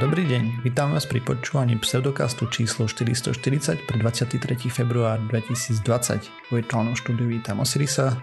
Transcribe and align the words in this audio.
Dobrý 0.00 0.24
deň, 0.24 0.64
vítam 0.64 0.96
vás 0.96 1.04
pri 1.04 1.20
počúvaní 1.20 1.76
pseudokastu 1.76 2.48
číslo 2.48 2.88
440 2.88 3.84
pre 3.84 3.96
23. 4.00 4.40
február 4.72 5.20
2020. 5.28 6.48
V 6.48 6.48
virtuálnom 6.48 6.96
štúdiu 6.96 7.28
vítam 7.28 7.60
Osirisa. 7.60 8.16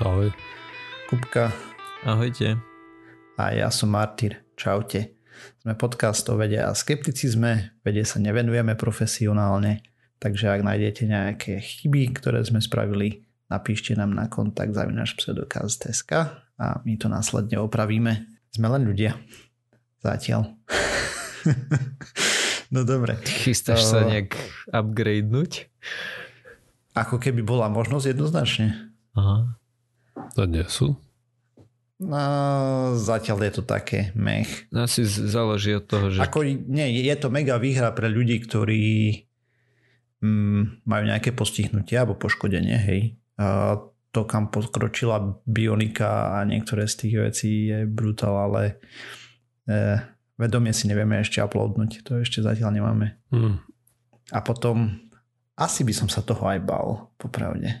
Ahoj. 0.00 0.32
Kupka. 1.12 1.52
Ahojte. 2.00 2.56
A 3.36 3.52
ja 3.52 3.68
som 3.68 3.92
Martyr. 3.92 4.40
Čaute. 4.56 5.20
Sme 5.60 5.76
podcast 5.76 6.24
o 6.32 6.40
vede 6.40 6.64
a 6.64 6.72
skepticizme. 6.72 7.76
Vede 7.84 8.00
sa 8.08 8.16
nevenujeme 8.16 8.72
profesionálne, 8.72 9.84
takže 10.16 10.48
ak 10.48 10.64
nájdete 10.64 11.02
nejaké 11.04 11.60
chyby, 11.60 12.16
ktoré 12.16 12.40
sme 12.40 12.64
spravili, 12.64 13.20
napíšte 13.52 13.92
nám 13.92 14.16
na 14.16 14.32
kontakt 14.32 14.72
zavinaš 14.72 15.12
pseudokast.sk 15.20 16.12
a 16.56 16.66
my 16.88 16.94
to 16.96 17.12
následne 17.12 17.60
opravíme. 17.60 18.32
Sme 18.48 18.72
len 18.72 18.88
ľudia. 18.88 19.12
Zatiaľ. 20.02 20.56
no 22.74 22.80
dobre. 22.82 23.16
Chystáš 23.24 23.86
sa 23.86 24.04
nejak 24.04 24.36
upgradenúť? 24.70 25.70
Ako 26.96 27.20
keby 27.20 27.44
bola 27.44 27.68
možnosť 27.68 28.16
jednoznačne. 28.16 28.92
Aha. 29.16 29.56
To 30.36 30.42
nie 30.48 30.64
sú. 30.68 30.96
No, 31.96 32.20
zatiaľ 32.92 33.48
je 33.48 33.52
to 33.56 33.62
také 33.64 34.12
mech. 34.12 34.68
No, 34.68 34.84
asi 34.84 35.08
záleží 35.08 35.72
od 35.72 35.88
toho, 35.88 36.12
že... 36.12 36.20
Ako, 36.20 36.44
nie, 36.44 36.92
je 37.08 37.16
to 37.16 37.32
mega 37.32 37.56
výhra 37.56 37.88
pre 37.96 38.12
ľudí, 38.12 38.36
ktorí 38.44 38.84
mm, 40.20 40.84
majú 40.84 41.04
nejaké 41.08 41.32
postihnutia 41.32 42.04
alebo 42.04 42.20
poškodenie, 42.20 42.76
hej. 42.76 43.16
A 43.40 43.80
to, 44.12 44.28
kam 44.28 44.52
pokročila 44.52 45.40
bionika 45.48 46.40
a 46.40 46.44
niektoré 46.44 46.84
z 46.84 46.94
tých 47.04 47.14
vecí 47.16 47.52
je 47.72 47.88
brutál, 47.88 48.36
ale 48.44 48.62
e, 48.68 48.74
vedomie 50.34 50.70
si 50.70 50.86
nevieme 50.86 51.18
ešte 51.18 51.38
uploadnúť. 51.38 52.02
To 52.02 52.18
ešte 52.18 52.40
zatiaľ 52.40 52.70
nemáme. 52.72 53.18
Hmm. 53.28 53.58
A 54.28 54.40
potom 54.40 54.98
asi 55.54 55.82
by 55.82 55.92
som 55.92 56.06
sa 56.06 56.20
toho 56.20 56.42
aj 56.44 56.60
bal, 56.60 57.10
popravde. 57.16 57.72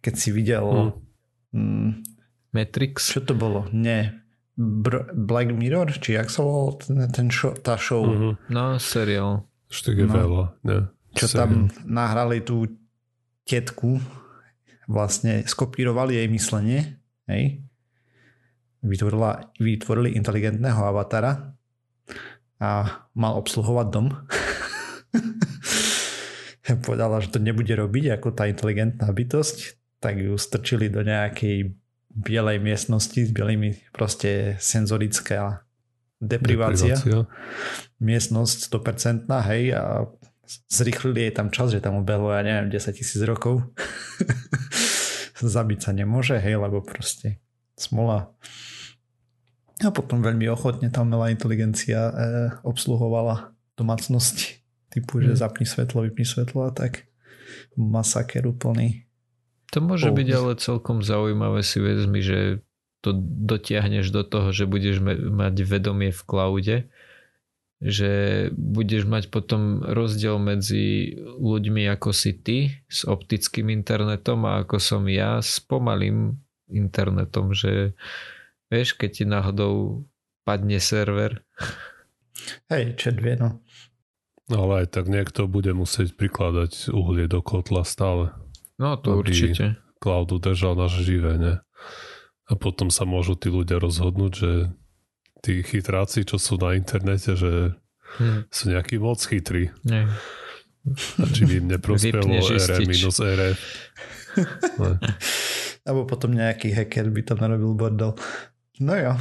Keď 0.00 0.14
si 0.14 0.28
videl 0.30 0.94
Hmm. 1.52 1.86
mm, 1.86 1.90
Matrix? 2.50 3.08
čo 3.08 3.20
to 3.20 3.32
bolo? 3.32 3.68
Nie. 3.70 4.16
Br- 4.54 5.08
Black 5.10 5.50
Mirror? 5.50 5.94
Či 5.94 6.14
jak 6.14 6.28
sa 6.28 6.42
volal 6.42 6.76
ten, 6.76 7.00
ten 7.08 7.28
show, 7.28 7.54
tá 7.54 7.76
show? 7.76 8.02
Mhm. 8.02 8.30
No, 8.48 8.76
seriál. 8.76 9.46
Ešte 9.66 9.94
je 9.94 10.04
No. 10.04 10.12
veľa. 10.12 10.44
Ne? 10.62 10.78
Čo 11.10 11.26
tam 11.28 11.50
nahrali 11.82 12.40
tú 12.40 12.66
tetku, 13.42 13.98
vlastne 14.86 15.42
skopírovali 15.44 16.14
jej 16.16 16.28
myslenie, 16.28 16.80
hej? 17.24 17.62
Vytvorila, 18.80 19.52
vytvorili 19.60 20.16
inteligentného 20.16 20.80
avatara 20.80 21.52
a 22.60 22.70
mal 23.12 23.32
obsluhovať 23.40 23.86
dom. 23.92 24.08
Povedala, 26.86 27.20
že 27.20 27.34
to 27.34 27.42
nebude 27.42 27.72
robiť 27.72 28.20
ako 28.20 28.32
tá 28.32 28.46
inteligentná 28.46 29.10
bytosť, 29.10 29.76
tak 29.98 30.22
ju 30.22 30.38
strčili 30.38 30.88
do 30.88 31.02
nejakej 31.02 31.74
bielej 32.10 32.58
miestnosti 32.62 33.26
s 33.26 33.30
bielými 33.30 33.74
proste 33.92 34.56
senzorická 34.58 35.62
deprivácia. 36.20 36.94
Deprivácia. 36.94 37.26
Miestnosť 38.00 38.70
100% 38.70 39.50
hej 39.50 39.74
a 39.74 40.06
zrýchlili 40.66 41.28
jej 41.28 41.32
tam 41.34 41.52
čas, 41.52 41.70
že 41.70 41.82
tam 41.82 42.02
ubehlo, 42.02 42.34
ja 42.34 42.42
neviem, 42.42 42.72
10 42.72 42.96
tisíc 42.96 43.20
rokov. 43.22 43.62
Zabiť 45.40 45.88
sa 45.88 45.90
nemôže, 45.96 46.36
hej, 46.36 46.60
lebo 46.60 46.84
proste 46.84 47.40
smola. 47.80 48.30
A 49.80 49.88
potom 49.88 50.20
veľmi 50.20 50.44
ochotne 50.52 50.92
tam 50.92 51.08
umelá 51.08 51.32
inteligencia 51.32 51.98
e, 51.98 52.12
obsluhovala 52.68 53.56
domácnosti. 53.80 54.60
Typu, 54.92 55.22
že 55.24 55.32
Hmm. 55.32 55.40
zapni 55.40 55.64
svetlo, 55.64 56.04
vypni 56.04 56.26
svetlo 56.26 56.68
a 56.68 56.74
tak. 56.74 57.08
Masaker 57.78 58.44
úplný. 58.44 59.06
To 59.72 59.78
môže 59.80 60.10
Oh. 60.10 60.14
byť 60.14 60.28
ale 60.34 60.52
celkom 60.58 61.00
zaujímavé 61.00 61.62
si 61.62 61.78
vezmi, 61.80 62.20
že 62.20 62.60
to 63.00 63.16
dotiahneš 63.16 64.12
do 64.12 64.20
toho, 64.26 64.52
že 64.52 64.68
budeš 64.68 65.00
mať 65.00 65.54
vedomie 65.64 66.12
v 66.12 66.22
cloude, 66.26 66.76
že 67.80 68.10
budeš 68.52 69.08
mať 69.08 69.32
potom 69.32 69.80
rozdiel 69.80 70.36
medzi 70.36 71.16
ľuďmi 71.40 71.88
ako 71.96 72.12
si 72.12 72.36
ty 72.36 72.58
s 72.92 73.08
optickým 73.08 73.72
internetom 73.72 74.44
a 74.44 74.60
ako 74.60 74.76
som 74.76 75.08
ja 75.08 75.40
s 75.40 75.64
pomalým 75.64 76.36
internetom, 76.70 77.50
že 77.50 77.92
vieš, 78.66 78.94
keď 78.94 79.10
ti 79.12 79.24
náhodou 79.24 80.04
padne 80.42 80.78
server, 80.78 81.42
Hej, 82.66 82.96
čet 82.96 83.16
vie, 83.16 83.34
no. 83.34 83.60
No 84.48 84.64
ale 84.64 84.82
aj 84.82 84.92
tak 84.92 85.06
niekto 85.06 85.44
bude 85.44 85.70
musieť 85.70 86.14
prikladať 86.14 86.88
uhlie 86.88 87.26
do 87.26 87.38
kotla 87.38 87.82
stále. 87.82 88.32
no 88.76 88.96
to 88.96 89.12
Aby- 89.12 89.28
určite. 89.28 89.64
Cloud 89.98 90.32
udržal 90.32 90.72
nás 90.74 90.90
živé, 90.90 91.36
ne? 91.36 91.54
A 92.46 92.56
potom 92.56 92.88
sa 92.88 93.04
môžu 93.04 93.36
tí 93.36 93.46
ľudia 93.46 93.76
rozhodnúť, 93.76 94.32
že 94.32 94.50
tí 95.40 95.60
chytráci, 95.60 96.24
čo 96.24 96.34
sú 96.34 96.56
na 96.56 96.72
internete, 96.72 97.34
že 97.34 97.76
Hm, 98.12 98.48
sú 98.48 98.62
nejakí 98.70 98.96
moc 98.96 99.20
chytrí. 99.20 99.70
nie. 99.84 100.02
A 101.14 101.24
či 101.28 101.44
by 101.44 101.54
im 101.60 101.66
neprospelo 101.68 102.24
RF 102.40 102.56
istič. 102.56 102.88
minus 102.88 103.20
RF. 103.20 103.60
Alebo 105.90 106.06
potom 106.06 106.30
nejaký 106.30 106.70
hacker 106.70 107.10
by 107.10 107.26
tam 107.26 107.42
narobil 107.42 107.74
bordel. 107.74 108.14
No 108.78 108.94
jo. 108.94 109.18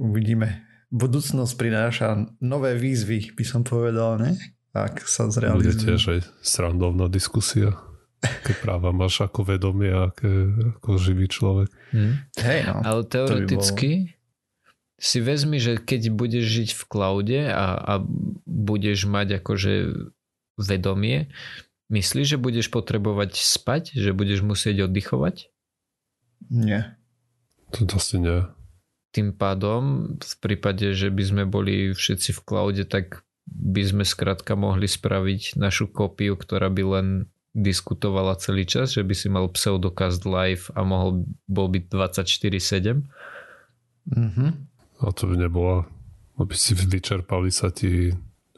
Uvidíme. 0.00 0.64
Budúcnosť 0.88 1.52
prináša 1.60 2.24
nové 2.40 2.80
výzvy, 2.80 3.36
by 3.36 3.44
som 3.44 3.60
povedal, 3.60 4.16
ne? 4.16 4.32
Ak 4.72 5.04
sa 5.04 5.28
Bude 5.28 5.36
zrealizujú. 5.36 5.84
tiež 5.84 6.02
aj 6.16 6.20
srandovná 6.40 7.12
diskusia. 7.12 7.76
Aké 8.24 8.56
práva 8.56 8.88
máš 8.88 9.20
ako 9.20 9.44
vedomie 9.44 9.92
a 9.92 10.08
aké, 10.08 10.48
ako 10.80 10.96
živý 10.96 11.28
človek. 11.28 11.68
Hm. 11.92 12.14
Hej, 12.40 12.60
no. 12.72 12.74
Ale 12.80 13.04
teoreticky 13.04 14.16
si 14.96 15.18
vezmi, 15.20 15.60
že 15.60 15.76
keď 15.76 16.08
budeš 16.08 16.44
žiť 16.48 16.68
v 16.72 16.82
cloude 16.88 17.40
a, 17.52 17.76
a 17.76 17.92
budeš 18.48 19.04
mať 19.04 19.44
akože 19.44 19.92
vedomie, 20.56 21.28
myslíš, 21.90 22.36
že 22.36 22.38
budeš 22.40 22.72
potrebovať 22.72 23.36
spať? 23.36 23.96
Že 23.96 24.16
budeš 24.16 24.40
musieť 24.44 24.88
oddychovať? 24.88 25.50
Nie. 26.48 26.96
To 27.74 27.84
asi 27.96 28.20
nie. 28.20 28.46
Tým 29.14 29.34
pádom 29.34 30.14
v 30.18 30.34
prípade, 30.42 30.94
že 30.94 31.10
by 31.10 31.22
sme 31.22 31.42
boli 31.46 31.94
všetci 31.94 32.34
v 32.34 32.40
cloude, 32.42 32.82
tak 32.86 33.22
by 33.46 33.82
sme 33.84 34.04
skrátka 34.06 34.56
mohli 34.56 34.88
spraviť 34.88 35.60
našu 35.60 35.86
kópiu, 35.86 36.34
ktorá 36.34 36.72
by 36.72 36.82
len 36.82 37.08
diskutovala 37.54 38.34
celý 38.42 38.66
čas, 38.66 38.98
že 38.98 39.06
by 39.06 39.14
si 39.14 39.30
mal 39.30 39.46
pseudocast 39.46 40.26
live 40.26 40.66
a 40.74 40.82
mohol 40.82 41.22
bol 41.46 41.70
byť 41.70 41.84
24-7. 41.86 43.06
Mhm. 44.10 44.46
A 45.02 45.10
to 45.14 45.30
by 45.30 45.36
nebolo, 45.38 45.86
aby 46.38 46.54
si 46.54 46.74
vyčerpali 46.74 47.50
sa 47.54 47.70
ti, 47.70 48.10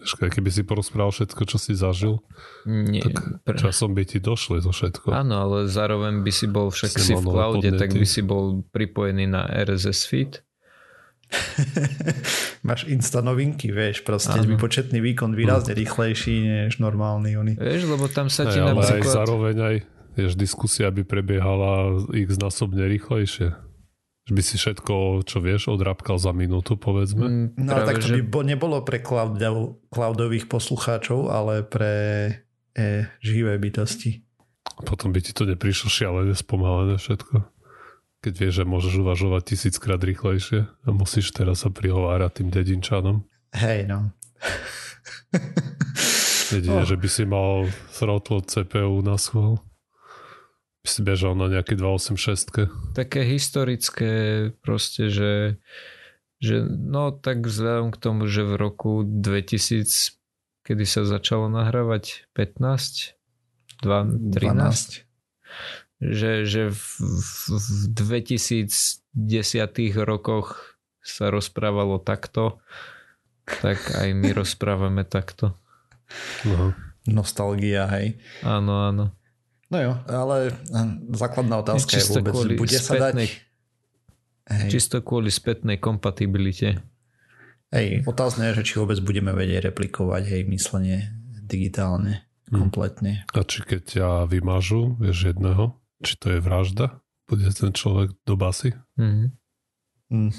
vieš, 0.06 0.30
keby 0.30 0.50
si 0.54 0.62
porozprával 0.62 1.10
všetko, 1.10 1.42
čo 1.42 1.58
si 1.58 1.74
zažil, 1.74 2.22
Nie, 2.64 3.02
tak 3.02 3.42
pre- 3.42 3.58
časom 3.58 3.92
by 3.92 4.06
ti 4.06 4.22
došli 4.22 4.62
to 4.62 4.70
všetko. 4.70 5.10
Áno, 5.10 5.34
ale 5.42 5.66
zároveň 5.66 6.22
by 6.22 6.32
si 6.32 6.46
bol 6.46 6.70
však 6.70 6.94
Si 6.94 7.12
v 7.12 7.26
cloude, 7.26 7.70
tak 7.74 7.90
by 7.90 8.06
si 8.06 8.22
bol 8.22 8.62
pripojený 8.70 9.26
na 9.26 9.44
RSS 9.50 10.06
feed. 10.06 10.32
Máš 12.68 12.86
insta 12.86 13.18
novinky, 13.18 13.74
vieš, 13.74 14.06
proste 14.06 14.38
Áno. 14.38 14.46
vypočetný 14.46 15.02
výkon 15.02 15.34
výrazne 15.34 15.74
rýchlejší 15.74 16.70
než 16.70 16.78
normálny 16.78 17.34
oný. 17.34 17.52
Vieš, 17.58 17.82
lebo 17.90 18.06
tam 18.06 18.30
sa 18.30 18.46
ti 18.46 18.62
ale 18.62 18.78
aj 18.78 19.02
napríklad... 19.02 19.14
zároveň 19.14 19.56
aj 19.58 19.76
vieš, 20.16 20.32
diskusia 20.38 20.88
by 20.88 21.02
prebiehala 21.02 22.06
x 22.14 22.38
násobne 22.38 22.86
rýchlejšie. 22.86 23.65
Že 24.26 24.32
by 24.34 24.42
si 24.42 24.54
všetko, 24.58 24.94
čo 25.22 25.38
vieš, 25.38 25.70
odrábkal 25.70 26.18
za 26.18 26.34
minútu, 26.34 26.74
povedzme. 26.74 27.26
Mm, 27.26 27.46
No 27.62 27.70
ale 27.70 27.82
práve, 27.82 27.88
tak 27.88 27.96
to 28.02 28.06
že... 28.10 28.14
by 28.18 28.22
bo, 28.26 28.40
nebolo 28.42 28.76
pre 28.82 28.98
cloudov, 28.98 29.78
cloudových 29.86 30.50
poslucháčov, 30.50 31.30
ale 31.30 31.62
pre 31.62 31.94
e, 32.74 33.06
živé 33.22 33.54
bytosti. 33.56 34.26
Potom 34.82 35.14
by 35.14 35.22
ti 35.22 35.30
to 35.30 35.46
neprišlo 35.46 35.86
šialené, 35.86 36.34
spomalené 36.34 36.98
všetko. 36.98 37.38
Keď 38.18 38.34
vieš, 38.34 38.54
že 38.58 38.64
môžeš 38.66 38.94
uvažovať 38.98 39.42
tisíckrát 39.54 40.02
rýchlejšie 40.02 40.66
a 40.66 40.88
musíš 40.90 41.30
teraz 41.30 41.62
sa 41.62 41.70
prihovárať 41.70 42.42
tým 42.42 42.48
dedinčanom. 42.50 43.22
Hej, 43.54 43.86
no. 43.86 44.10
Jedine, 46.50 46.82
Oh. 46.82 46.86
že 46.86 46.98
by 46.98 47.08
si 47.08 47.22
mal 47.22 47.70
throttle 47.94 48.42
CPU 48.42 49.06
na 49.06 49.14
schvál. 49.16 49.62
By 50.86 50.88
si 50.88 51.02
bežal 51.02 51.34
na 51.34 51.50
nejaké 51.50 51.74
286. 51.74 52.94
Také 52.94 53.26
historické 53.26 54.12
proste, 54.62 55.10
že, 55.10 55.58
že 56.38 56.62
no 56.62 57.10
tak 57.10 57.42
vzhľadom 57.42 57.90
k 57.90 57.98
tomu, 57.98 58.30
že 58.30 58.46
v 58.46 58.54
roku 58.54 59.02
2000 59.02 60.14
kedy 60.62 60.82
sa 60.82 61.06
začalo 61.06 61.46
nahrávať 61.46 62.26
15 62.34 63.14
2, 63.86 64.34
13 64.34 65.06
že, 65.96 66.42
že 66.42 66.62
v, 66.74 66.82
v, 67.02 67.30
v 67.54 67.82
2010 67.94 69.02
rokoch 70.02 70.78
sa 71.06 71.30
rozprávalo 71.30 72.02
takto 72.02 72.62
tak 73.46 73.78
aj 73.94 74.08
my 74.12 74.30
rozprávame 74.42 75.06
takto. 75.06 75.54
No. 76.42 76.74
Nostalgia, 77.06 77.86
hej. 77.86 78.18
Áno, 78.42 78.82
áno. 78.82 79.14
No 79.66 79.76
jo, 79.76 79.92
ale 80.06 80.54
základná 81.10 81.58
otázka 81.58 81.90
je 81.90 81.98
Čisto 81.98 82.18
vôbec, 82.18 82.34
bude 82.54 82.70
sa 82.72 82.94
dať... 82.94 83.12
spätnej- 83.12 83.34
Hej, 84.46 84.68
Čisto 84.70 84.96
kvôli 85.00 85.26
spätnej 85.28 85.74
kompatibilite. 85.76 86.78
hej, 87.68 88.02
otázne 88.04 88.46
je, 88.48 88.62
že 88.62 88.64
či 88.64 88.74
vôbec 88.76 88.94
budeme 88.98 89.30
vedieť 89.30 89.66
replikovať 89.66 90.22
hej, 90.24 90.42
myslenie 90.46 91.10
digitálne, 91.42 92.22
Hm. 92.46 92.54
kompletne. 92.56 93.26
A 93.28 93.42
či 93.42 93.58
keď 93.60 93.80
ťa 93.82 94.08
vymažu, 94.24 94.94
vieš 94.96 95.34
jedného, 95.34 95.74
či 95.98 96.14
to 96.14 96.30
je 96.30 96.38
vražda? 96.38 97.02
Bude 97.24 97.50
ten 97.50 97.70
človek 97.70 98.14
do 98.22 98.34
basy? 98.34 98.70
Mhm. 98.94 99.34
Hm. 100.06 100.30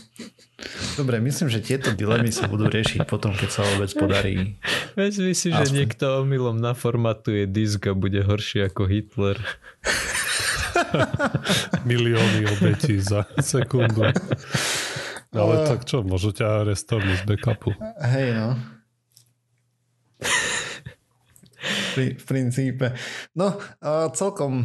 Dobre, 0.95 1.19
myslím, 1.19 1.51
že 1.51 1.59
tieto 1.59 1.91
dilemy 1.91 2.31
sa 2.31 2.47
budú 2.47 2.71
riešiť 2.71 3.03
potom, 3.03 3.35
keď 3.35 3.49
sa 3.51 3.67
vôbec 3.67 3.91
podarí. 3.99 4.55
Vezmi 4.95 5.35
si, 5.35 5.51
že 5.51 5.75
niekto 5.75 6.23
omylom 6.23 6.55
naformatuje 6.55 7.51
disk 7.51 7.91
a 7.91 7.93
bude 7.93 8.23
horší 8.23 8.71
ako 8.71 8.87
Hitler. 8.87 9.35
Milióny 11.83 12.47
obetí 12.47 13.03
za 13.03 13.27
sekundu. 13.43 14.07
Ale 15.35 15.53
A- 15.59 15.67
tak 15.67 15.83
čo, 15.83 15.99
môžu 15.99 16.31
ťa 16.31 16.63
arestovať 16.63 17.19
z 17.19 17.23
backupu. 17.27 17.75
Hej, 17.99 18.39
no. 18.39 18.49
Pri, 21.91 22.15
v 22.15 22.23
princípe. 22.23 22.95
No, 23.35 23.59
a 23.83 24.07
celkom 24.15 24.63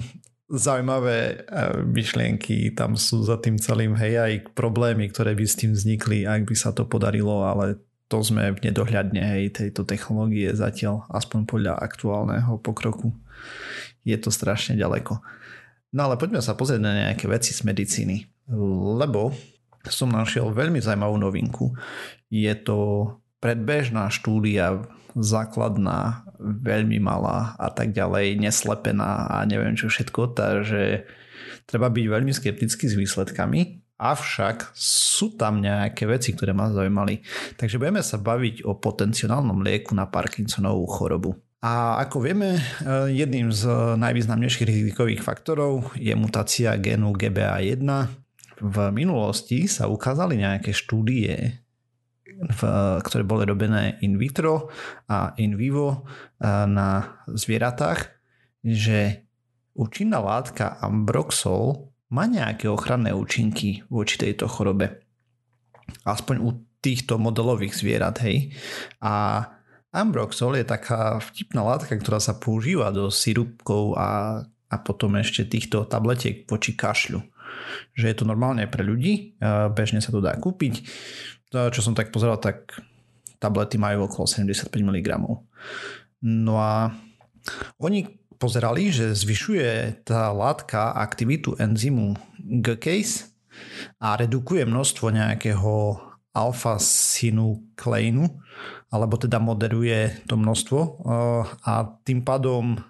zaujímavé 0.52 1.19
e, 1.19 1.34
myšlienky 1.81 2.76
tam 2.76 3.00
sú 3.00 3.25
za 3.25 3.40
tým 3.40 3.56
celým, 3.56 3.96
hej, 3.96 4.20
aj 4.20 4.32
problémy, 4.52 5.08
ktoré 5.08 5.32
by 5.32 5.44
s 5.49 5.56
tým 5.56 5.72
vznikli, 5.72 6.28
ak 6.28 6.44
by 6.44 6.54
sa 6.54 6.76
to 6.76 6.84
podarilo, 6.84 7.49
ale 7.49 7.81
to 8.12 8.20
sme 8.20 8.52
v 8.52 8.69
nedohľadne, 8.69 9.19
hej, 9.19 9.56
tejto 9.56 9.88
technológie 9.88 10.52
zatiaľ, 10.52 11.08
aspoň 11.08 11.49
podľa 11.49 11.75
aktuálneho 11.81 12.60
pokroku. 12.60 13.16
Je 14.04 14.14
to 14.20 14.28
strašne 14.28 14.76
ďaleko. 14.76 15.25
No 15.96 16.00
ale 16.04 16.20
poďme 16.20 16.44
sa 16.44 16.52
pozrieť 16.52 16.84
na 16.84 16.93
nejaké 17.08 17.25
veci 17.32 17.56
z 17.56 17.64
medicíny, 17.64 18.28
lebo 19.00 19.32
som 19.88 20.12
našiel 20.12 20.52
veľmi 20.52 20.78
zaujímavú 20.78 21.16
novinku. 21.16 21.72
Je 22.28 22.52
to 22.54 23.08
predbežná 23.40 24.06
štúdia, 24.12 24.84
základná, 25.17 26.25
veľmi 26.41 26.99
malá 26.99 27.55
a 27.61 27.69
tak 27.69 27.94
ďalej, 27.94 28.41
neslepená 28.41 29.29
a 29.29 29.44
neviem 29.44 29.76
čo 29.76 29.93
všetko, 29.93 30.35
takže 30.35 31.06
treba 31.69 31.93
byť 31.93 32.06
veľmi 32.09 32.32
skeptický 32.35 32.91
s 32.91 32.99
výsledkami, 32.99 33.82
avšak 34.03 34.75
sú 34.75 35.38
tam 35.38 35.62
nejaké 35.62 36.11
veci, 36.11 36.35
ktoré 36.35 36.50
ma 36.50 36.75
zaujímali. 36.75 37.23
Takže 37.55 37.79
budeme 37.79 38.03
sa 38.03 38.19
baviť 38.19 38.67
o 38.67 38.75
potenciálnom 38.75 39.62
lieku 39.62 39.94
na 39.94 40.11
Parkinsonovú 40.11 40.91
chorobu. 40.91 41.38
A 41.62 42.03
ako 42.03 42.26
vieme, 42.26 42.59
eh, 42.59 43.14
jedným 43.14 43.55
z 43.55 43.94
najvýznamnejších 43.94 44.67
rizikových 44.67 45.23
faktorov 45.23 45.94
je 45.94 46.11
mutácia 46.19 46.75
génu 46.75 47.14
GBA1. 47.14 48.11
V 48.59 48.76
minulosti 48.91 49.70
sa 49.70 49.87
ukázali 49.87 50.43
nejaké 50.43 50.75
štúdie, 50.75 51.62
v, 52.38 52.61
ktoré 53.00 53.23
boli 53.23 53.44
robené 53.44 53.99
in 54.00 54.17
vitro 54.17 54.70
a 55.08 55.37
in 55.38 55.56
vivo 55.56 56.05
eh, 56.05 56.67
na 56.67 57.23
zvieratách, 57.29 58.00
že 58.62 59.26
účinná 59.75 60.23
látka 60.23 60.79
Ambroxol 60.81 61.93
má 62.12 62.29
nejaké 62.29 62.69
ochranné 62.69 63.17
účinky 63.17 63.82
voči 63.88 64.20
tejto 64.20 64.46
chorobe. 64.46 65.00
Aspoň 66.05 66.37
u 66.44 66.50
týchto 66.82 67.17
modelových 67.17 67.79
zvierat, 67.79 68.20
hej. 68.26 68.52
A 69.00 69.46
Ambroxol 69.93 70.61
je 70.61 70.67
taká 70.67 71.20
vtipná 71.20 71.64
látka, 71.64 71.96
ktorá 71.96 72.20
sa 72.20 72.37
používa 72.37 72.88
do 72.93 73.08
sirupkov 73.12 73.96
a, 73.96 74.40
a 74.44 74.76
potom 74.81 75.17
ešte 75.20 75.44
týchto 75.49 75.85
tabletiek 75.85 76.49
voči 76.49 76.73
kašľu. 76.76 77.20
Že 77.96 78.05
je 78.08 78.17
to 78.17 78.25
normálne 78.25 78.64
pre 78.69 78.85
ľudí, 78.85 79.37
eh, 79.40 79.69
bežne 79.73 80.05
sa 80.05 80.12
to 80.12 80.20
dá 80.20 80.37
kúpiť. 80.37 80.85
Čo 81.52 81.81
som 81.84 81.93
tak 81.93 82.08
pozeral, 82.08 82.40
tak 82.40 82.81
tablety 83.37 83.76
majú 83.76 84.08
okolo 84.08 84.25
75 84.25 84.72
mg. 84.72 85.08
No 86.25 86.54
a 86.56 86.96
oni 87.82 88.06
pozerali, 88.38 88.90
že 88.90 89.14
zvyšuje 89.14 90.02
tá 90.02 90.34
látka 90.34 90.94
aktivitu 90.99 91.54
enzymu 91.58 92.19
GCase 92.43 93.31
a 94.02 94.19
redukuje 94.19 94.66
množstvo 94.66 95.14
nejakého 95.14 96.00
alfa-synukleinu, 96.32 98.25
alebo 98.88 99.14
teda 99.20 99.37
moderuje 99.37 100.16
to 100.25 100.34
množstvo 100.40 100.81
eh, 100.81 101.43
a 101.69 101.72
tým 102.02 102.25
pádom 102.25 102.81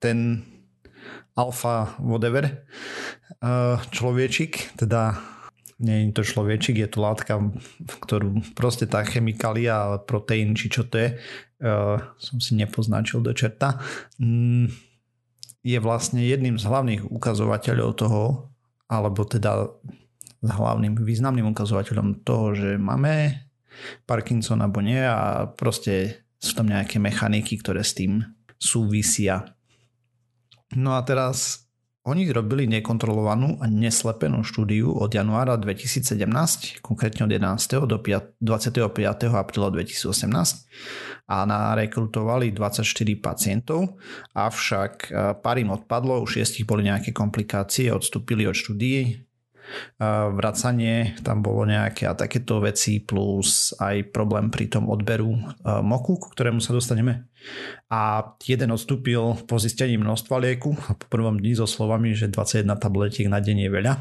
ten 0.00 0.42
alfa 1.36 1.94
whatever 2.00 2.48
eh, 2.48 3.76
človečik, 3.92 4.74
teda 4.80 5.33
nie 5.82 6.06
je 6.06 6.14
to 6.14 6.22
človečik, 6.22 6.78
je 6.78 6.88
to 6.88 6.98
látka, 7.02 7.40
ktorú 8.06 8.54
proste 8.54 8.86
tá 8.86 9.02
chemikália, 9.02 9.98
proteín, 10.06 10.54
či 10.54 10.70
čo 10.70 10.86
to 10.86 11.02
je, 11.02 11.08
uh, 11.62 11.98
som 12.18 12.38
si 12.38 12.54
nepoznačil 12.54 13.24
do 13.24 13.34
čerta, 13.34 13.82
mm, 14.20 14.70
je 15.64 15.78
vlastne 15.80 16.20
jedným 16.20 16.60
z 16.60 16.64
hlavných 16.68 17.02
ukazovateľov 17.08 17.90
toho, 17.96 18.22
alebo 18.86 19.24
teda 19.24 19.72
hlavným 20.44 21.00
významným 21.00 21.56
ukazovateľom 21.56 22.20
toho, 22.20 22.52
že 22.52 22.70
máme 22.76 23.40
Parkinson 24.04 24.60
alebo 24.60 24.84
nie 24.84 25.00
a 25.00 25.48
proste 25.48 26.24
sú 26.36 26.52
tam 26.52 26.68
nejaké 26.68 27.00
mechaniky, 27.00 27.56
ktoré 27.56 27.80
s 27.80 27.96
tým 27.96 28.20
súvisia. 28.60 29.56
No 30.76 30.94
a 30.94 31.00
teraz 31.02 31.64
oni 32.04 32.28
robili 32.28 32.68
nekontrolovanú 32.68 33.64
a 33.64 33.66
neslepenú 33.66 34.44
štúdiu 34.44 34.92
od 34.92 35.08
januára 35.08 35.56
2017, 35.56 36.84
konkrétne 36.84 37.24
od 37.24 37.32
11. 37.32 37.88
do 37.88 37.96
5, 37.96 38.44
25. 38.44 39.32
apríla 39.32 39.72
2018 39.72 40.68
a 41.24 41.36
narekrutovali 41.48 42.52
24 42.52 42.84
pacientov, 43.24 43.96
avšak 44.36 44.92
eh, 45.08 45.32
pár 45.40 45.56
im 45.56 45.72
odpadlo, 45.72 46.20
u 46.20 46.28
šiestich 46.28 46.68
boli 46.68 46.84
nejaké 46.84 47.16
komplikácie, 47.16 47.88
odstúpili 47.88 48.44
od 48.44 48.52
štúdií, 48.52 49.24
vracanie, 50.36 51.16
tam 51.24 51.40
bolo 51.40 51.64
nejaké 51.64 52.04
a 52.04 52.12
takéto 52.12 52.60
veci, 52.60 53.00
plus 53.00 53.72
aj 53.80 54.12
problém 54.12 54.52
pri 54.52 54.68
tom 54.68 54.92
odberu 54.92 55.32
moku, 55.80 56.20
ku 56.20 56.28
ktorému 56.36 56.60
sa 56.60 56.76
dostaneme. 56.76 57.32
A 57.92 58.32
jeden 58.44 58.72
odstúpil 58.72 59.20
po 59.44 59.56
zistení 59.60 59.98
množstva 60.00 60.40
lieku 60.40 60.76
a 60.88 60.96
po 60.96 61.06
prvom 61.08 61.38
dni 61.38 61.58
so 61.58 61.68
slovami, 61.68 62.16
že 62.16 62.32
21 62.32 62.66
tabletiek 62.76 63.28
na 63.28 63.42
deň 63.42 63.56
je 63.64 63.70
veľa. 63.70 63.94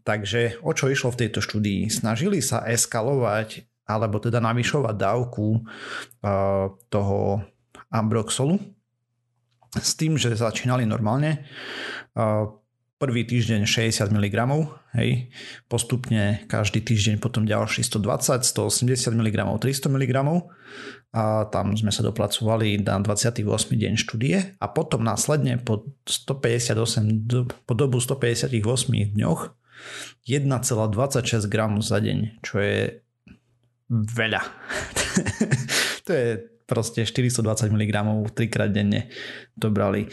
Takže 0.00 0.64
o 0.64 0.72
čo 0.72 0.88
išlo 0.88 1.12
v 1.12 1.26
tejto 1.26 1.44
štúdii? 1.44 1.92
Snažili 1.92 2.40
sa 2.40 2.64
eskalovať 2.64 3.68
alebo 3.90 4.22
teda 4.22 4.38
navyšovať 4.38 4.94
dávku 4.94 5.66
toho 6.88 7.18
ambroxolu 7.90 8.58
s 9.74 9.98
tým, 9.98 10.14
že 10.14 10.34
začínali 10.34 10.86
normálne 10.86 11.42
prvý 13.00 13.24
týždeň 13.24 13.64
60 13.64 14.12
mg, 14.12 14.36
hej, 14.92 15.32
postupne 15.72 16.44
každý 16.44 16.84
týždeň 16.84 17.16
potom 17.16 17.48
ďalší 17.48 17.80
120, 17.80 18.44
180 18.44 19.16
mg, 19.16 19.38
300 19.56 19.88
mg 19.88 20.16
a 21.10 21.50
tam 21.50 21.74
sme 21.74 21.90
sa 21.90 22.06
dopracovali 22.06 22.78
na 22.86 23.02
28. 23.02 23.42
deň 23.74 23.92
štúdie 23.98 24.54
a 24.62 24.66
potom 24.70 25.02
následne 25.02 25.58
po 25.58 25.90
158, 26.06 27.66
po 27.66 27.72
dobu 27.74 27.98
158 27.98 28.54
dňoch 29.18 29.40
1,26 30.28 31.50
g 31.50 31.56
za 31.82 31.98
deň, 31.98 32.18
čo 32.46 32.54
je 32.62 33.02
veľa. 33.90 34.42
to 36.06 36.10
je 36.14 36.28
proste 36.70 37.02
420 37.02 37.74
mg 37.74 37.94
trikrát 38.30 38.70
denne 38.70 39.10
to 39.58 39.74
brali. 39.74 40.06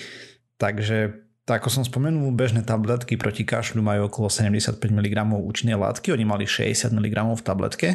Takže 0.58 1.14
tak 1.46 1.62
ako 1.62 1.70
som 1.70 1.84
spomenul, 1.86 2.34
bežné 2.34 2.66
tabletky 2.66 3.16
proti 3.16 3.46
kašľu 3.46 3.80
majú 3.80 4.10
okolo 4.10 4.28
75 4.34 4.82
mg 4.82 5.16
účinnej 5.32 5.78
látky, 5.78 6.12
oni 6.12 6.26
mali 6.26 6.50
60 6.50 6.90
mg 6.92 7.18
v 7.38 7.42
tabletke 7.46 7.90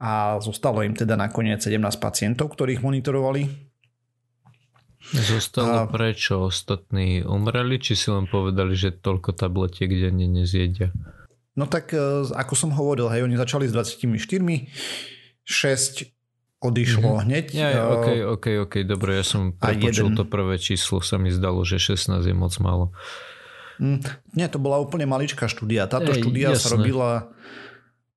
a 0.00 0.38
zostalo 0.42 0.82
im 0.82 0.94
teda 0.96 1.14
nakoniec 1.14 1.62
17 1.62 1.78
pacientov, 2.02 2.54
ktorých 2.54 2.82
monitorovali. 2.82 3.46
Zostalo 5.12 5.84
a... 5.84 5.90
prečo? 5.90 6.48
Ostatní 6.48 7.20
umreli, 7.20 7.76
či 7.76 7.92
si 7.92 8.08
len 8.08 8.24
povedali, 8.24 8.72
že 8.72 8.96
toľko 8.96 9.36
tabletiek 9.36 9.92
denne 9.92 10.24
nezjedia? 10.24 10.90
No 11.54 11.70
tak 11.70 11.94
ako 12.34 12.54
som 12.58 12.74
hovoril, 12.74 13.06
hej, 13.12 13.22
oni 13.22 13.38
začali 13.38 13.70
s 13.70 13.72
24, 13.76 14.02
6 15.46 16.14
odišlo 16.64 17.04
mm-hmm. 17.04 17.24
hneď. 17.28 17.44
Ja, 17.52 17.84
ok, 17.92 18.08
ok, 18.40 18.46
ok, 18.66 18.74
dobre, 18.88 19.20
ja 19.20 19.24
som 19.24 19.52
prepočul 19.52 20.16
to 20.16 20.24
prvé 20.24 20.56
číslo, 20.56 21.04
sa 21.04 21.20
mi 21.20 21.28
zdalo, 21.28 21.60
že 21.62 21.76
16 21.76 22.24
je 22.24 22.34
moc 22.34 22.56
málo. 22.58 22.96
Mm, 23.76 24.00
nie, 24.38 24.46
to 24.48 24.56
bola 24.56 24.80
úplne 24.80 25.04
maličká 25.04 25.50
štúdia. 25.50 25.90
Táto 25.90 26.14
Ej, 26.14 26.24
štúdia 26.24 26.54
jasné. 26.54 26.62
sa 26.62 26.68
robila 26.78 27.10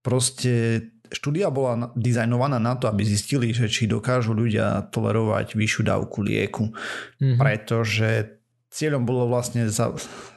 proste 0.05 0.85
štúdia 1.11 1.51
bola 1.51 1.91
dizajnovaná 1.93 2.57
na 2.57 2.75
to, 2.75 2.87
aby 2.89 3.03
zistili, 3.03 3.51
že 3.51 3.67
či 3.67 3.85
dokážu 3.89 4.33
ľudia 4.33 4.89
tolerovať 4.91 5.55
vyššiu 5.55 5.81
dávku 5.87 6.23
lieku. 6.23 6.71
Mm-hmm. 7.19 7.37
Pretože 7.37 8.37
cieľom 8.71 9.07
bolo 9.07 9.25
vlastne 9.31 9.65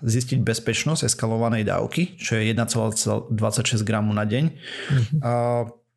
zistiť 0.01 0.39
bezpečnosť 0.41 1.07
eskalovanej 1.07 1.69
dávky, 1.69 2.17
čo 2.17 2.41
je 2.41 2.51
1,26 2.51 3.37
gramu 3.85 4.17
na 4.17 4.25
deň. 4.25 4.45
Mm-hmm. 4.51 5.21
A 5.21 5.33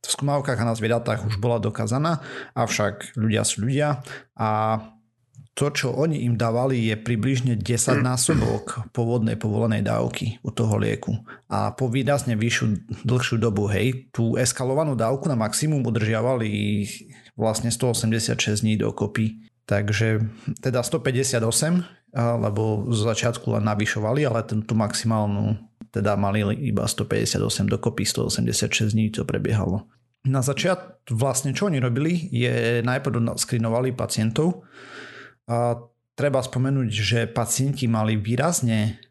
v 0.04 0.10
skúmavkách 0.12 0.60
a 0.60 0.68
na 0.68 0.76
zvieratách 0.76 1.24
už 1.24 1.40
bola 1.40 1.64
dokázaná, 1.64 2.20
avšak 2.60 3.16
ľudia 3.16 3.48
sú 3.48 3.64
ľudia 3.64 4.04
a 4.36 4.80
to, 5.54 5.70
čo 5.70 5.94
oni 5.94 6.26
im 6.26 6.34
dávali, 6.34 6.90
je 6.90 6.98
približne 6.98 7.54
10 7.54 8.02
násobok 8.02 8.90
pôvodnej 8.90 9.38
povolenej 9.38 9.86
dávky 9.86 10.42
u 10.42 10.50
toho 10.50 10.82
lieku. 10.82 11.14
A 11.46 11.70
po 11.78 11.94
výrazne 11.94 12.34
vyššiu 12.34 12.66
dlhšiu 13.06 13.38
dobu, 13.38 13.70
hej, 13.70 14.10
tú 14.10 14.34
eskalovanú 14.34 14.98
dávku 14.98 15.30
na 15.30 15.38
maximum 15.38 15.86
udržiavali 15.86 16.50
vlastne 17.38 17.70
186 17.70 18.66
dní 18.66 18.82
dokopy. 18.82 19.46
Takže 19.70 20.26
teda 20.60 20.82
158, 20.82 22.18
lebo 22.18 22.90
z 22.90 23.00
začiatku 23.14 23.54
len 23.54 23.64
navyšovali, 23.64 24.26
ale 24.26 24.44
tú 24.44 24.74
maximálnu 24.74 25.56
teda 25.94 26.18
mali 26.18 26.42
iba 26.66 26.90
158 26.90 27.70
dokopy, 27.70 28.04
186 28.10 28.98
dní 28.98 29.14
to 29.14 29.22
prebiehalo. 29.22 29.86
Na 30.24 30.42
začiat 30.42 31.04
vlastne 31.12 31.54
čo 31.54 31.70
oni 31.70 31.84
robili, 31.84 32.32
je 32.32 32.80
najprv 32.82 33.38
skrinovali 33.38 33.92
pacientov, 33.94 34.66
a 35.50 35.76
treba 36.14 36.40
spomenúť, 36.40 36.90
že 36.90 37.20
pacienti 37.30 37.90
mali 37.90 38.16
výrazne 38.16 39.02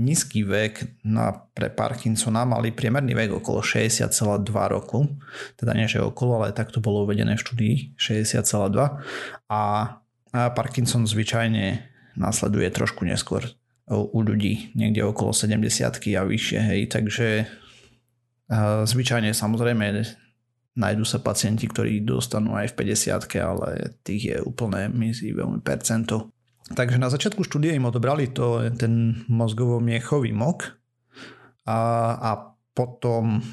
nízky 0.00 0.42
vek 0.42 1.04
na, 1.04 1.30
pre 1.52 1.68
Parkinsona, 1.68 2.48
mali 2.48 2.72
priemerný 2.72 3.12
vek 3.12 3.44
okolo 3.44 3.60
60,2 3.60 4.42
roku, 4.72 5.04
teda 5.60 5.76
nie 5.76 5.84
že 5.84 6.00
okolo, 6.00 6.40
ale 6.40 6.56
tak 6.56 6.72
to 6.72 6.80
bolo 6.80 7.04
uvedené 7.04 7.36
v 7.36 7.44
štúdii 7.44 7.74
60,2 8.00 8.72
a, 8.80 8.92
a 9.52 9.62
Parkinson 10.32 11.04
zvyčajne 11.04 11.92
následuje 12.16 12.68
trošku 12.72 13.04
neskôr 13.04 13.44
u 13.92 14.18
ľudí, 14.24 14.72
niekde 14.72 15.04
okolo 15.04 15.36
70 15.36 15.60
a 16.16 16.22
vyššie, 16.24 16.60
hej, 16.64 16.80
takže 16.88 17.44
zvyčajne 18.88 19.32
samozrejme 19.32 19.84
Nájdú 20.72 21.04
sa 21.04 21.20
pacienti, 21.20 21.68
ktorí 21.68 22.00
dostanú 22.00 22.56
aj 22.56 22.72
v 22.72 22.96
50 22.96 23.12
ale 23.44 24.00
tých 24.00 24.22
je 24.32 24.36
úplne 24.40 24.88
mizí 24.88 25.36
veľmi 25.36 25.60
percento. 25.60 26.32
Takže 26.72 26.96
na 26.96 27.12
začiatku 27.12 27.44
štúdie 27.44 27.76
im 27.76 27.84
odobrali 27.84 28.32
to, 28.32 28.64
ten 28.72 29.26
mozgovo-miechový 29.28 30.32
mok 30.32 30.72
a, 31.68 31.80
a 32.16 32.30
potom 32.72 33.44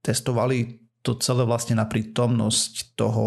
testovali 0.00 0.80
to 1.04 1.20
celé 1.20 1.44
vlastne 1.44 1.76
na 1.76 1.84
prítomnosť 1.84 2.96
toho, 2.96 3.26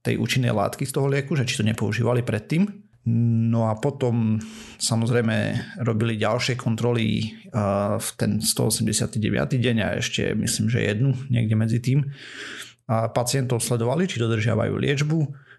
tej 0.00 0.16
účinnej 0.16 0.56
látky 0.56 0.88
z 0.88 0.92
toho 0.96 1.04
lieku, 1.04 1.36
že 1.36 1.44
či 1.44 1.60
to 1.60 1.68
nepoužívali 1.68 2.24
predtým 2.24 2.87
No 3.08 3.72
a 3.72 3.80
potom 3.80 4.36
samozrejme 4.76 5.36
robili 5.80 6.20
ďalšie 6.20 6.60
kontroly 6.60 7.32
v 7.96 8.08
ten 8.20 8.44
189. 8.44 9.16
deň 9.56 9.76
a 9.80 9.88
ešte 9.96 10.36
myslím, 10.36 10.66
že 10.68 10.84
jednu 10.84 11.16
niekde 11.32 11.56
medzi 11.56 11.80
tým. 11.80 12.04
A 12.88 13.08
pacientov 13.08 13.64
sledovali, 13.64 14.04
či 14.04 14.20
dodržiavajú 14.20 14.74
liečbu, 14.76 15.18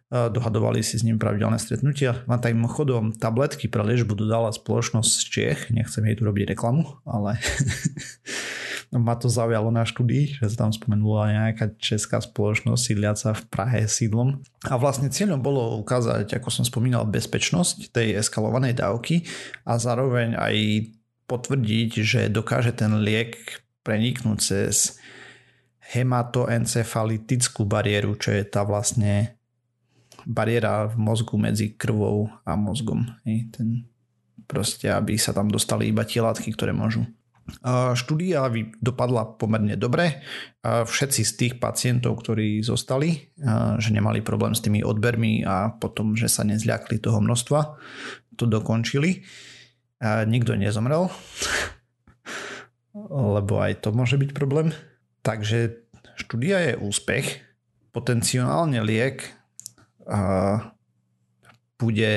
dohadovali 0.10 0.82
si 0.82 0.98
s 0.98 1.06
ním 1.06 1.22
pravidelné 1.22 1.62
stretnutia. 1.62 2.26
Len 2.26 2.42
tak 2.42 2.58
chodom 2.74 3.14
tabletky 3.14 3.70
pre 3.70 3.86
liečbu 3.86 4.18
dodala 4.18 4.50
spoločnosť 4.50 5.10
z 5.10 5.24
Čiech, 5.30 5.60
nechcem 5.70 6.06
jej 6.06 6.18
tu 6.18 6.26
robiť 6.26 6.54
reklamu, 6.54 6.86
ale 7.06 7.38
ma 8.90 9.14
to 9.14 9.30
zaujalo 9.30 9.70
na 9.70 9.86
štúdii, 9.86 10.42
že 10.42 10.50
sa 10.50 10.66
tam 10.66 10.74
spomenula 10.74 11.30
nejaká 11.30 11.78
česká 11.78 12.18
spoločnosť 12.18 12.82
sídliaca 12.82 13.38
v 13.38 13.44
Prahe 13.54 13.82
sídlom. 13.86 14.42
A 14.66 14.82
vlastne 14.82 15.14
cieľom 15.14 15.46
bolo 15.46 15.78
ukázať, 15.78 16.34
ako 16.34 16.50
som 16.50 16.66
spomínal, 16.66 17.06
bezpečnosť 17.06 17.94
tej 17.94 18.18
eskalovanej 18.18 18.82
dávky 18.82 19.30
a 19.70 19.78
zároveň 19.78 20.34
aj 20.34 20.56
potvrdiť, 21.30 21.92
že 22.02 22.22
dokáže 22.34 22.74
ten 22.74 22.98
liek 23.06 23.62
preniknúť 23.86 24.40
cez 24.42 24.98
hematoencefalitickú 25.94 27.66
bariéru, 27.70 28.18
čo 28.18 28.34
je 28.34 28.42
tá 28.46 28.66
vlastne 28.66 29.38
bariéra 30.26 30.90
v 30.90 30.98
mozgu 30.98 31.38
medzi 31.38 31.78
krvou 31.78 32.34
a 32.42 32.58
mozgom. 32.58 33.06
Ten 33.26 33.86
proste, 34.50 34.90
aby 34.90 35.14
sa 35.18 35.30
tam 35.30 35.50
dostali 35.50 35.94
iba 35.94 36.02
tie 36.02 36.26
látky, 36.26 36.54
ktoré 36.58 36.74
môžu 36.74 37.06
Štúdia 37.98 38.46
dopadla 38.80 39.36
pomerne 39.36 39.74
dobre. 39.76 40.22
Všetci 40.64 41.22
z 41.26 41.32
tých 41.36 41.54
pacientov, 41.58 42.22
ktorí 42.22 42.62
zostali, 42.62 43.34
že 43.80 43.90
nemali 43.90 44.22
problém 44.22 44.54
s 44.54 44.62
tými 44.62 44.86
odbermi 44.86 45.44
a 45.44 45.74
potom, 45.74 46.14
že 46.14 46.30
sa 46.30 46.46
nezľakli 46.46 47.02
toho 47.02 47.20
množstva, 47.20 47.60
to 48.38 48.46
dokončili. 48.46 49.26
Nikto 50.04 50.56
nezomrel, 50.56 51.12
lebo 53.36 53.54
aj 53.60 53.84
to 53.84 53.92
môže 53.92 54.16
byť 54.16 54.32
problém. 54.32 54.72
Takže 55.26 55.76
štúdia 56.16 56.72
je 56.72 56.80
úspech. 56.80 57.44
Potenciálne 57.92 58.80
liek 58.80 59.28
bude 61.80 62.12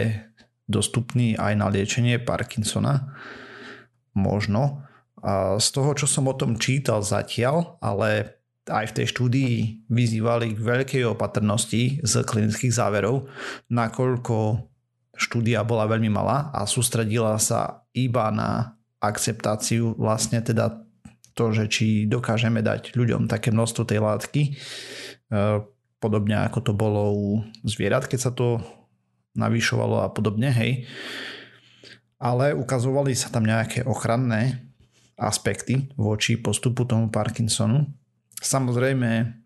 dostupný 0.71 1.35
aj 1.37 1.53
na 1.59 1.67
liečenie 1.69 2.23
Parkinsona. 2.23 3.19
Možno 4.13 4.85
z 5.59 5.69
toho, 5.71 5.95
čo 5.95 6.11
som 6.11 6.27
o 6.27 6.35
tom 6.35 6.59
čítal 6.59 6.99
zatiaľ, 7.07 7.79
ale 7.79 8.43
aj 8.67 8.95
v 8.95 8.97
tej 9.03 9.07
štúdii 9.11 9.55
vyzývali 9.91 10.55
k 10.55 10.61
veľkej 10.63 11.03
opatrnosti 11.15 12.03
z 12.03 12.13
klinických 12.23 12.75
záverov, 12.75 13.27
nakoľko 13.71 14.67
štúdia 15.19 15.63
bola 15.67 15.87
veľmi 15.91 16.11
malá 16.11 16.51
a 16.55 16.67
sústredila 16.67 17.39
sa 17.43 17.87
iba 17.95 18.31
na 18.31 18.79
akceptáciu 19.03 19.99
vlastne 19.99 20.39
teda 20.43 20.79
to, 21.35 21.51
že 21.51 21.65
či 21.71 21.87
dokážeme 22.07 22.63
dať 22.63 22.95
ľuďom 22.95 23.27
také 23.27 23.51
množstvo 23.51 23.83
tej 23.89 23.99
látky, 24.05 24.43
e, 24.47 24.53
podobne 25.99 26.47
ako 26.47 26.59
to 26.61 26.73
bolo 26.77 27.03
u 27.11 27.29
zvierat, 27.67 28.07
keď 28.07 28.21
sa 28.21 28.33
to 28.35 28.61
navýšovalo 29.33 30.05
a 30.05 30.09
podobne, 30.13 30.53
hej. 30.53 30.85
Ale 32.23 32.55
ukazovali 32.55 33.17
sa 33.17 33.33
tam 33.33 33.49
nejaké 33.49 33.83
ochranné 33.83 34.72
aspekty 35.17 35.93
voči 35.95 36.41
postupu 36.41 36.85
tomu 36.89 37.09
Parkinsonu. 37.13 37.87
Samozrejme, 38.43 39.43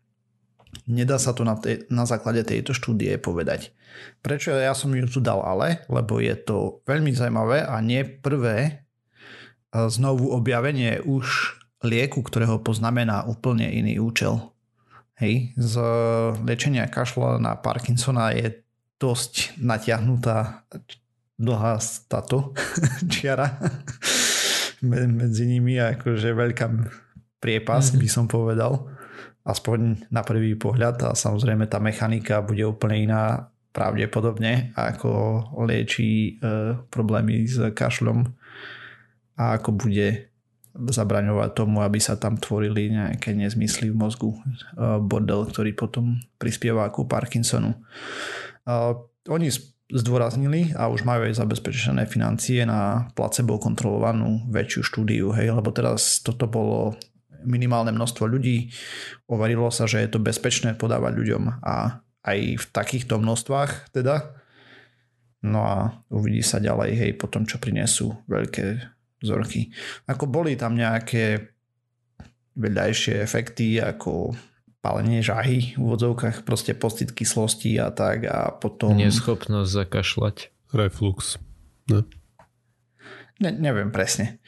nedá 0.88 1.16
sa 1.16 1.32
to 1.36 1.44
na, 1.44 1.56
te, 1.58 1.84
na 1.92 2.08
základe 2.08 2.44
tejto 2.46 2.72
štúdie 2.72 3.16
povedať. 3.20 3.72
Prečo 4.20 4.52
ja 4.52 4.76
som 4.76 4.92
ju 4.92 5.08
tu 5.08 5.24
dal 5.24 5.40
ale? 5.40 5.84
Lebo 5.88 6.20
je 6.20 6.36
to 6.36 6.84
veľmi 6.84 7.12
zaujímavé 7.16 7.64
a 7.64 7.80
nie 7.80 8.04
prvé 8.04 8.56
e, 8.66 8.70
znovu 9.88 10.32
objavenie 10.32 11.00
už 11.04 11.56
lieku, 11.84 12.20
ktorého 12.20 12.60
poznamená 12.60 13.24
úplne 13.24 13.68
iný 13.68 14.00
účel. 14.00 14.52
Hej, 15.16 15.56
z 15.56 15.74
liečenia 16.44 16.84
kašla 16.92 17.40
na 17.40 17.56
Parkinsona 17.56 18.36
je 18.36 18.60
dosť 19.00 19.56
natiahnutá 19.60 20.68
dlhá 21.36 21.80
stato 21.80 22.56
čiara 23.12 23.60
medzi 24.84 25.44
nimi 25.48 25.80
akože 25.80 26.32
veľká 26.32 26.66
priepas, 27.40 27.90
mm-hmm. 27.92 28.02
by 28.02 28.08
som 28.08 28.26
povedal. 28.26 28.72
Aspoň 29.46 30.10
na 30.10 30.26
prvý 30.26 30.58
pohľad 30.58 31.06
a 31.06 31.10
samozrejme 31.14 31.70
tá 31.70 31.78
mechanika 31.78 32.42
bude 32.42 32.66
úplne 32.66 33.06
iná 33.06 33.54
pravdepodobne, 33.70 34.72
ako 34.74 35.44
liečí 35.68 36.40
e, 36.40 36.80
problémy 36.88 37.44
s 37.44 37.60
kašľom 37.76 38.24
a 39.36 39.60
ako 39.60 39.76
bude 39.76 40.32
zabraňovať 40.76 41.50
tomu, 41.52 41.84
aby 41.84 42.00
sa 42.00 42.16
tam 42.16 42.40
tvorili 42.40 42.88
nejaké 42.88 43.36
nezmysly 43.36 43.92
v 43.92 44.00
mozgu. 44.00 44.32
E, 44.32 44.40
bordel, 45.04 45.44
ktorý 45.44 45.76
potom 45.76 46.16
prispieva 46.40 46.88
ku 46.88 47.04
Parkinsonu. 47.04 47.76
E, 47.76 47.78
oni 49.28 49.52
zdôraznili 49.86 50.74
a 50.74 50.90
už 50.90 51.06
majú 51.06 51.30
aj 51.30 51.38
zabezpečené 51.38 52.10
financie 52.10 52.66
na 52.66 53.06
placebo 53.14 53.58
kontrolovanú 53.62 54.42
väčšiu 54.50 54.82
štúdiu, 54.82 55.30
hej, 55.30 55.54
lebo 55.54 55.70
teraz 55.70 56.18
toto 56.26 56.50
bolo 56.50 56.98
minimálne 57.46 57.94
množstvo 57.94 58.26
ľudí, 58.26 58.74
overilo 59.30 59.70
sa, 59.70 59.86
že 59.86 60.02
je 60.02 60.10
to 60.10 60.18
bezpečné 60.18 60.74
podávať 60.74 61.12
ľuďom 61.14 61.62
a 61.62 62.02
aj 62.26 62.38
v 62.58 62.64
takýchto 62.74 63.22
množstvách 63.22 63.94
teda. 63.94 64.34
No 65.46 65.62
a 65.62 65.78
uvidí 66.10 66.42
sa 66.42 66.58
ďalej, 66.58 66.90
hej, 66.98 67.10
potom 67.14 67.46
čo 67.46 67.62
prinesú 67.62 68.18
veľké 68.26 68.82
vzorky. 69.22 69.70
Ako 70.10 70.26
boli 70.26 70.58
tam 70.58 70.74
nejaké 70.74 71.54
vedľajšie 72.58 73.22
efekty, 73.22 73.78
ako 73.78 74.34
pálenie 74.86 75.18
žahy 75.18 75.74
v 75.74 75.82
úvodzovkách, 75.82 76.46
proste 76.46 76.78
pocit 76.78 77.10
kyslosti 77.10 77.74
a 77.82 77.90
tak 77.90 78.30
a 78.30 78.54
potom... 78.54 78.94
Neschopnosť 78.94 79.66
zakašľať. 79.66 80.36
Reflux. 80.70 81.42
Ne? 81.90 82.06
Ne, 83.42 83.50
neviem 83.50 83.90
presne. 83.90 84.38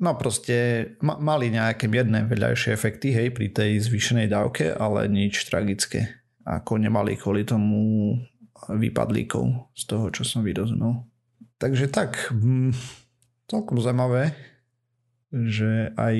No 0.00 0.16
proste 0.16 0.88
ma, 1.04 1.20
mali 1.20 1.52
nejaké 1.52 1.92
mierne 1.92 2.24
vedľajšie 2.24 2.72
efekty, 2.72 3.12
hej, 3.12 3.36
pri 3.36 3.52
tej 3.52 3.84
zvýšenej 3.84 4.32
dávke, 4.32 4.72
ale 4.72 5.06
nič 5.12 5.44
tragické. 5.44 6.24
Ako 6.48 6.80
nemali 6.80 7.20
kvôli 7.20 7.44
tomu 7.44 8.16
výpadlíkov 8.72 9.76
z 9.76 9.82
toho, 9.84 10.08
čo 10.08 10.24
som 10.24 10.40
vyrozumel. 10.40 11.04
Takže 11.60 11.92
tak, 11.92 12.32
hm, 12.32 12.72
celkom 13.46 13.78
zaujímavé, 13.78 14.32
že 15.30 15.92
aj 15.94 16.16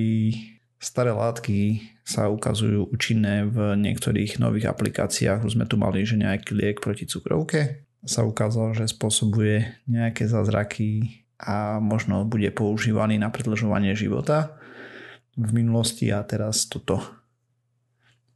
staré 0.78 1.12
látky 1.12 1.82
sa 2.06 2.30
ukazujú 2.30 2.92
účinné 2.92 3.48
v 3.50 3.74
niektorých 3.74 4.38
nových 4.38 4.70
aplikáciách. 4.70 5.42
Už 5.42 5.58
sme 5.58 5.66
tu 5.66 5.74
mali, 5.74 6.06
že 6.06 6.20
nejaký 6.20 6.54
liek 6.54 6.78
proti 6.78 7.08
cukrovke 7.08 7.82
sa 8.06 8.22
ukázal, 8.22 8.78
že 8.78 8.86
spôsobuje 8.86 9.82
nejaké 9.90 10.30
zázraky 10.30 11.22
a 11.42 11.82
možno 11.82 12.22
bude 12.24 12.48
používaný 12.54 13.18
na 13.18 13.28
predlžovanie 13.28 13.92
života 13.98 14.56
v 15.36 15.50
minulosti 15.52 16.08
a 16.14 16.22
teraz 16.22 16.70
toto. 16.70 17.02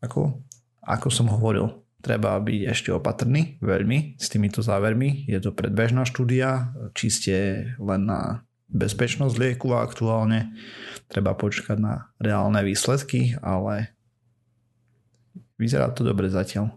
Ako, 0.02 0.42
ako 0.82 1.08
som 1.08 1.30
hovoril, 1.30 1.70
treba 2.02 2.36
byť 2.40 2.60
ešte 2.66 2.90
opatrný 2.90 3.60
veľmi 3.62 4.18
s 4.18 4.26
týmito 4.32 4.60
závermi. 4.60 5.28
Je 5.28 5.38
to 5.40 5.54
predbežná 5.54 6.04
štúdia, 6.04 6.74
čiste 6.92 7.70
len 7.78 8.02
na 8.04 8.44
bezpečnosť 8.70 9.34
lieku 9.36 9.74
a 9.74 9.82
aktuálne 9.82 10.54
treba 11.10 11.34
počkať 11.34 11.78
na 11.78 12.14
reálne 12.22 12.62
výsledky, 12.62 13.34
ale 13.42 13.90
vyzerá 15.58 15.90
to 15.90 16.06
dobre 16.06 16.30
zatiaľ. 16.30 16.70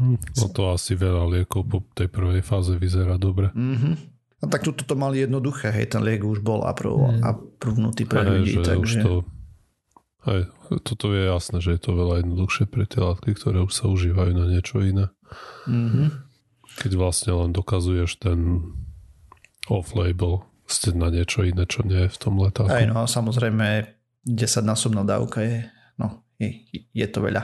Hm, 0.00 0.16
no 0.16 0.46
to 0.48 0.72
asi 0.72 0.96
veľa 0.96 1.28
liekov 1.28 1.62
po 1.68 1.78
tej 1.92 2.08
prvej 2.08 2.40
fáze 2.40 2.72
vyzerá 2.74 3.20
dobre. 3.20 3.52
Mm-hmm. 3.52 3.94
No 4.40 4.46
tak 4.48 4.64
tu 4.64 4.72
to 4.72 4.96
mali 4.96 5.20
jednoduché, 5.20 5.68
hej, 5.68 5.92
ten 5.92 6.00
liek 6.00 6.24
už 6.24 6.40
bol 6.40 6.64
aprov, 6.64 7.12
mm. 7.12 7.20
aprobnutý 7.20 8.08
pre 8.08 8.24
hej, 8.24 8.28
ľudí, 8.32 8.54
takže... 8.64 8.98
To, 9.04 9.28
hej, 10.24 10.48
toto 10.80 11.12
je 11.12 11.28
jasné, 11.28 11.60
že 11.60 11.76
je 11.76 11.80
to 11.84 11.92
veľa 11.92 12.24
jednoduchšie 12.24 12.64
pre 12.64 12.88
tie 12.88 13.04
látky, 13.04 13.36
ktoré 13.36 13.60
už 13.60 13.72
sa 13.76 13.92
užívajú 13.92 14.32
na 14.32 14.48
niečo 14.48 14.80
iné. 14.80 15.12
Mm-hmm. 15.68 16.08
Keď 16.80 16.92
vlastne 16.96 17.36
len 17.36 17.52
dokazuješ 17.52 18.16
ten 18.16 18.64
off-label 19.68 20.48
ste 20.70 20.94
na 20.94 21.10
niečo 21.10 21.42
iné, 21.42 21.66
čo 21.66 21.82
nie 21.82 22.06
je 22.06 22.12
v 22.14 22.18
tom 22.18 22.38
letáku. 22.38 22.70
Aj 22.70 22.86
no, 22.86 23.04
samozrejme 23.04 23.84
10 24.24 24.64
násobná 24.64 25.02
dávka 25.02 25.42
je, 25.42 25.66
no, 25.98 26.22
je, 26.38 26.62
je 26.94 27.06
to 27.10 27.18
veľa. 27.20 27.42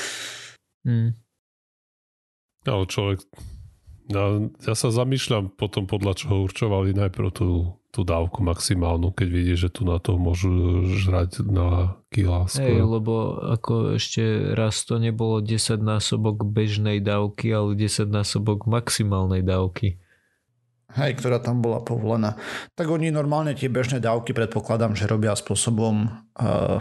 mm. 0.88 1.10
Ale 2.62 2.84
človek, 2.86 3.18
ja, 4.10 4.24
ja 4.66 4.74
sa 4.74 4.88
zamýšľam 4.90 5.54
potom 5.54 5.86
podľa 5.86 6.12
čoho 6.18 6.46
určovali 6.46 6.94
najprv 6.94 7.28
tú, 7.34 7.78
tú 7.90 8.06
dávku 8.06 8.42
maximálnu, 8.42 9.10
keď 9.14 9.28
vidí, 9.30 9.54
že 9.58 9.70
tu 9.70 9.86
na 9.86 9.98
to 9.98 10.18
môžu 10.18 10.86
žrať 11.02 11.42
na 11.46 11.98
kila. 12.10 12.46
Hej, 12.50 12.82
lebo 12.82 13.38
ako 13.42 13.98
ešte 13.98 14.54
raz 14.54 14.82
to 14.86 14.98
nebolo 15.02 15.42
10 15.42 15.82
násobok 15.82 16.46
bežnej 16.46 17.02
dávky, 17.02 17.50
ale 17.50 17.74
10 17.78 18.10
násobok 18.10 18.66
maximálnej 18.66 19.42
dávky 19.42 20.01
hej, 20.96 21.16
ktorá 21.16 21.40
tam 21.40 21.64
bola 21.64 21.80
povolená. 21.80 22.36
Tak 22.76 22.88
oni 22.88 23.08
normálne 23.08 23.56
tie 23.56 23.72
bežné 23.72 24.00
dávky 24.00 24.36
predpokladám, 24.36 24.92
že 24.92 25.08
robia 25.08 25.32
spôsobom 25.32 26.08
uh, 26.08 26.78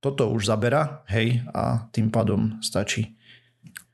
toto 0.00 0.30
už 0.30 0.46
zabera, 0.46 1.02
hej, 1.10 1.42
a 1.50 1.90
tým 1.90 2.10
pádom 2.12 2.62
stačí. 2.62 3.16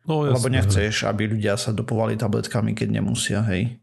No, 0.05 0.27
jasne, 0.27 0.35
Lebo 0.35 0.47
nechceš, 0.51 0.95
aby 1.07 1.31
ľudia 1.31 1.55
sa 1.55 1.71
dopovali 1.71 2.19
tabletkami, 2.19 2.75
keď 2.75 2.89
nemusia, 3.01 3.41
hej. 3.47 3.79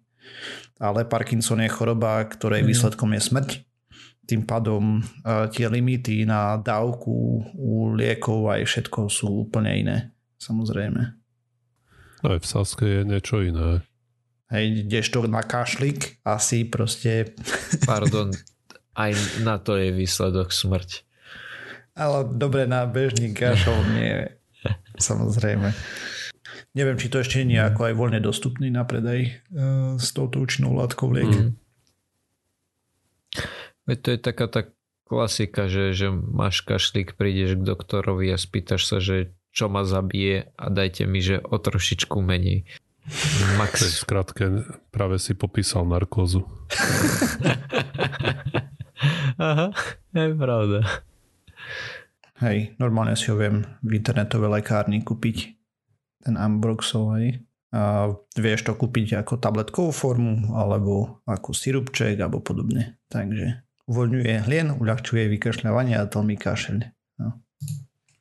Ale 0.80 1.08
Parkinson 1.08 1.64
je 1.64 1.72
choroba, 1.72 2.20
ktorej 2.28 2.64
mm. 2.64 2.68
výsledkom 2.68 3.10
je 3.16 3.22
smrť. 3.24 3.50
Tým 4.30 4.46
pádom 4.46 5.02
uh, 5.02 5.50
tie 5.50 5.66
limity 5.66 6.22
na 6.28 6.60
dávku 6.60 7.42
u 7.58 7.98
liekov 7.98 8.52
aj 8.54 8.62
všetko 8.68 9.10
sú 9.10 9.50
úplne 9.50 9.72
iné, 9.74 9.98
samozrejme. 10.38 11.02
Aj 12.20 12.38
v 12.38 12.46
Saske 12.46 12.86
je 12.86 13.02
niečo 13.08 13.42
iné. 13.42 13.82
Hej, 14.50 14.90
ideš 14.90 15.14
to 15.14 15.30
na 15.30 15.46
kašlik, 15.46 16.18
asi 16.26 16.66
proste... 16.66 17.38
Pardon, 17.90 18.34
aj 18.98 19.14
na 19.46 19.62
to 19.62 19.78
je 19.78 19.94
výsledok 19.94 20.50
smrť. 20.50 21.06
Ale 21.94 22.26
dobre, 22.26 22.66
na 22.66 22.90
bežný 22.90 23.36
kašel 23.38 23.78
nie. 23.94 24.26
Samozrejme. 24.98 25.70
Neviem, 26.74 26.98
či 26.98 27.14
to 27.14 27.22
ešte 27.22 27.46
nie 27.46 27.58
je 27.58 27.66
ako 27.66 27.82
aj 27.90 27.94
voľne 27.94 28.22
dostupný 28.22 28.74
na 28.74 28.86
predaj 28.86 29.30
uh, 29.30 29.98
s 29.98 30.14
touto 30.14 30.42
účinnou 30.42 30.74
látkou 30.78 31.10
liek. 31.14 31.30
Mm. 31.30 31.52
Veď 33.90 33.98
to 34.02 34.10
je 34.14 34.20
taká 34.22 34.46
tá 34.46 34.62
klasika, 35.10 35.66
že, 35.66 35.98
že 35.98 36.14
máš 36.14 36.62
kašlík, 36.62 37.18
prídeš 37.18 37.58
k 37.58 37.66
doktorovi 37.66 38.30
a 38.30 38.38
spýtaš 38.38 38.86
sa, 38.86 38.98
že 39.02 39.34
čo 39.50 39.66
ma 39.66 39.82
zabije 39.82 40.54
a 40.54 40.66
dajte 40.70 41.10
mi, 41.10 41.26
že 41.26 41.42
o 41.42 41.58
trošičku 41.58 42.22
menej. 42.22 42.70
Max. 43.58 43.82
V 43.82 44.06
skratke, 44.06 44.46
práve 44.94 45.18
si 45.18 45.34
popísal 45.34 45.86
narkózu. 45.86 46.46
Aha, 49.40 49.72
je 50.12 50.36
pravda. 50.36 50.80
Hej, 52.40 52.76
normálne 52.80 53.20
si 53.20 53.32
ho 53.32 53.36
viem 53.36 53.68
v 53.84 54.00
internetovej 54.00 54.60
lekárni 54.60 55.04
kúpiť. 55.04 55.60
Ten 56.24 56.36
Ambroxol, 56.36 57.06
hej. 57.20 57.28
A 57.70 58.12
vieš 58.34 58.66
to 58.66 58.74
kúpiť 58.74 59.22
ako 59.22 59.38
tabletkovú 59.38 59.92
formu, 59.92 60.56
alebo 60.56 61.22
ako 61.28 61.54
sirupček, 61.54 62.20
alebo 62.20 62.42
podobne. 62.42 62.98
Takže 63.12 63.64
uvoľňuje 63.92 64.34
hlien, 64.48 64.74
uľahčuje 64.76 65.28
vykašľavanie 65.40 65.96
a 66.00 66.08
tlmi 66.08 66.36
kašeľ. 66.40 66.78
No. 67.24 67.40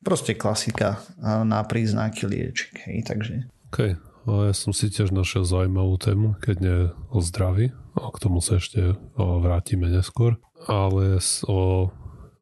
Proste 0.02 0.34
klasika 0.34 1.02
na 1.22 1.62
príznaky 1.64 2.26
liečik, 2.26 2.86
hej, 2.86 3.06
takže... 3.06 3.34
Okay. 3.68 3.98
Ja 4.28 4.52
som 4.52 4.76
si 4.76 4.92
tiež 4.92 5.08
našiel 5.08 5.48
zaujímavú 5.48 5.96
tému, 5.96 6.36
keď 6.44 6.56
nie 6.60 6.78
o 7.08 7.18
zdraví, 7.24 7.72
a 7.96 8.12
k 8.12 8.20
tomu 8.20 8.44
sa 8.44 8.60
ešte 8.60 9.00
vrátime 9.16 9.88
neskôr, 9.88 10.36
ale 10.68 11.16
o 11.48 11.88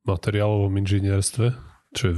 materiálovom 0.02 0.74
inžinierstve, 0.82 1.54
čo 1.94 2.04
je 2.10 2.14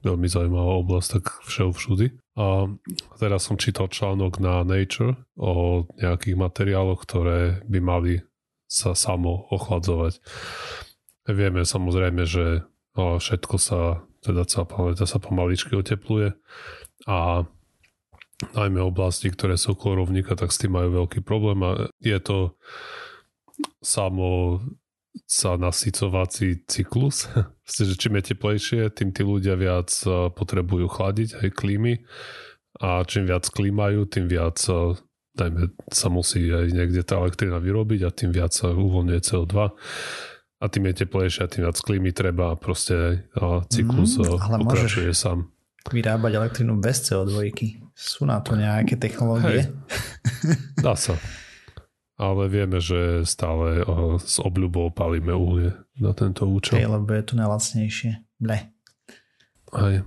veľmi 0.00 0.26
zaujímavá 0.26 0.80
oblasť, 0.80 1.08
tak 1.20 1.24
všel 1.44 1.76
všudy. 1.76 2.06
A 2.40 2.72
teraz 3.20 3.44
som 3.44 3.60
čítal 3.60 3.92
článok 3.92 4.40
na 4.40 4.64
Nature 4.64 5.20
o 5.36 5.84
nejakých 6.00 6.36
materiáloch, 6.40 7.04
ktoré 7.04 7.60
by 7.68 7.80
mali 7.84 8.24
sa 8.64 8.96
samo 8.96 9.52
ochladzovať. 9.52 10.24
Vieme 11.28 11.68
samozrejme, 11.68 12.24
že 12.24 12.64
všetko 12.96 13.56
sa, 13.60 14.08
teda 14.24 14.48
celá 14.48 14.64
planeta 14.64 15.04
sa 15.04 15.20
pomaličky 15.20 15.76
otepluje 15.76 16.32
a 17.04 17.44
najmä 18.50 18.82
oblasti, 18.82 19.30
ktoré 19.30 19.54
sú 19.54 19.78
okolo 19.78 20.06
rovníka, 20.06 20.34
tak 20.34 20.50
s 20.50 20.60
tým 20.60 20.74
majú 20.74 21.04
veľký 21.04 21.22
problém 21.22 21.62
a 21.62 21.86
je 22.02 22.18
to 22.18 22.58
samo 23.78 24.58
sa 25.28 25.60
nasycovací 25.60 26.64
cyklus. 26.66 27.28
že 27.68 27.94
čím 27.96 28.18
je 28.18 28.34
teplejšie, 28.34 28.80
tým 28.92 29.14
tí 29.14 29.22
ľudia 29.22 29.54
viac 29.54 29.88
potrebujú 30.34 30.88
chladiť 30.88 31.44
aj 31.44 31.48
klímy 31.54 32.02
a 32.80 33.04
čím 33.04 33.28
viac 33.28 33.46
klímajú, 33.48 34.08
tým 34.08 34.26
viac 34.26 34.58
dajme, 35.32 35.72
sa 35.88 36.08
musí 36.12 36.48
aj 36.52 36.72
niekde 36.72 37.00
tá 37.04 37.16
elektrina 37.16 37.56
vyrobiť 37.56 38.00
a 38.04 38.10
tým 38.12 38.30
viac 38.32 38.52
sa 38.52 38.72
uvoľňuje 38.72 39.20
CO2 39.20 39.54
a 40.62 40.64
tým 40.70 40.84
je 40.92 40.94
teplejšie 41.04 41.40
a 41.44 41.50
tým 41.50 41.62
viac 41.64 41.78
klímy 41.80 42.12
treba 42.12 42.52
a 42.52 42.58
proste 42.60 43.26
cyklus 43.72 44.20
mm, 44.20 44.38
ale 44.38 44.58
pokračuje 44.68 45.10
môžeš, 45.10 45.18
sám 45.18 45.52
vyrábať 45.90 46.32
elektrinu 46.38 46.78
bez 46.78 47.02
CO2. 47.02 47.50
Sú 47.92 48.24
na 48.24 48.40
to 48.40 48.56
nejaké 48.56 48.96
technológie? 48.96 49.68
Hej. 49.68 50.56
Dá 50.80 50.96
sa. 50.96 51.16
Ale 52.20 52.46
vieme, 52.46 52.78
že 52.78 53.26
stále 53.26 53.82
s 54.22 54.38
obľubou 54.38 54.94
palíme 54.94 55.34
uhlie 55.34 55.74
na 55.98 56.12
tento 56.14 56.46
účel. 56.46 56.78
Hej, 56.78 56.88
lebo 56.88 57.10
je 57.12 57.24
to 57.24 57.34
najlacnejšie. 57.34 58.10
Ble. 58.38 58.58
Hej. 59.72 60.06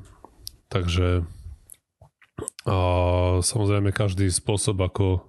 Takže 0.70 1.24
a 2.66 2.78
samozrejme 3.40 3.94
každý 3.94 4.28
spôsob, 4.28 4.82
ako 4.82 5.22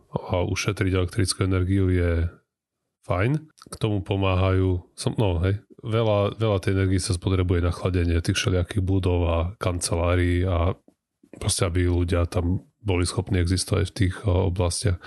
ušetriť 0.50 0.92
elektrickú 0.96 1.44
energiu 1.44 1.92
je 1.92 2.26
fajn. 3.06 3.38
K 3.70 3.74
tomu 3.76 4.00
pomáhajú, 4.02 4.82
no 5.20 5.28
hej, 5.44 5.60
veľa, 5.84 6.34
veľa 6.40 6.58
tej 6.58 6.72
energie 6.74 6.98
sa 6.98 7.14
spotrebuje 7.14 7.62
na 7.62 7.70
chladenie 7.70 8.18
tých 8.24 8.40
všelijakých 8.40 8.82
budov 8.82 9.20
a 9.28 9.38
kancelárií 9.60 10.42
a 10.48 10.74
proste 11.38 11.68
aby 11.68 11.88
ľudia 11.88 12.26
tam 12.26 12.66
boli 12.80 13.02
schopní 13.02 13.42
existovať 13.42 13.84
v 13.90 13.96
tých 13.96 14.14
oblastiach. 14.26 15.02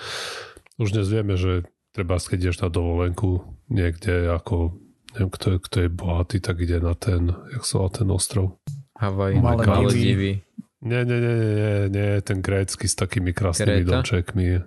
Už 0.79 0.95
dnes 0.95 1.07
vieme, 1.07 1.35
že 1.39 1.67
treba, 1.91 2.19
keď 2.19 2.49
ideš 2.49 2.59
na 2.63 2.69
dovolenku 2.71 3.43
niekde 3.71 4.31
ako 4.31 4.79
neviem, 5.15 5.31
kto, 5.31 5.47
je, 5.55 5.57
kto 5.59 5.77
je 5.85 5.89
bohatý, 5.89 6.37
tak 6.41 6.61
ide 6.61 6.77
na 6.77 6.93
ten, 6.93 7.33
jak 7.49 7.63
sa 7.65 7.89
ten 7.89 8.07
ostrov. 8.13 8.61
Havaj, 8.99 9.39
Maledivy. 9.41 10.43
Nie, 10.79 11.03
nie, 11.03 11.19
nie, 11.19 11.35
nie, 11.35 11.75
nie, 11.91 12.09
ten 12.23 12.39
grécky 12.39 12.87
s 12.87 12.95
takými 12.95 13.35
krásnymi 13.35 13.83
Greta? 13.83 13.99
domčekmi. 13.99 14.63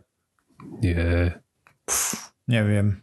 Nie. 0.85 1.41
Pff, 1.89 2.37
neviem. 2.45 3.01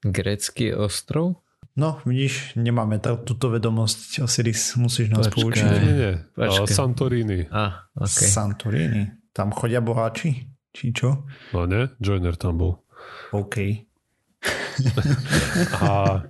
Grecký 0.00 0.72
ostrov? 0.72 1.44
No, 1.78 2.02
vidíš, 2.02 2.58
nemáme 2.58 2.98
tá, 2.98 3.14
túto 3.14 3.48
vedomosť. 3.48 4.20
Osiris, 4.20 4.74
musíš 4.74 5.08
nás 5.08 5.24
Počkaj. 5.24 5.38
poučiť. 5.38 5.62
Nie, 5.64 5.94
nie. 5.94 6.12
A 6.36 6.66
Santorini. 6.66 7.46
A, 7.48 7.86
ok. 7.94 8.18
Santorini. 8.26 9.14
Tam 9.30 9.54
chodia 9.54 9.78
boháči? 9.78 10.50
Či 10.68 10.90
čo? 10.90 11.22
No 11.52 11.64
nie? 11.64 11.86
Joiner 11.96 12.34
tam 12.34 12.58
bol. 12.58 12.72
OK. 13.30 13.86
A, 15.80 16.22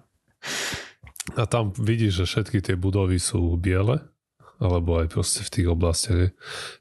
a 1.34 1.42
tam 1.44 1.70
vidíš, 1.70 2.12
že 2.14 2.24
všetky 2.26 2.58
tie 2.60 2.74
budovy 2.74 3.16
sú 3.16 3.52
biele, 3.54 4.00
alebo 4.56 4.96
aj 4.96 5.08
proste 5.08 5.40
v 5.42 5.52
tých 5.52 5.68
oblastiach, 5.68 6.32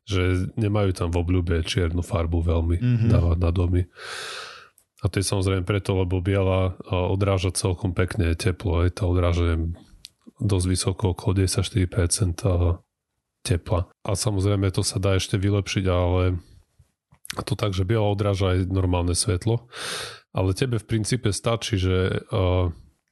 že 0.04 0.22
nemajú 0.56 0.92
tam 0.94 1.10
v 1.10 1.20
obľúbe 1.20 1.62
čiernu 1.62 2.00
farbu 2.00 2.40
veľmi 2.42 2.78
Mhm. 2.78 3.08
dávať 3.08 3.38
na 3.38 3.52
domy. 3.52 3.82
A 5.02 5.14
to 5.14 5.22
je 5.22 5.30
samozrejme 5.30 5.62
preto, 5.62 5.94
lebo 5.94 6.18
biela 6.24 6.74
odráža 6.90 7.54
celkom 7.54 7.94
pekne 7.94 8.34
teplo. 8.34 8.82
Je 8.82 8.90
to 8.90 9.06
odráža 9.06 9.62
dosť 10.42 10.66
vysoko, 10.66 11.04
okolo 11.14 11.46
94% 11.46 12.46
a, 12.46 12.82
tepla. 13.46 13.88
A 14.04 14.12
samozrejme 14.18 14.74
to 14.74 14.82
sa 14.82 14.98
dá 14.98 15.16
ešte 15.16 15.38
vylepšiť, 15.38 15.86
ale 15.88 16.42
to 17.46 17.54
tak, 17.54 17.78
že 17.78 17.86
biela 17.86 18.10
odráža 18.10 18.58
aj 18.58 18.74
normálne 18.74 19.14
svetlo. 19.14 19.70
Ale 20.36 20.58
tebe 20.58 20.82
v 20.82 20.90
princípe 20.90 21.30
stačí, 21.32 21.78
že 21.80 22.26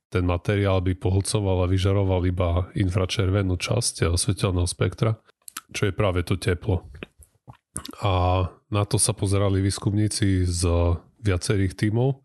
ten 0.10 0.24
materiál 0.26 0.82
by 0.82 0.94
pohlcoval 0.98 1.66
a 1.66 1.72
vyžaroval 1.72 2.22
iba 2.28 2.70
infračervenú 2.78 3.58
časť 3.58 4.14
svetelného 4.16 4.68
spektra, 4.70 5.18
čo 5.74 5.90
je 5.90 5.94
práve 5.94 6.22
to 6.26 6.38
teplo. 6.38 6.90
A 8.04 8.46
na 8.72 8.84
to 8.88 8.96
sa 8.96 9.12
pozerali 9.12 9.60
výskumníci 9.60 10.48
z 10.48 10.62
viacerých 11.26 11.74
tímov. 11.74 12.22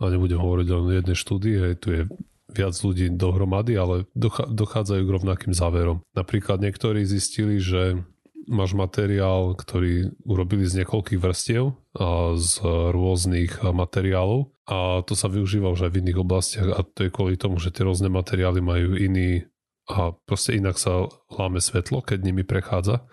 A 0.00 0.08
nebudem 0.08 0.40
hovoriť 0.40 0.66
len 0.72 0.84
o 0.88 0.94
jednej 0.94 1.18
štúdii, 1.18 1.56
hej, 1.58 1.74
tu 1.76 1.88
je 1.92 2.02
viac 2.48 2.72
ľudí 2.80 3.12
dohromady, 3.12 3.76
ale 3.76 4.08
dochádzajú 4.48 5.02
k 5.04 5.14
rovnakým 5.20 5.52
záverom. 5.52 6.00
Napríklad 6.16 6.64
niektorí 6.64 7.04
zistili, 7.04 7.60
že 7.60 8.00
máš 8.48 8.72
materiál, 8.72 9.52
ktorý 9.52 10.16
urobili 10.24 10.64
z 10.64 10.80
niekoľkých 10.82 11.20
vrstiev 11.20 11.76
a 11.92 12.32
z 12.40 12.64
rôznych 12.64 13.60
materiálov. 13.60 14.48
A 14.64 15.04
to 15.04 15.12
sa 15.12 15.28
využíva 15.28 15.68
už 15.68 15.88
aj 15.88 15.92
v 15.92 16.00
iných 16.00 16.18
oblastiach 16.24 16.68
a 16.72 16.80
to 16.80 17.08
je 17.08 17.12
kvôli 17.12 17.36
tomu, 17.36 17.60
že 17.60 17.72
tie 17.72 17.84
rôzne 17.84 18.08
materiály 18.08 18.64
majú 18.64 18.96
iný 18.96 19.44
a 19.88 20.12
proste 20.12 20.56
inak 20.56 20.76
sa 20.76 21.08
láme 21.32 21.60
svetlo, 21.60 22.04
keď 22.04 22.20
nimi 22.20 22.44
prechádza. 22.44 23.08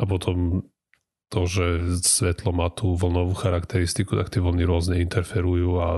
A 0.00 0.04
potom 0.08 0.68
to, 1.28 1.44
že 1.44 1.64
svetlo 2.00 2.56
má 2.56 2.72
tú 2.72 2.96
vlnovú 2.96 3.36
charakteristiku, 3.36 4.16
tak 4.16 4.32
tie 4.32 4.40
vlny 4.40 4.64
rôzne 4.64 4.96
interferujú 5.04 5.70
a, 5.76 5.88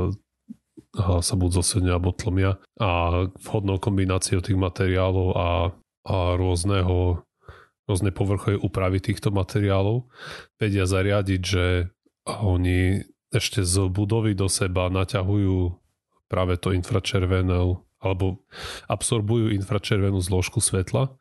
a 0.99 1.23
sa 1.23 1.35
buď 1.39 1.51
zosvednia 1.63 1.97
alebo 1.97 2.11
tlmia 2.11 2.59
a 2.83 3.25
vhodnou 3.39 3.79
kombináciou 3.79 4.43
tých 4.43 4.59
materiálov 4.59 5.29
a, 5.39 5.49
a 6.11 6.17
rôzneho 6.35 7.23
rôzne 7.87 8.11
povrchové 8.15 8.59
úpravy 8.59 9.03
týchto 9.03 9.35
materiálov 9.35 10.07
vedia 10.59 10.87
zariadiť, 10.87 11.41
že 11.43 11.91
oni 12.27 13.03
ešte 13.31 13.63
z 13.63 13.87
budovy 13.91 14.35
do 14.35 14.47
seba 14.47 14.91
naťahujú 14.91 15.75
práve 16.31 16.59
to 16.59 16.71
infračervenú 16.75 17.83
alebo 18.01 18.43
absorbujú 18.87 19.51
infračervenú 19.55 20.23
zložku 20.23 20.63
svetla 20.63 21.15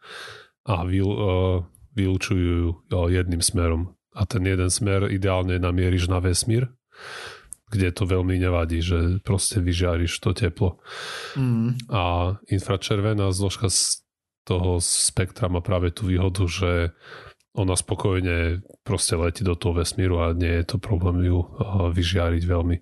a 0.65 0.76
vy, 0.86 1.02
uh, 1.02 1.65
vylúčujú 1.98 2.93
uh, 2.93 3.10
jedným 3.10 3.41
smerom. 3.41 3.98
A 4.19 4.27
ten 4.27 4.43
jeden 4.43 4.67
smer 4.67 5.08
ideálne 5.08 5.55
namieríš 5.55 6.12
na 6.12 6.19
vesmír, 6.19 6.67
kde 7.71 7.95
to 7.95 8.03
veľmi 8.03 8.36
nevadí, 8.36 8.84
že 8.84 9.23
proste 9.23 9.63
vyžiariš 9.63 10.19
to 10.19 10.36
teplo. 10.36 10.84
Mm. 11.39 11.79
A 11.88 12.36
infračervená 12.51 13.32
zložka 13.32 13.71
z 13.71 14.03
toho 14.43 14.84
spektra 14.84 15.47
má 15.47 15.63
práve 15.63 15.93
tú 15.95 16.12
výhodu, 16.12 16.43
že 16.49 16.91
ona 17.53 17.73
spokojne 17.73 18.62
proste 18.86 19.17
letí 19.17 19.41
do 19.41 19.58
toho 19.58 19.82
vesmíru 19.82 20.21
a 20.21 20.38
nie 20.38 20.62
je 20.62 20.75
to 20.75 20.77
problém 20.77 21.25
ju 21.25 21.41
uh, 21.41 21.89
vyžiariť 21.89 22.43
veľmi. 22.45 22.75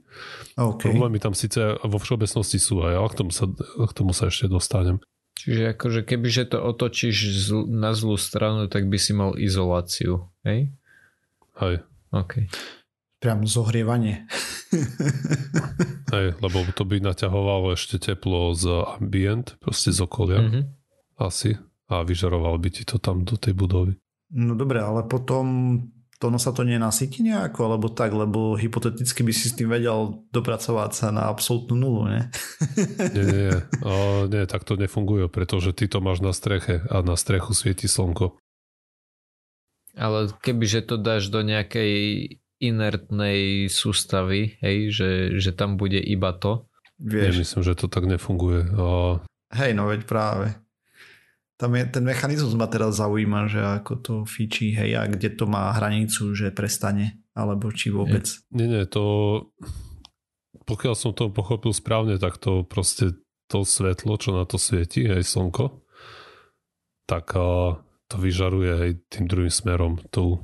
OK. 0.60 0.82
Problémy 0.84 1.18
tam 1.24 1.34
síce 1.34 1.80
vo 1.82 1.98
všeobecnosti 1.98 2.60
sú 2.60 2.84
aj, 2.84 2.94
ale 2.96 3.08
k 3.10 3.18
tomu 3.18 3.32
sa, 3.32 3.46
k 3.58 3.94
tomu 3.96 4.12
sa 4.12 4.28
ešte 4.28 4.52
dostanem. 4.52 5.00
Čiže 5.38 5.78
akože 5.78 6.02
kebyže 6.04 6.44
to 6.52 6.58
otočíš 6.60 7.18
na 7.70 7.94
zlú 7.94 8.18
stranu, 8.18 8.68
tak 8.68 8.90
by 8.90 8.98
si 8.98 9.14
mal 9.14 9.38
izoláciu, 9.38 10.34
hej? 10.42 10.74
Hej, 11.58 11.82
OK. 12.12 12.34
Priam 13.18 13.42
zohrievanie. 13.44 14.30
hej, 16.14 16.28
lebo 16.38 16.58
to 16.72 16.84
by 16.84 17.02
naťahovalo 17.02 17.74
ešte 17.74 17.98
teplo 18.00 18.54
z 18.54 18.68
ambient, 18.94 19.58
proste 19.58 19.90
z 19.90 20.00
okolia 20.00 20.40
Mhm. 20.44 20.62
asi 21.18 21.58
a 21.88 22.04
vyžaroval 22.04 22.60
by 22.60 22.70
ti 22.70 22.84
to 22.84 23.00
tam 23.00 23.24
do 23.24 23.36
tej 23.36 23.56
budovy. 23.56 23.96
No 24.30 24.54
dobre, 24.54 24.84
ale 24.84 25.08
potom 25.08 25.80
to 26.20 26.28
ono 26.28 26.36
sa 26.36 26.50
to 26.52 26.62
nenasytí 26.62 27.22
nejako, 27.22 27.60
alebo 27.64 27.88
tak, 27.88 28.10
lebo 28.12 28.58
hypoteticky 28.58 29.22
by 29.22 29.32
si 29.32 29.48
s 29.48 29.56
tým 29.56 29.70
vedel 29.70 30.26
dopracovať 30.34 30.92
sa 30.92 31.08
na 31.10 31.30
absolútnu 31.30 31.78
nulu, 31.78 32.10
ne? 32.10 32.22
Nie, 33.14 33.24
nie, 33.24 33.42
nie. 33.48 33.58
O, 33.86 33.94
nie, 34.26 34.44
tak 34.50 34.66
to 34.66 34.76
nefunguje, 34.76 35.30
pretože 35.30 35.72
ty 35.78 35.86
to 35.86 36.02
máš 36.02 36.20
na 36.20 36.34
streche 36.34 36.82
a 36.90 37.06
na 37.06 37.14
strechu 37.16 37.54
svieti 37.54 37.86
slnko. 37.86 38.34
Ale 39.98 40.30
kebyže 40.46 40.86
to 40.86 40.96
dáš 41.02 41.34
do 41.34 41.42
nejakej 41.42 41.94
inertnej 42.58 43.70
sústavy, 43.70 44.58
hej, 44.62 44.94
že, 44.94 45.10
že 45.38 45.52
tam 45.54 45.78
bude 45.78 45.98
iba 45.98 46.34
to, 46.34 46.70
Vieš, 46.98 47.46
myslím, 47.46 47.62
že 47.62 47.78
to 47.78 47.86
tak 47.86 48.10
nefunguje. 48.10 48.74
O, 48.74 49.22
hej, 49.54 49.72
no 49.78 49.86
veď 49.86 50.10
práve. 50.10 50.58
Tam 51.58 51.74
je, 51.74 51.86
ten 51.90 52.06
mechanizmus 52.06 52.58
ma 52.58 52.66
teraz 52.70 52.98
zaujíma, 52.98 53.50
že 53.50 53.62
ako 53.62 53.94
to 54.02 54.14
fičí, 54.26 54.74
hej, 54.74 54.98
a 54.98 55.06
kde 55.06 55.30
to 55.34 55.46
má 55.46 55.74
hranicu, 55.78 56.34
že 56.34 56.54
prestane, 56.54 57.22
alebo 57.38 57.70
či 57.70 57.94
vôbec. 57.94 58.26
nie, 58.54 58.66
nie, 58.66 58.86
to 58.90 59.06
pokiaľ 60.68 60.94
som 60.98 61.14
to 61.14 61.32
pochopil 61.32 61.72
správne, 61.72 62.20
tak 62.20 62.42
to 62.42 62.66
proste 62.66 63.16
to 63.48 63.64
svetlo, 63.64 64.20
čo 64.20 64.36
na 64.36 64.44
to 64.44 64.60
svieti, 64.60 65.08
aj 65.08 65.24
slnko, 65.24 65.82
tak 67.08 67.32
a, 67.38 67.78
to 68.08 68.16
vyžaruje 68.18 68.72
aj 68.72 68.92
tým 69.12 69.26
druhým 69.28 69.52
smerom 69.52 70.00
tú, 70.10 70.40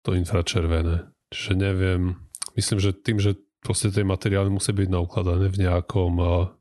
to 0.00 0.16
infračervené. 0.16 1.08
Čiže 1.28 1.52
neviem, 1.54 2.16
myslím, 2.56 2.78
že 2.80 2.96
tým, 2.96 3.20
že 3.20 3.36
proste 3.60 3.90
tie 3.90 4.06
materiály 4.06 4.48
musí 4.48 4.70
byť 4.72 4.88
naukladané 4.88 5.50
v 5.50 5.60
nejakom 5.66 6.12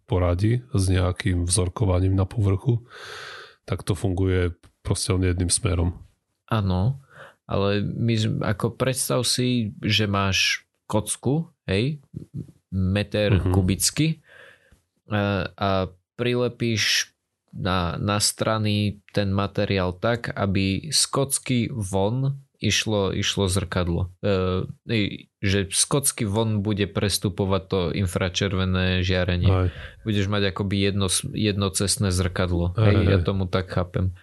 poradí 0.10 0.66
s 0.74 0.84
nejakým 0.90 1.46
vzorkovaním 1.46 2.18
na 2.18 2.26
povrchu, 2.26 2.84
tak 3.64 3.86
to 3.86 3.94
funguje 3.94 4.54
proste 4.82 5.14
len 5.14 5.30
jedným 5.30 5.50
smerom. 5.50 5.98
áno, 6.46 7.02
ale 7.46 7.82
my, 7.82 8.42
ako 8.42 8.74
predstav 8.74 9.22
si, 9.26 9.74
že 9.82 10.06
máš 10.10 10.66
kocku, 10.90 11.50
hej, 11.66 12.02
meter 12.70 13.38
Mhm. 13.40 13.54
kubický 13.54 14.08
a, 15.10 15.50
a 15.54 15.70
prilepíš 16.18 17.15
na, 17.56 17.96
na 17.96 18.20
strany 18.20 19.00
ten 19.16 19.32
materiál 19.32 19.96
tak, 19.96 20.30
aby 20.36 20.92
z 20.92 21.02
kocky 21.08 21.60
von 21.72 22.44
išlo, 22.60 23.16
išlo 23.16 23.48
zrkadlo. 23.48 24.12
E, 24.20 25.28
že 25.40 25.60
z 25.72 25.84
kocky 25.88 26.28
von 26.28 26.60
bude 26.60 26.88
prestupovať 26.92 27.64
to 27.68 27.80
infračervené 27.96 29.02
žiarenie. 29.02 29.50
Aj, 29.50 29.68
budeš 30.04 30.28
mať 30.28 30.52
akoby 30.52 30.76
jedno, 30.92 31.08
jednocestné 31.32 32.12
zrkadlo. 32.12 32.76
Hej, 32.76 32.96
Hej, 32.96 33.06
ja 33.08 33.18
tomu 33.24 33.48
tak 33.48 33.72
chápem. 33.72 34.16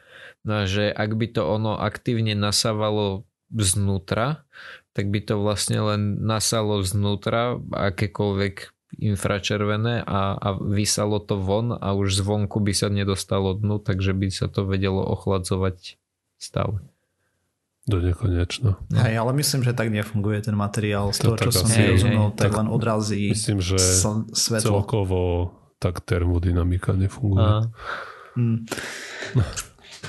No 0.43 0.63
a 0.63 0.69
že 0.69 0.91
ak 0.91 1.15
by 1.17 1.27
to 1.33 1.47
ono 1.47 1.79
aktívne 1.79 2.35
nasávalo 2.35 3.25
znútra, 3.53 4.45
tak 4.93 5.09
by 5.09 5.25
to 5.25 5.41
vlastne 5.41 5.81
len 5.81 6.21
nasalo 6.21 6.85
znútra 6.85 7.57
akékoľvek 7.73 8.75
infračervené 8.95 10.01
a, 10.01 10.35
a 10.35 10.49
vysalo 10.55 11.17
to 11.19 11.37
von 11.37 11.73
a 11.73 11.93
už 11.93 12.19
zvonku 12.19 12.59
by 12.59 12.73
sa 12.73 12.89
nedostalo 12.89 13.55
dnu, 13.55 13.79
takže 13.79 14.13
by 14.13 14.29
sa 14.29 14.47
to 14.47 14.63
vedelo 14.63 15.01
ochladzovať 15.01 15.97
stále. 16.37 16.83
do 17.83 17.99
nekonečna. 17.99 18.79
No. 18.79 18.99
Hej, 19.01 19.15
ale 19.17 19.33
myslím, 19.35 19.63
že 19.63 19.73
tak 19.73 19.91
nefunguje 19.91 20.39
ten 20.41 20.55
materiál. 20.55 21.11
Z 21.11 21.19
To 21.19 21.35
toho, 21.35 21.37
čo 21.41 21.51
som 21.51 21.67
asi 21.67 21.75
si 21.75 21.81
je. 21.81 21.89
rozumel, 21.91 22.27
Hej, 22.29 22.37
tak 22.37 22.45
tak 22.45 22.53
len 22.55 22.69
odrazí 22.69 23.25
Myslím, 23.29 23.59
že 23.59 23.75
sl- 23.79 24.31
svetlo. 24.31 24.69
celkovo 24.79 25.21
tak 25.79 25.99
termodynamika 26.01 26.95
nefunguje. 26.95 27.67
Mm. 28.39 28.63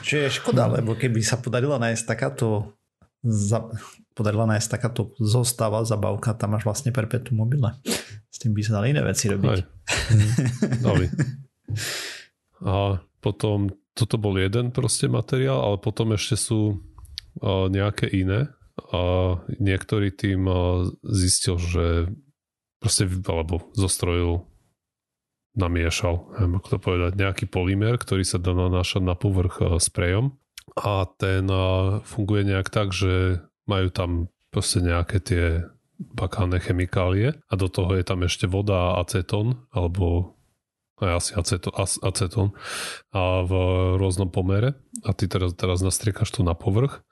Čo 0.02 0.16
je 0.16 0.30
škoda, 0.32 0.70
lebo 0.70 0.94
keby 0.94 1.22
sa 1.22 1.36
podarila 1.36 1.82
nájsť 1.82 2.04
takáto 2.04 2.78
za, 3.22 3.66
podarila 4.14 4.46
nájsť 4.50 4.70
takáto 4.70 5.18
zostava, 5.18 5.86
zabavka, 5.86 6.38
tam 6.38 6.56
máš 6.56 6.64
vlastne 6.66 6.94
perpetuum 6.94 7.44
mobile. 7.46 7.74
S 8.30 8.38
tým 8.42 8.54
by 8.54 8.62
sa 8.66 8.80
dali 8.82 8.94
iné 8.94 9.02
veci 9.02 9.30
robiť. 9.30 9.50
Aj. 9.50 9.62
Dali. 10.82 11.06
A 12.66 13.02
potom, 13.22 13.74
toto 13.94 14.16
bol 14.18 14.38
jeden 14.38 14.74
proste 14.74 15.10
materiál, 15.10 15.62
ale 15.62 15.78
potom 15.82 16.14
ešte 16.14 16.38
sú 16.38 16.82
nejaké 17.44 18.10
iné. 18.10 18.54
A 18.90 19.38
niektorý 19.62 20.10
tým 20.10 20.50
zistil, 21.06 21.62
že 21.62 22.10
proste, 22.82 23.06
alebo 23.30 23.70
zostrojil 23.78 24.50
namiešal, 25.54 26.34
neviem 26.34 26.58
ako 26.58 26.68
to 26.74 26.80
povedať, 26.82 27.12
nejaký 27.14 27.46
polymer, 27.46 28.02
ktorý 28.02 28.26
sa 28.26 28.42
dá 28.42 28.58
nanášať 28.58 29.06
na 29.06 29.14
povrch 29.14 29.62
sprejom 29.78 30.34
a 30.74 31.06
ten 31.06 31.46
funguje 32.02 32.50
nejak 32.50 32.74
tak, 32.74 32.90
že 32.90 33.46
majú 33.70 33.88
tam 33.90 34.32
proste 34.54 34.84
nejaké 34.84 35.18
tie 35.24 35.46
bakálne 35.98 36.60
chemikálie 36.60 37.38
a 37.38 37.54
do 37.56 37.68
toho 37.70 37.96
je 37.96 38.04
tam 38.04 38.26
ešte 38.26 38.50
voda 38.50 38.94
a 38.94 39.06
acetón 39.06 39.66
alebo 39.72 40.36
aj 41.02 41.14
asi 41.20 41.32
acetón, 42.06 42.56
a 43.12 43.22
v 43.44 43.52
rôznom 44.00 44.30
pomere. 44.32 44.78
A 45.04 45.12
ty 45.12 45.28
teraz, 45.28 45.52
teraz 45.58 45.84
nastriekaš 45.84 46.32
to 46.32 46.46
na 46.46 46.56
povrch 46.56 47.04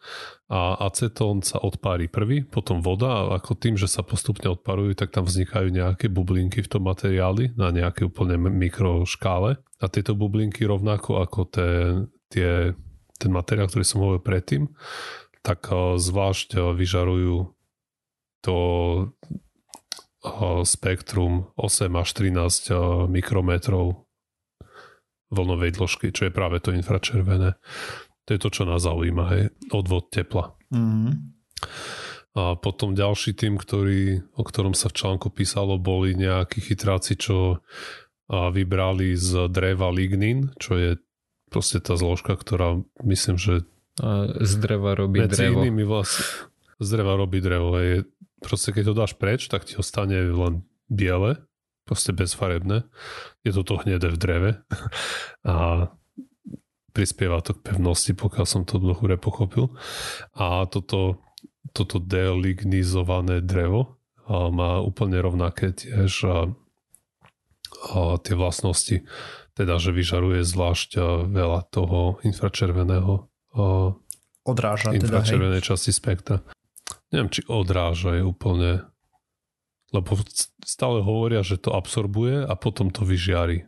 a 0.48 0.80
acetón 0.88 1.44
sa 1.44 1.60
odpári 1.60 2.08
prvý, 2.08 2.46
potom 2.46 2.80
voda 2.80 3.10
a 3.10 3.22
ako 3.42 3.58
tým, 3.58 3.76
že 3.76 3.92
sa 3.92 4.06
postupne 4.06 4.48
odparujú, 4.54 4.96
tak 4.96 5.12
tam 5.12 5.28
vznikajú 5.28 5.74
nejaké 5.74 6.08
bublinky 6.08 6.64
v 6.64 6.72
tom 6.72 6.88
materiáli 6.88 7.58
na 7.58 7.74
nejaké 7.74 8.08
úplne 8.08 8.38
mikroškále. 8.38 9.60
A 9.82 9.86
tieto 9.90 10.14
bublinky 10.14 10.64
rovnako 10.64 11.20
ako 11.26 11.40
tie, 11.50 11.72
tie, 12.30 12.52
ten 13.18 13.32
materiál, 13.34 13.68
ktorý 13.68 13.84
som 13.84 14.06
hovoril 14.06 14.24
predtým, 14.24 14.70
tak 15.42 15.70
eh, 15.70 15.98
zvlášť 15.98 16.50
eh, 16.56 16.62
vyžarujú 16.74 17.54
to 18.42 18.58
spektrum 20.66 21.50
8 21.58 21.98
až 21.98 22.10
13 22.14 23.10
mikrometrov 23.10 24.06
vlnovej 25.34 25.74
dĺžky, 25.74 26.14
čo 26.14 26.30
je 26.30 26.34
práve 26.34 26.62
to 26.62 26.70
infračervené. 26.74 27.58
To 28.26 28.30
je 28.30 28.40
to, 28.42 28.50
čo 28.54 28.70
nás 28.70 28.86
zaujíma, 28.86 29.26
hej, 29.34 29.44
odvod 29.74 30.14
tepla. 30.14 30.54
Mm-hmm. 30.70 31.14
A 32.38 32.54
potom 32.54 32.94
ďalší 32.94 33.34
tým, 33.34 33.58
ktorý, 33.58 34.22
o 34.38 34.44
ktorom 34.46 34.78
sa 34.78 34.94
v 34.94 34.98
článku 35.02 35.34
písalo, 35.34 35.82
boli 35.82 36.14
nejakí 36.14 36.62
chytráci, 36.62 37.18
čo 37.18 37.66
vybrali 38.32 39.18
z 39.20 39.52
dreva 39.52 39.92
lignin, 39.92 40.56
čo 40.56 40.80
je 40.80 40.92
proste 41.52 41.84
tá 41.84 42.00
zložka, 42.00 42.40
ktorá 42.40 42.80
myslím, 43.04 43.36
že 43.36 43.68
a 44.00 44.40
z 44.40 44.54
dreva 44.64 44.96
robí 44.96 45.20
drevo. 45.28 45.68
Inými 45.68 45.84
vlastne, 45.84 46.24
z 46.80 46.88
dreva 46.88 47.20
robí 47.20 47.44
drevo. 47.44 47.76
Je, 47.76 48.08
proste 48.40 48.72
keď 48.72 48.84
to 48.88 48.94
dáš 48.96 49.14
preč, 49.20 49.52
tak 49.52 49.68
ti 49.68 49.76
ostane 49.76 50.16
len 50.32 50.64
biele, 50.88 51.44
proste 51.84 52.16
bezfarebné. 52.16 52.88
Je 53.44 53.52
to 53.52 53.68
to 53.68 53.84
hnedé 53.84 54.08
v 54.08 54.18
dreve 54.18 54.52
a 55.48 55.92
prispieva 56.96 57.44
to 57.44 57.56
k 57.56 57.64
pevnosti, 57.72 58.12
pokiaľ 58.16 58.46
som 58.48 58.64
to 58.64 58.80
hore 58.80 59.16
pochopil. 59.20 59.76
A 60.36 60.68
toto, 60.68 61.20
toto 61.72 62.00
delignizované 62.00 63.44
drevo 63.44 64.00
má 64.32 64.80
úplne 64.80 65.20
rovnaké 65.20 65.76
tiež 65.76 66.12
a, 66.28 66.38
a 67.92 68.16
tie 68.24 68.36
vlastnosti, 68.36 69.04
teda 69.56 69.76
že 69.80 69.92
vyžaruje 69.92 70.48
zvlášť 70.48 71.00
veľa 71.32 71.68
toho 71.72 72.24
infračerveného 72.24 73.31
odráža 74.48 74.96
infračervenej 74.96 75.62
teda, 75.62 75.70
časti 75.76 75.92
spektra. 75.92 76.40
Neviem, 77.12 77.30
či 77.30 77.44
odráža 77.48 78.16
je 78.16 78.24
úplne 78.24 78.92
lebo 79.92 80.16
stále 80.64 81.04
hovoria, 81.04 81.44
že 81.44 81.60
to 81.60 81.76
absorbuje 81.76 82.48
a 82.48 82.54
potom 82.56 82.90
to 82.90 83.04
vyžiari. 83.04 83.68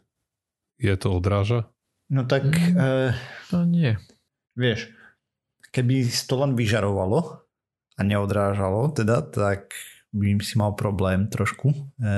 Je 0.80 0.96
to 0.96 1.12
odráža? 1.12 1.68
No 2.08 2.24
tak... 2.24 2.48
Mm, 2.48 2.80
e, 2.80 3.12
to 3.52 3.68
nie. 3.68 4.00
Vieš, 4.56 4.88
keby 5.76 6.08
to 6.08 6.36
len 6.40 6.56
vyžarovalo 6.56 7.44
a 8.00 8.02
neodrážalo, 8.02 8.96
teda, 8.96 9.20
tak 9.28 9.76
by 10.16 10.40
si 10.40 10.56
mal 10.56 10.80
problém 10.80 11.28
trošku. 11.28 11.76
E, 12.00 12.10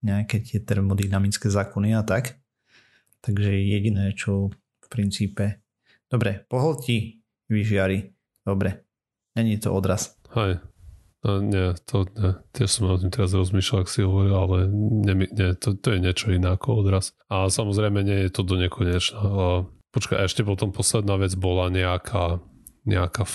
nejaké 0.00 0.40
tie 0.40 0.58
termodynamické 0.64 1.52
zákony 1.52 2.00
a 2.00 2.02
tak. 2.02 2.40
Takže 3.20 3.52
jediné, 3.52 4.16
čo 4.16 4.48
v 4.56 4.86
princípe... 4.88 5.60
Dobre, 6.06 6.46
pohltí, 6.46 7.22
vyžiari. 7.50 8.14
Dobre, 8.46 8.86
není 9.34 9.58
to 9.58 9.74
odraz. 9.74 10.14
Hej, 10.34 10.62
No, 11.26 11.42
nie, 11.42 11.74
to 11.90 12.06
nie. 12.14 12.38
Tiež 12.54 12.70
som 12.70 12.86
o 12.86 12.94
tým 12.94 13.10
teraz 13.10 13.34
rozmýšľal, 13.34 13.82
ak 13.82 13.90
si 13.90 14.06
hovoril, 14.06 14.36
ale 14.36 14.58
nie, 14.70 15.26
nie, 15.26 15.58
to, 15.58 15.74
to 15.74 15.96
je 15.96 15.98
niečo 15.98 16.30
iné 16.30 16.54
ako 16.54 16.86
odraz. 16.86 17.18
A 17.26 17.50
samozrejme 17.50 18.06
nie 18.06 18.28
je 18.28 18.30
to 18.30 18.46
do 18.46 18.54
nekonečna. 18.54 19.18
Počkaj, 19.90 20.22
ešte 20.22 20.46
potom 20.46 20.70
posledná 20.70 21.18
vec 21.18 21.34
bola 21.34 21.66
nejaká, 21.66 22.38
nejaká 22.86 23.26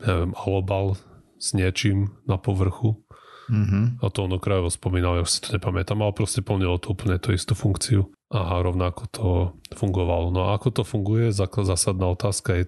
neviem, 0.00 0.32
halobal 0.32 0.96
s 1.36 1.52
niečím 1.52 2.16
na 2.24 2.40
povrchu. 2.40 3.04
Mm-hmm. 3.46 4.02
A 4.02 4.06
to 4.10 4.26
ono 4.26 4.42
krajovo 4.42 4.70
spomínal, 4.72 5.20
ja 5.20 5.24
si 5.26 5.38
to 5.38 5.54
nepamätám, 5.54 6.02
ale 6.02 6.12
proste 6.14 6.42
plnilo 6.42 6.82
to 6.82 6.94
úplne 6.94 7.18
tú 7.22 7.30
istú 7.30 7.54
funkciu 7.54 8.10
a 8.34 8.58
rovnako 8.58 9.02
to 9.10 9.26
fungovalo. 9.78 10.34
No 10.34 10.50
a 10.50 10.58
ako 10.58 10.68
to 10.70 10.82
funguje, 10.82 11.30
zásadná 11.30 12.10
otázka 12.10 12.58
je 12.58 12.64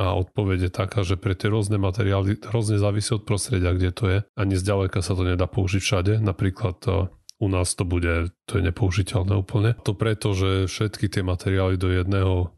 a 0.00 0.16
odpoveď 0.16 0.58
je 0.64 0.72
taká, 0.72 1.04
že 1.04 1.20
pre 1.20 1.36
tie 1.36 1.52
rôzne 1.52 1.76
materiály 1.76 2.40
hrozne 2.48 2.80
závisí 2.80 3.12
od 3.12 3.28
prostredia, 3.28 3.76
kde 3.76 3.90
to 3.92 4.04
je. 4.08 4.18
Ani 4.32 4.56
zďaleka 4.56 5.04
sa 5.04 5.12
to 5.12 5.28
nedá 5.28 5.44
použiť 5.44 5.82
všade. 5.84 6.12
Napríklad 6.24 6.80
to, 6.80 7.12
u 7.36 7.46
nás 7.52 7.76
to 7.76 7.84
bude, 7.84 8.32
to 8.48 8.52
je 8.56 8.62
nepoužiteľné 8.64 9.36
úplne. 9.36 9.76
To 9.84 9.92
preto, 9.92 10.32
že 10.32 10.72
všetky 10.72 11.12
tie 11.12 11.20
materiály 11.20 11.76
do 11.76 11.92
jedného 11.92 12.48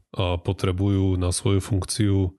potrebujú 0.46 1.18
na 1.18 1.35
svoju 1.35 1.59
funkciu 1.59 2.31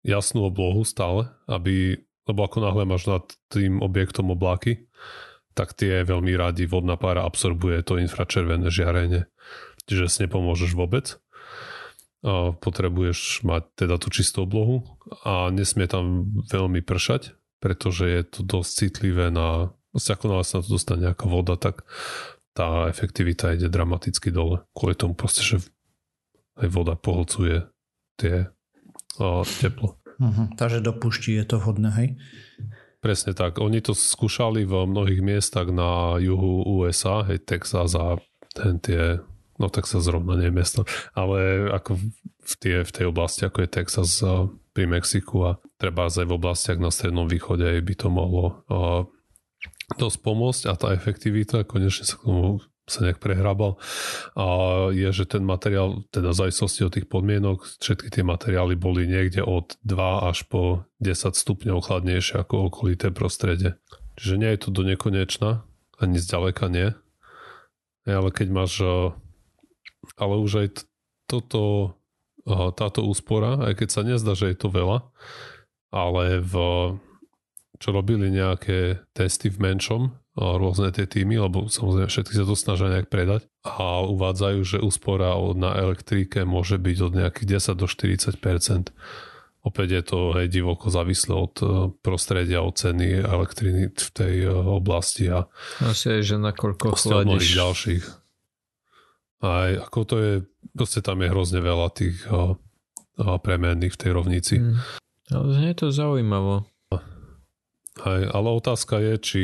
jasnú 0.00 0.48
oblohu 0.48 0.80
stále, 0.88 1.28
aby, 1.44 2.00
lebo 2.28 2.40
ako 2.44 2.58
náhle 2.64 2.84
máš 2.88 3.08
nad 3.08 3.24
tým 3.52 3.80
objektom 3.80 4.32
oblaky, 4.32 4.88
tak 5.54 5.74
tie 5.74 6.06
veľmi 6.06 6.32
radi 6.38 6.64
vodná 6.64 6.94
pára 6.94 7.26
absorbuje 7.26 7.82
to 7.82 7.98
infračervené 7.98 8.70
žiarenie. 8.70 9.26
Čiže 9.88 10.04
si 10.06 10.18
nepomôžeš 10.24 10.78
vôbec 10.78 11.18
a 12.20 12.52
potrebuješ 12.52 13.42
mať 13.48 13.86
teda 13.86 13.96
tú 13.96 14.12
čistú 14.12 14.44
oblohu 14.44 14.84
a 15.24 15.48
nesmie 15.48 15.88
tam 15.88 16.28
veľmi 16.52 16.84
pršať, 16.84 17.32
pretože 17.64 18.04
je 18.04 18.22
to 18.28 18.40
dosť 18.44 18.70
citlivé 18.70 19.32
na, 19.32 19.72
ako 19.96 20.24
náhle 20.28 20.44
sa 20.44 20.60
na 20.60 20.64
to 20.64 20.76
dostane 20.76 21.08
nejaká 21.08 21.26
voda, 21.28 21.56
tak 21.56 21.84
tá 22.52 22.88
efektivita 22.92 23.56
ide 23.56 23.72
dramaticky 23.72 24.28
dole. 24.28 24.64
Kvôli 24.76 24.96
tomu 24.96 25.16
proste, 25.16 25.44
že 25.44 25.56
aj 26.60 26.68
voda 26.68 26.92
pohlcuje 26.96 27.68
tie 28.20 28.52
a, 29.16 29.44
teplo. 29.44 29.99
Uh-huh. 30.20 30.52
Takže 30.54 30.84
do 30.84 30.92
pušti 30.92 31.40
je 31.40 31.44
to 31.48 31.56
vhodné, 31.56 31.90
hej? 31.96 32.08
Presne 33.00 33.32
tak. 33.32 33.56
Oni 33.56 33.80
to 33.80 33.96
skúšali 33.96 34.68
v 34.68 34.84
mnohých 34.84 35.24
miestach 35.24 35.72
na 35.72 36.20
juhu 36.20 36.60
USA, 36.68 37.24
hej, 37.24 37.40
Texas 37.40 37.96
a 37.96 38.20
ten 38.52 38.76
tie 38.76 39.24
No 39.60 39.68
tak 39.68 39.84
sa 39.84 40.00
zrovna 40.00 40.40
nie 40.40 40.48
mesto. 40.48 40.88
Ale 41.12 41.68
ako 41.68 42.00
v, 42.40 42.54
tie, 42.56 42.80
v 42.80 42.90
tej 42.90 43.04
oblasti, 43.12 43.44
ako 43.44 43.68
je 43.68 43.68
Texas 43.68 44.24
pri 44.72 44.88
Mexiku 44.88 45.36
a 45.44 45.50
treba 45.76 46.08
aj 46.08 46.24
v 46.24 46.32
oblastiach 46.32 46.80
na 46.80 46.88
Strednom 46.88 47.28
východe 47.28 47.68
by 47.68 47.94
to 47.94 48.08
mohlo 48.08 48.64
uh, 48.72 49.04
dosť 50.00 50.18
pomôcť 50.24 50.62
a 50.64 50.72
tá 50.80 50.88
efektivita, 50.96 51.68
konečne 51.68 52.08
sa 52.08 52.16
k 52.16 52.24
tomu 52.24 52.64
sa 52.90 53.06
nejak 53.06 53.22
prehrabal, 53.22 53.78
a 54.34 54.44
je, 54.90 55.08
že 55.14 55.24
ten 55.30 55.46
materiál, 55.46 56.02
teda 56.10 56.34
v 56.34 56.38
závislosti 56.46 56.82
od 56.84 56.92
tých 56.98 57.06
podmienok, 57.06 57.62
všetky 57.78 58.10
tie 58.10 58.26
materiály 58.26 58.74
boli 58.74 59.06
niekde 59.06 59.46
od 59.46 59.78
2 59.86 60.28
až 60.28 60.44
po 60.50 60.84
10 60.98 61.38
stupňov 61.38 61.86
chladnejšie 61.86 62.42
ako 62.42 62.68
okolité 62.68 63.14
prostredie. 63.14 63.78
Čiže 64.18 64.34
nie 64.36 64.50
je 64.52 64.60
to 64.66 64.70
do 64.74 64.82
nekonečna, 64.84 65.62
ani 66.02 66.18
zďaleka 66.18 66.66
nie. 66.68 66.92
Ale 68.04 68.28
keď 68.34 68.48
máš 68.50 68.82
ale 70.16 70.34
už 70.40 70.52
aj 70.64 70.68
toto, 71.28 71.94
táto 72.74 73.04
úspora, 73.04 73.60
aj 73.70 73.84
keď 73.84 73.88
sa 73.88 74.02
nezdá, 74.02 74.32
že 74.32 74.50
je 74.50 74.56
to 74.58 74.72
veľa, 74.72 75.04
ale 75.92 76.40
v, 76.40 76.54
čo 77.78 77.88
robili 77.92 78.32
nejaké 78.32 79.04
testy 79.12 79.52
v 79.52 79.60
menšom, 79.60 80.16
rôzne 80.40 80.88
tie 80.90 81.04
týmy, 81.04 81.36
lebo 81.36 81.68
samozrejme 81.68 82.08
všetky 82.08 82.34
sa 82.34 82.44
to 82.48 82.56
snažia 82.56 82.88
nejak 82.88 83.12
predať 83.12 83.44
a 83.60 84.04
uvádzajú, 84.08 84.60
že 84.64 84.78
úspora 84.80 85.36
na 85.52 85.76
elektrike 85.76 86.48
môže 86.48 86.80
byť 86.80 86.96
od 87.04 87.12
nejakých 87.12 87.46
10 87.60 87.80
do 87.80 87.86
40% 87.86 88.90
Opäť 89.60 89.88
je 89.92 90.02
to 90.08 90.18
hej, 90.40 90.48
divoko 90.48 90.88
závislé 90.88 91.36
od 91.36 91.54
e, 91.60 91.64
prostredia, 92.00 92.64
od 92.64 92.80
ceny 92.80 93.20
elektriny 93.20 93.92
v 93.92 94.08
tej 94.08 94.34
e, 94.40 94.56
oblasti 94.56 95.28
a 95.28 95.44
asi 95.84 96.16
aj, 96.16 96.22
že 96.24 96.36
nakoľko 96.40 96.96
chladíš 96.96 97.60
ďalších. 97.60 98.04
Aj 99.44 99.70
ako 99.84 99.98
to 100.08 100.16
je, 100.16 100.32
proste 100.72 101.04
tam 101.04 101.20
je 101.20 101.28
hrozne 101.28 101.60
veľa 101.60 101.88
tých 101.92 102.24
a, 102.32 102.56
a 103.20 103.36
premenných 103.36 103.92
v 103.92 104.00
tej 104.00 104.10
rovnici. 104.16 104.54
Mm. 104.64 104.80
Ale 105.28 105.46
znie 105.52 105.72
to 105.76 105.92
zaujímavo. 105.92 106.64
Aj, 108.00 108.20
ale 108.32 108.48
otázka 108.56 108.96
je, 108.96 109.14
či, 109.20 109.42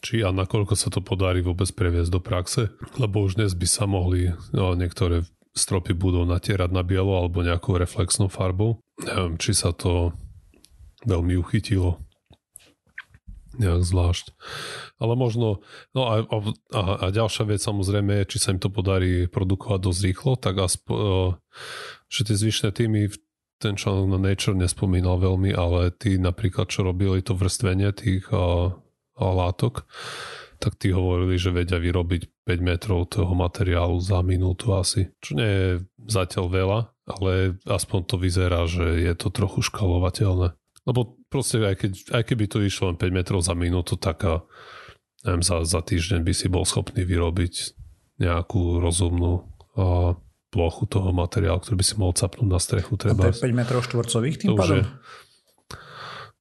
či 0.00 0.22
a 0.22 0.30
nakoľko 0.30 0.74
sa 0.78 0.88
to 0.88 1.00
podarí 1.02 1.42
vôbec 1.42 1.68
previesť 1.72 2.10
do 2.12 2.20
praxe, 2.22 2.72
lebo 2.96 3.24
už 3.24 3.40
dnes 3.40 3.52
by 3.52 3.66
sa 3.68 3.84
mohli 3.84 4.32
no, 4.52 4.76
niektoré 4.76 5.24
stropy 5.56 5.96
budú 5.96 6.28
natierať 6.28 6.68
na 6.68 6.84
bielo 6.84 7.16
alebo 7.16 7.40
nejakou 7.40 7.80
reflexnou 7.80 8.28
farbou. 8.28 8.84
Neviem, 9.00 9.40
či 9.40 9.56
sa 9.56 9.72
to 9.72 10.12
veľmi 11.08 11.36
uchytilo. 11.40 11.96
nejak 13.56 13.88
zvlášť. 13.88 14.36
Ale 15.00 15.16
možno, 15.16 15.64
no 15.96 16.02
a, 16.04 16.20
a, 16.28 16.38
a 17.00 17.06
ďalšia 17.08 17.48
vec 17.48 17.60
samozrejme 17.64 18.20
je, 18.22 18.36
či 18.36 18.38
sa 18.40 18.52
im 18.52 18.60
to 18.60 18.68
podarí 18.68 19.24
produkovať 19.32 19.80
dosť 19.80 20.00
rýchlo, 20.04 20.32
tak 20.36 20.60
aspo, 20.60 20.92
e, 20.92 21.00
že 22.12 22.28
tie 22.28 22.36
zvyšné 22.36 22.68
týmy 22.76 23.08
ten 23.56 23.72
článok 23.80 24.12
na 24.12 24.20
Nature 24.20 24.56
nespomínal 24.56 25.16
veľmi, 25.16 25.56
ale 25.56 25.88
tí 25.96 26.20
napríklad, 26.20 26.68
čo 26.68 26.84
robili 26.84 27.24
to 27.24 27.32
vrstvenie 27.32 27.88
tých 27.96 28.28
a 28.28 28.76
látok, 29.18 29.88
tak 30.56 30.80
tí 30.80 30.92
hovorili, 30.92 31.36
že 31.36 31.52
vedia 31.52 31.76
vyrobiť 31.76 32.48
5 32.48 32.60
metrov 32.64 33.08
toho 33.12 33.32
materiálu 33.36 34.00
za 34.00 34.24
minútu 34.24 34.72
asi. 34.72 35.12
Čo 35.20 35.36
nie 35.36 35.50
je 35.50 35.70
zatiaľ 36.08 36.46
veľa, 36.48 36.80
ale 37.06 37.32
aspoň 37.68 38.00
to 38.08 38.16
vyzerá, 38.16 38.64
že 38.64 39.04
je 39.04 39.12
to 39.16 39.28
trochu 39.28 39.60
škalovateľné. 39.68 40.56
Lebo 40.86 41.18
proste 41.28 41.60
aj, 41.60 41.76
keď, 41.76 41.92
aj 42.14 42.22
keby 42.24 42.44
to 42.46 42.58
išlo 42.62 42.94
len 42.94 42.96
5 42.96 43.10
metrov 43.12 43.40
za 43.44 43.52
minútu, 43.52 43.98
tak 44.00 44.24
a, 44.24 44.46
neviem, 45.26 45.44
za, 45.44 45.60
za 45.66 45.80
týždeň 45.82 46.24
by 46.24 46.32
si 46.32 46.46
bol 46.48 46.64
schopný 46.64 47.04
vyrobiť 47.04 47.76
nejakú 48.22 48.80
rozumnú 48.80 49.44
a, 49.76 50.16
plochu 50.46 50.88
toho 50.88 51.12
materiálu, 51.12 51.60
ktorý 51.60 51.76
by 51.76 51.84
si 51.84 51.94
mohol 52.00 52.14
capnúť 52.16 52.48
na 52.48 52.60
strechu. 52.62 52.96
Treba. 52.96 53.28
A 53.28 53.34
to 53.34 53.44
je 53.44 53.52
5 53.52 53.60
metrov 53.60 53.84
štvorcových 53.84 54.36
tým 54.40 54.56
pádom? 54.56 54.88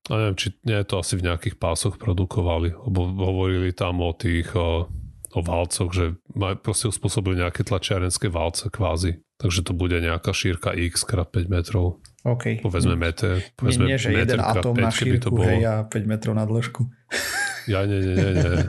A 0.06 0.22
neviem, 0.22 0.38
či 0.38 0.54
nie 0.62 0.78
to 0.86 1.02
asi 1.02 1.18
v 1.18 1.26
nejakých 1.26 1.58
pásoch 1.58 1.98
produkovali, 1.98 2.78
lebo 2.78 3.10
hovorili 3.10 3.74
tam 3.74 4.06
o 4.06 4.14
tých 4.14 4.54
o, 4.54 4.86
o 5.34 5.40
válcoch, 5.42 5.90
že 5.90 6.06
maj, 6.38 6.62
proste 6.62 6.94
uspôsobili 6.94 7.42
nejaké 7.42 7.66
tlačiarenské 7.66 8.30
válce 8.30 8.70
kvázi. 8.70 9.26
Takže 9.42 9.66
to 9.66 9.74
bude 9.74 9.98
nejaká 9.98 10.30
šírka 10.30 10.78
x 10.78 11.04
krát 11.04 11.34
5 11.34 11.50
metrov. 11.50 12.00
OK. 12.22 12.62
Povedzme 12.62 12.94
meter. 12.94 13.42
Povedzme 13.58 13.90
nie, 13.90 13.98
nie, 13.98 14.00
že 14.00 14.14
jeden 14.14 14.40
atóm 14.40 14.78
na 14.78 14.94
šírku, 14.94 15.36
hej, 15.42 15.66
a 15.66 15.74
5 15.90 15.92
metrov 16.06 16.34
na 16.38 16.46
dĺžku. 16.46 16.86
Ja, 17.66 17.82
nie, 17.90 17.98
nie, 17.98 18.14
nie, 18.14 18.34
nie. 18.38 18.62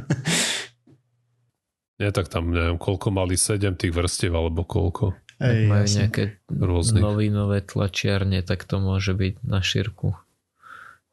Nie, 2.00 2.08
tak 2.16 2.32
tam 2.32 2.48
neviem, 2.48 2.80
koľko 2.80 3.12
mali 3.12 3.36
7 3.36 3.76
tých 3.76 3.92
vrstiev, 3.92 4.32
alebo 4.32 4.64
koľko. 4.64 5.12
Ej, 5.36 5.68
majú 5.68 5.84
jasne. 5.84 6.00
nejaké 6.00 6.24
Rôznych. 6.48 7.04
novinové 7.04 7.60
tlačiarne, 7.60 8.40
tak 8.40 8.64
to 8.64 8.80
môže 8.80 9.12
byť 9.12 9.44
na 9.44 9.60
šírku 9.60 10.16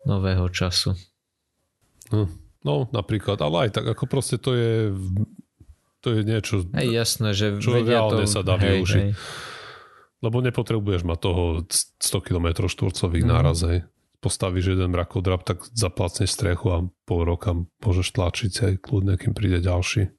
nového 0.04 0.48
času. 0.52 0.96
No, 2.12 2.28
no 2.64 2.76
napríklad, 2.92 3.40
ale 3.40 3.70
aj 3.70 3.82
tak 3.82 3.86
ako 3.88 4.04
proste 4.08 4.38
to 4.38 4.56
je 4.56 4.92
to 6.04 6.20
je 6.20 6.22
niečo, 6.28 6.68
aj 6.76 6.88
jasné, 6.92 7.32
že 7.32 7.64
čo 7.64 7.80
reálne 7.80 8.28
to, 8.28 8.32
sa 8.32 8.44
dá 8.44 8.60
hej, 8.60 8.84
využiť. 8.84 9.04
Hej. 9.08 9.12
Lebo 10.20 10.44
nepotrebuješ 10.44 11.08
mať 11.08 11.20
toho 11.20 11.44
100 11.64 12.28
km 12.28 12.68
štvorcových 12.68 13.24
mm. 13.24 13.32
náraz, 13.32 13.64
hej. 13.64 13.88
Postavíš 14.20 14.76
jeden 14.76 14.92
mrakodrap, 14.92 15.48
tak 15.48 15.64
zaplacneš 15.72 16.32
strechu 16.32 16.68
a 16.72 16.78
pol 17.08 17.24
roka 17.24 17.56
môžeš 17.56 18.16
tlačiť 18.16 18.54
aj 18.68 18.74
kľudne, 18.84 19.16
kým 19.16 19.32
príde 19.32 19.64
ďalší, 19.64 20.12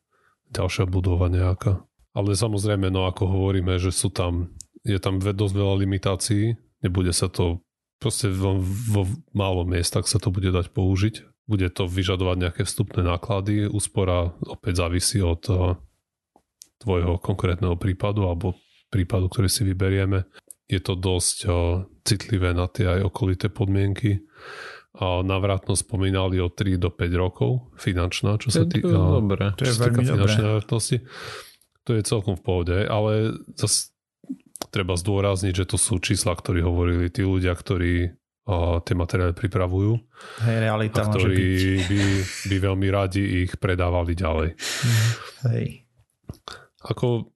ďalšia 0.53 0.89
budova 0.89 1.29
nejaká. 1.29 1.85
Ale 2.17 2.33
samozrejme, 2.33 2.89
no 2.89 3.05
ako 3.05 3.29
hovoríme, 3.29 3.77
že 3.77 3.93
sú 3.93 4.09
tam, 4.09 4.57
je 4.85 4.97
tam 4.97 5.21
dosť 5.21 5.55
veľa 5.57 5.75
limitácií, 5.85 6.57
nebude 6.81 7.13
sa 7.13 7.29
to, 7.29 7.61
proste 7.99 8.31
vo, 8.31 8.59
vo 8.63 9.03
málo 9.33 9.65
miestach 9.65 10.07
sa 10.09 10.21
to 10.21 10.33
bude 10.35 10.51
dať 10.51 10.71
použiť. 10.71 11.15
Bude 11.45 11.69
to 11.69 11.85
vyžadovať 11.85 12.37
nejaké 12.41 12.63
vstupné 12.65 13.05
náklady, 13.05 13.69
úspora 13.69 14.33
opäť 14.49 14.81
závisí 14.81 15.21
od 15.21 15.43
uh, 15.53 15.77
tvojho 16.81 17.21
konkrétneho 17.21 17.77
prípadu 17.77 18.25
alebo 18.25 18.57
prípadu, 18.89 19.29
ktorý 19.29 19.49
si 19.53 19.63
vyberieme. 19.69 20.25
Je 20.65 20.81
to 20.81 20.97
dosť 20.97 21.37
uh, 21.45 21.85
citlivé 22.05 22.57
na 22.57 22.65
tie 22.69 22.89
aj 22.89 23.13
okolité 23.13 23.53
podmienky. 23.53 24.25
A 24.95 25.27
navratnosť 25.27 25.91
spomínali 25.91 26.39
od 26.39 26.55
3 26.55 26.79
do 26.79 26.87
5 26.87 27.11
rokov 27.19 27.75
finančná, 27.77 28.39
čo 28.39 28.55
sa 28.55 28.63
týka, 28.63 28.95
to 29.59 29.67
je 29.67 29.75
veľmi 29.75 30.07
finančnej 30.07 30.47
navratnosti 30.47 30.97
to 31.85 32.01
je 32.01 32.03
celkom 32.03 32.35
v 32.41 32.43
pohode, 32.43 32.77
ale 32.89 33.37
zase 33.55 33.93
treba 34.71 34.95
zdôrazniť, 34.95 35.55
že 35.65 35.69
to 35.69 35.77
sú 35.79 35.99
čísla, 35.99 36.35
ktorí 36.35 36.63
hovorili 36.63 37.11
tí 37.11 37.23
ľudia, 37.27 37.55
ktorí 37.55 38.11
a, 38.45 38.81
tie 38.85 38.95
materiály 38.97 39.35
pripravujú. 39.35 39.93
Hej, 40.45 40.57
realita 40.69 41.05
a 41.05 41.11
ktorí 41.11 41.47
by, 41.89 42.01
by 42.51 42.57
veľmi 42.59 42.89
radi 42.91 43.23
ich 43.47 43.53
predávali 43.59 44.13
ďalej. 44.15 44.49
Hej. 45.51 45.87
Ako 46.85 47.33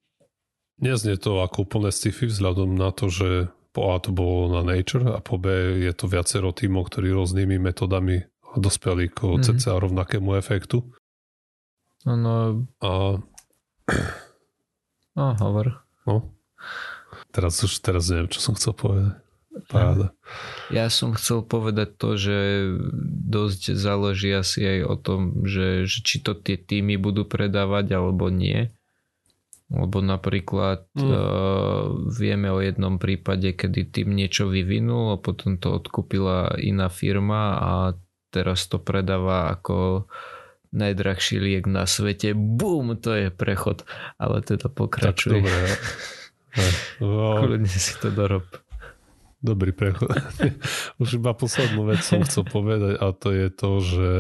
neznie 0.80 1.16
to 1.16 1.40
ako 1.40 1.64
úplne 1.64 1.90
sci-fi 1.90 2.28
vzhľadom 2.28 2.76
na 2.76 2.92
to, 2.92 3.08
že 3.08 3.48
po 3.72 3.94
A 3.94 4.00
to 4.00 4.10
bolo 4.10 4.50
na 4.52 4.62
Nature 4.64 5.14
a 5.14 5.20
po 5.20 5.36
B 5.36 5.48
je 5.84 5.92
to 5.92 6.08
viacero 6.08 6.50
tímov, 6.50 6.88
ktorí 6.88 7.12
rôznymi 7.12 7.60
metodami 7.60 8.24
dospeli 8.56 9.12
k 9.12 9.38
mm-hmm. 9.38 9.44
cca 9.44 9.76
rovnakému 9.76 10.34
efektu. 10.40 10.82
No, 12.08 12.64
a 12.80 13.20
No, 15.18 15.34
hovor. 15.34 15.82
No. 16.06 16.37
Teraz 17.38 17.62
už 17.62 17.78
teraz 17.78 18.10
neviem, 18.10 18.26
čo 18.26 18.42
som 18.42 18.58
chcel 18.58 18.74
povedať. 18.74 19.14
Páda. 19.70 20.10
Ja 20.74 20.90
som 20.90 21.14
chcel 21.14 21.46
povedať 21.46 21.94
to, 21.94 22.18
že 22.18 22.38
dosť 23.30 23.78
záleží 23.78 24.34
asi 24.34 24.66
aj 24.66 24.80
o 24.90 24.96
tom, 24.98 25.20
že, 25.46 25.86
že 25.86 26.02
či 26.02 26.18
to 26.18 26.34
tie 26.34 26.58
týmy 26.58 26.98
budú 26.98 27.22
predávať 27.22 27.94
alebo 27.94 28.26
nie. 28.26 28.74
Lebo 29.70 30.02
napríklad 30.02 30.90
mm. 30.98 31.06
uh, 31.06 31.14
vieme 32.10 32.50
o 32.50 32.58
jednom 32.58 32.98
prípade, 32.98 33.54
kedy 33.54 33.86
tým 33.86 34.18
niečo 34.18 34.50
vyvinul 34.50 35.14
a 35.14 35.22
potom 35.22 35.62
to 35.62 35.78
odkúpila 35.78 36.58
iná 36.58 36.90
firma 36.90 37.54
a 37.54 37.72
teraz 38.34 38.66
to 38.66 38.82
predáva 38.82 39.54
ako 39.54 40.10
najdrahší 40.74 41.38
liek 41.38 41.64
na 41.70 41.86
svete. 41.86 42.34
Bum, 42.34 42.98
to 42.98 43.14
je 43.14 43.28
prechod. 43.30 43.86
Ale 44.18 44.42
teda 44.42 44.66
pokračuje. 44.72 45.38
Tak 45.38 45.44
dobre. 45.46 45.68
No. 46.98 47.44
Kľudne 47.44 47.68
si 47.68 47.94
to 48.00 48.08
dorob. 48.10 48.46
Dobrý 49.38 49.70
prechod. 49.70 50.10
Už 51.02 51.22
iba 51.22 51.30
poslednú 51.30 51.86
vec 51.86 52.02
som 52.02 52.24
chcel 52.26 52.42
povedať 52.42 52.98
a 52.98 53.06
to 53.14 53.28
je 53.30 53.46
to, 53.54 53.70
že 53.78 54.10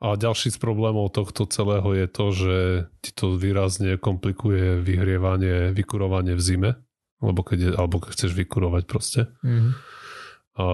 a 0.00 0.16
ďalší 0.16 0.48
z 0.48 0.58
problémov 0.58 1.12
tohto 1.12 1.44
celého 1.44 1.92
je 1.92 2.06
to, 2.08 2.26
že 2.32 2.56
ti 3.04 3.12
to 3.12 3.36
výrazne 3.36 4.00
komplikuje 4.00 4.80
vyhrievanie, 4.80 5.76
vykurovanie 5.76 6.32
v 6.32 6.40
zime, 6.40 6.70
alebo 7.20 7.44
keď, 7.44 7.58
je, 7.60 7.70
alebo 7.76 8.00
keď 8.00 8.10
chceš 8.16 8.32
vykurovať 8.32 8.82
proste. 8.88 9.28
Mm-hmm. 9.44 9.72
A 10.56 10.64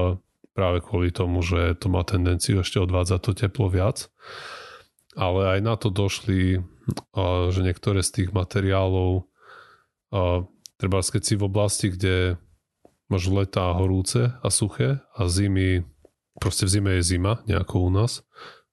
práve 0.55 0.79
kvôli 0.79 1.11
tomu, 1.11 1.43
že 1.43 1.75
to 1.75 1.91
má 1.91 2.07
tendenciu 2.07 2.63
ešte 2.63 2.79
odvádzať 2.79 3.21
to 3.21 3.33
teplo 3.35 3.67
viac. 3.67 4.07
Ale 5.19 5.59
aj 5.59 5.61
na 5.61 5.75
to 5.75 5.91
došli, 5.91 6.63
že 7.51 7.61
niektoré 7.67 8.07
z 8.07 8.23
tých 8.23 8.31
materiálov, 8.31 9.27
treba 10.77 11.01
keď 11.01 11.23
si 11.23 11.35
v 11.37 11.47
oblasti, 11.47 11.87
kde 11.93 12.37
máš 13.09 13.31
letá 13.31 13.71
horúce 13.77 14.35
a 14.43 14.49
suché 14.51 15.01
a 15.15 15.31
zimy, 15.31 15.87
proste 16.43 16.67
v 16.67 16.73
zime 16.75 16.91
je 16.99 17.17
zima, 17.17 17.41
nejako 17.47 17.87
u 17.87 17.91
nás, 17.91 18.27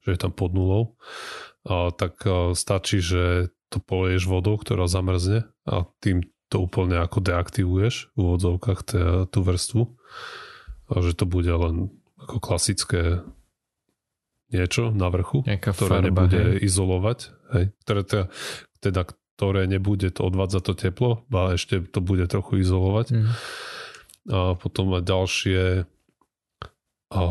že 0.03 0.17
je 0.17 0.19
tam 0.19 0.33
pod 0.33 0.51
nulou, 0.51 0.97
tak 1.95 2.19
stačí, 2.57 2.99
že 2.99 3.53
to 3.71 3.79
poleješ 3.79 4.27
vodou, 4.29 4.59
ktorá 4.59 4.85
zamrzne 4.89 5.47
a 5.65 5.87
tým 6.03 6.27
to 6.51 6.61
úplne 6.61 7.01
ako 7.01 7.23
deaktivuješ 7.23 8.13
v 8.13 8.17
úvodzovkách 8.19 8.81
tú 9.33 9.39
vrstvu 9.41 9.83
a 10.91 10.93
že 11.01 11.17
to 11.17 11.25
bude 11.25 11.49
len 11.49 11.89
ako 12.21 12.37
klasické 12.37 13.25
niečo 14.53 14.93
na 14.93 15.09
vrchu, 15.09 15.41
Nejaká 15.49 15.73
ktoré 15.73 15.91
farba, 15.97 16.05
nebude 16.05 16.41
hej. 16.53 16.69
izolovať, 16.69 17.19
hej, 17.57 17.65
ktoré 17.81 18.01
teda, 18.05 18.25
teda 18.85 19.01
ktoré 19.43 19.67
nebude 19.67 20.07
to 20.07 20.23
odvádzať 20.31 20.63
to 20.63 20.73
teplo, 20.79 21.11
a 21.35 21.59
ešte 21.59 21.83
to 21.83 21.99
bude 21.99 22.23
trochu 22.31 22.63
izolovať. 22.63 23.07
Mm. 23.11 23.27
A 24.31 24.39
potom 24.55 24.95
aj 24.95 25.03
ďalšie 25.03 25.61
a 27.11 27.23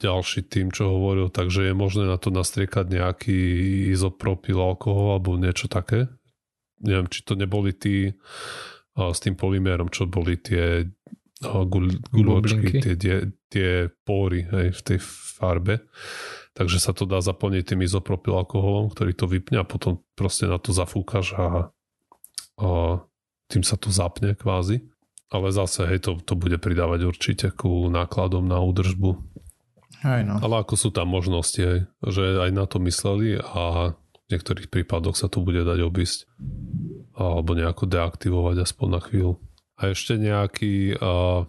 ďalší 0.00 0.40
tým, 0.48 0.72
čo 0.72 0.88
hovoril, 0.88 1.28
takže 1.28 1.68
je 1.68 1.74
možné 1.76 2.08
na 2.08 2.16
to 2.16 2.32
nastriekať 2.32 2.88
nejaký 2.88 3.38
izopropyl 3.92 4.56
alkohol 4.56 5.20
alebo 5.20 5.36
niečo 5.36 5.68
také. 5.68 6.08
Neviem, 6.80 7.12
či 7.12 7.20
to 7.28 7.36
neboli 7.36 7.76
tí 7.76 8.16
a 8.96 9.12
s 9.12 9.20
tým 9.20 9.36
polymérom, 9.36 9.92
čo 9.92 10.08
boli 10.08 10.40
tie 10.40 10.88
guľočky, 12.16 12.80
tie, 12.80 12.94
tie, 12.96 13.16
tie 13.52 13.92
pory 14.08 14.48
hej, 14.48 14.72
v 14.72 14.80
tej 14.80 14.98
farbe. 15.36 15.84
Takže 16.56 16.80
sa 16.80 16.96
to 16.96 17.04
dá 17.04 17.20
zaplniť 17.20 17.76
tým 17.76 17.84
izopropyl 17.84 18.32
alkoholom, 18.40 18.88
ktorý 18.88 19.12
to 19.12 19.28
vypne 19.28 19.60
a 19.60 19.68
potom 19.68 20.00
proste 20.16 20.48
na 20.48 20.56
to 20.56 20.72
zafúkaš 20.72 21.36
a, 21.36 21.68
a 22.56 22.68
tým 23.52 23.60
sa 23.60 23.76
to 23.76 23.92
zapne 23.92 24.32
kvázi. 24.32 24.88
Ale 25.28 25.52
zase, 25.52 25.84
hej, 25.84 26.06
to, 26.06 26.16
to 26.22 26.38
bude 26.38 26.56
pridávať 26.62 27.04
určite 27.04 27.46
ku 27.52 27.92
nákladom 27.92 28.46
na 28.46 28.62
údržbu. 28.62 29.20
Aj 30.06 30.22
no. 30.22 30.38
Ale 30.38 30.62
ako 30.64 30.74
sú 30.78 30.88
tam 30.94 31.12
možnosti, 31.12 31.60
hej, 31.60 31.78
že 32.00 32.24
aj 32.40 32.50
na 32.54 32.64
to 32.64 32.80
mysleli 32.86 33.36
a 33.36 33.92
v 33.92 34.26
niektorých 34.32 34.70
prípadoch 34.70 35.18
sa 35.18 35.30
to 35.30 35.42
bude 35.42 35.62
dať 35.62 35.82
obísť 35.82 36.26
alebo 37.16 37.54
nejako 37.56 37.84
deaktivovať 37.90 38.56
aspoň 38.64 38.88
na 38.90 39.00
chvíľu. 39.02 39.34
A 39.76 39.92
ešte 39.92 40.16
nejaký 40.16 40.96
uh, 40.96 41.44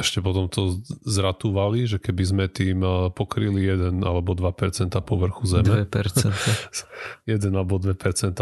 ešte 0.00 0.24
potom 0.24 0.48
to 0.48 0.80
zratúvali, 1.04 1.84
že 1.84 2.00
keby 2.00 2.24
sme 2.24 2.44
tým 2.48 2.80
eh, 2.80 3.12
pokryli 3.12 3.68
1 3.68 4.00
alebo 4.00 4.32
2% 4.32 4.90
povrchu 5.04 5.44
Zeme. 5.44 5.84
2%. 5.84 7.28
1 7.28 7.52
alebo 7.58 7.76
2% 7.76 7.94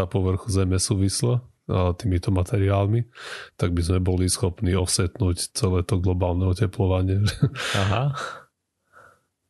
povrchu 0.07 0.47
Zeme 0.49 0.79
súvislo 0.79 1.43
a 1.69 1.93
týmito 1.93 2.33
materiálmi, 2.33 3.05
tak 3.53 3.77
by 3.77 3.81
sme 3.85 3.99
boli 4.01 4.25
schopní 4.25 4.73
offsetnúť 4.73 5.53
celé 5.53 5.85
to 5.85 6.01
globálne 6.01 6.49
oteplovanie. 6.49 7.21
Aha. 7.85 8.17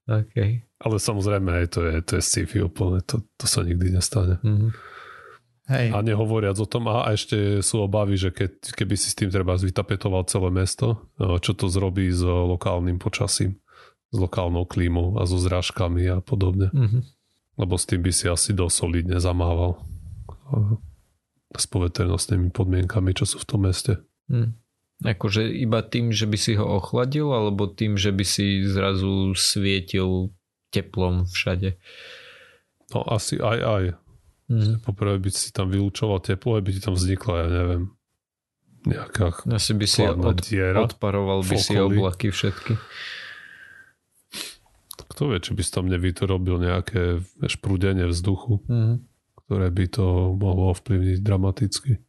OK. 0.10 0.36
Ale 0.80 0.96
samozrejme 1.00 1.64
aj 1.64 1.68
to 1.72 1.80
je, 1.88 1.96
to 2.04 2.12
je 2.20 2.24
sci-fi 2.24 2.68
úplne, 2.68 3.00
to, 3.08 3.24
to 3.40 3.46
sa 3.48 3.64
nikdy 3.64 3.96
nestane. 3.96 4.36
Mhm. 4.44 4.76
Hej, 5.70 5.94
A 5.94 6.02
nehovoriac 6.02 6.58
o 6.58 6.66
tom, 6.66 6.90
a 6.90 7.06
ešte 7.14 7.62
sú 7.62 7.86
obavy, 7.86 8.18
že 8.18 8.34
keď, 8.34 8.74
keby 8.74 8.98
si 8.98 9.14
s 9.14 9.18
tým 9.18 9.30
treba 9.30 9.54
vytapetoval 9.54 10.26
celé 10.26 10.50
mesto, 10.50 11.06
eh, 11.22 11.38
čo 11.38 11.54
to 11.54 11.70
zrobí 11.70 12.10
s 12.10 12.26
lokálnym 12.26 12.98
počasím, 12.98 13.54
s 14.10 14.18
lokálnou 14.18 14.66
klímou 14.66 15.22
a 15.22 15.30
so 15.30 15.38
zrážkami 15.38 16.10
a 16.10 16.18
podobne. 16.26 16.74
Mhm. 16.74 17.00
Lebo 17.62 17.78
s 17.78 17.86
tým 17.86 18.02
by 18.02 18.10
si 18.10 18.26
asi 18.26 18.58
dosť 18.58 18.76
solidne 18.82 19.22
zamával 19.22 19.78
eh, 20.50 20.74
s 21.54 21.66
poveternostnými 21.70 22.50
podmienkami, 22.50 23.14
čo 23.14 23.30
sú 23.30 23.38
v 23.38 23.46
tom 23.46 23.70
meste. 23.70 24.02
Hm. 24.30 24.58
Akože 25.00 25.48
iba 25.48 25.80
tým, 25.80 26.12
že 26.12 26.28
by 26.28 26.38
si 26.38 26.60
ho 26.60 26.66
ochladil, 26.78 27.32
alebo 27.32 27.72
tým, 27.72 27.96
že 27.96 28.12
by 28.12 28.26
si 28.28 28.68
zrazu 28.68 29.32
svietil 29.32 30.36
teplom 30.76 31.24
všade. 31.26 31.80
No 32.94 33.06
asi 33.08 33.40
aj 33.40 33.60
aj. 33.64 33.84
Hm. 34.50 34.82
Poprvé 34.82 35.18
by 35.18 35.30
si 35.30 35.50
tam 35.50 35.70
vylúčoval 35.70 36.20
teplo, 36.20 36.58
aj 36.58 36.64
by 36.66 36.72
ti 36.74 36.82
tam 36.82 36.94
vznikla, 36.94 37.34
ja 37.38 37.48
neviem, 37.48 37.84
nejaká 38.82 39.46
Asi 39.48 39.72
by 39.72 39.86
si 39.86 40.02
od, 40.02 40.18
diera. 40.42 40.82
odparoval 40.82 41.46
by 41.46 41.56
si 41.56 41.78
oblaky 41.78 42.30
všetky. 42.30 42.74
Kto 45.10 45.30
vie, 45.30 45.38
či 45.38 45.52
by 45.54 45.62
si 45.62 45.72
tam 45.72 45.86
nevyrobil 45.86 46.58
nejaké 46.60 47.20
vieš, 47.38 47.56
prúdenie 47.58 48.06
vzduchu, 48.06 48.62
Mhm. 48.66 48.96
ktoré 49.38 49.68
by 49.68 49.86
to 49.88 50.06
mohlo 50.34 50.72
ovplyvniť 50.72 51.20
dramaticky. 51.20 52.02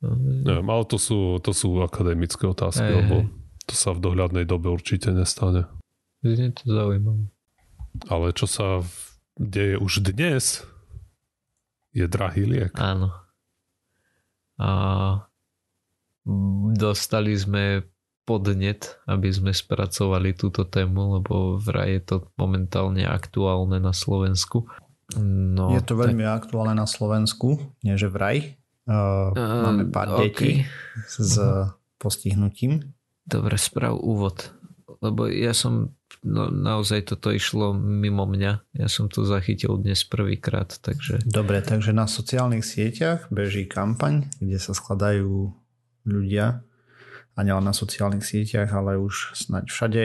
Neviem, 0.00 0.64
ale 0.64 0.84
to 0.84 0.96
sú, 0.96 1.36
to 1.38 1.52
sú 1.52 1.76
akademické 1.78 2.48
otázky, 2.48 2.88
Hej, 2.88 2.96
lebo 3.04 3.16
to 3.66 3.74
sa 3.76 3.92
v 3.92 4.00
dohľadnej 4.00 4.48
dobe 4.48 4.72
určite 4.72 5.12
nestane. 5.12 5.68
Znie 6.22 6.52
to 6.52 6.64
zaujímavé. 6.64 7.28
Ale 8.08 8.32
čo 8.32 8.48
sa 8.48 8.80
deje 9.36 9.76
už 9.76 10.00
dnes, 10.06 10.64
je 11.90 12.06
drahý 12.06 12.46
liek. 12.46 12.72
Áno. 12.78 13.10
A 14.60 14.68
dostali 16.76 17.34
sme 17.34 17.82
podnet, 18.28 19.00
aby 19.10 19.26
sme 19.32 19.50
spracovali 19.50 20.36
túto 20.38 20.68
tému, 20.68 21.18
lebo 21.18 21.58
vraj 21.58 21.98
je 21.98 22.02
to 22.06 22.16
momentálne 22.38 23.02
aktuálne 23.02 23.82
na 23.82 23.90
Slovensku. 23.90 24.70
No, 25.18 25.74
je 25.74 25.82
to 25.82 25.98
veľmi 25.98 26.22
aktuálne 26.22 26.78
na 26.78 26.86
Slovensku, 26.86 27.58
nie 27.82 27.98
že 27.98 28.06
vraj. 28.06 28.54
Uh, 28.86 29.34
Eh, 29.34 29.62
máme 29.66 29.90
pár 29.90 30.14
OK. 30.14 30.22
detí 30.22 30.50
s 31.10 31.38
postihnutím. 31.98 32.94
Dobre, 33.26 33.58
sprav 33.58 33.98
úvod. 33.98 34.54
Lebo 35.02 35.26
ja 35.26 35.50
som, 35.50 35.94
no, 36.24 36.52
naozaj 36.52 37.12
toto 37.12 37.32
išlo 37.32 37.72
mimo 37.76 38.24
mňa. 38.28 38.76
Ja 38.76 38.88
som 38.88 39.08
to 39.08 39.24
zachytil 39.24 39.80
dnes 39.80 40.04
prvýkrát, 40.04 40.76
takže 40.80 41.20
Dobre, 41.24 41.60
takže 41.64 41.96
na 41.96 42.04
sociálnych 42.04 42.64
sieťach 42.64 43.28
beží 43.32 43.64
kampaň, 43.68 44.28
kde 44.40 44.58
sa 44.60 44.76
skladajú 44.76 45.52
ľudia 46.08 46.64
a 47.36 47.40
nielen 47.40 47.64
na 47.64 47.72
sociálnych 47.72 48.26
sieťach, 48.26 48.68
ale 48.74 49.00
už 49.00 49.32
snáď 49.32 49.64
všade 49.72 50.02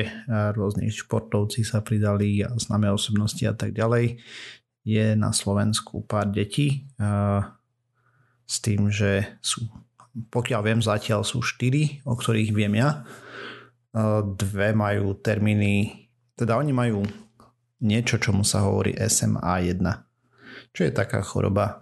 rôzni 0.55 0.87
športovci 0.93 1.67
sa 1.67 1.83
pridali 1.83 2.39
a 2.45 2.53
známe 2.55 2.87
osobnosti 2.93 3.43
a 3.43 3.51
tak 3.51 3.75
ďalej. 3.75 4.23
Je 4.85 5.17
na 5.17 5.33
Slovensku 5.33 6.05
pár 6.05 6.29
detí 6.29 6.85
s 8.45 8.55
tým, 8.61 8.93
že 8.93 9.41
sú, 9.41 9.65
pokiaľ 10.29 10.61
viem, 10.61 10.79
zatiaľ 10.85 11.25
sú 11.25 11.41
štyri, 11.41 12.05
o 12.05 12.13
ktorých 12.13 12.53
viem 12.53 12.77
ja. 12.77 13.03
Dve 14.37 14.77
majú 14.77 15.17
termíny, 15.17 16.04
teda 16.35 16.59
oni 16.59 16.71
majú 16.75 17.03
niečo, 17.81 18.19
čomu 18.19 18.43
sa 18.43 18.63
hovorí 18.63 18.95
SMA1 18.95 20.05
čo 20.75 20.83
je 20.83 20.91
taká 20.91 21.23
choroba 21.23 21.79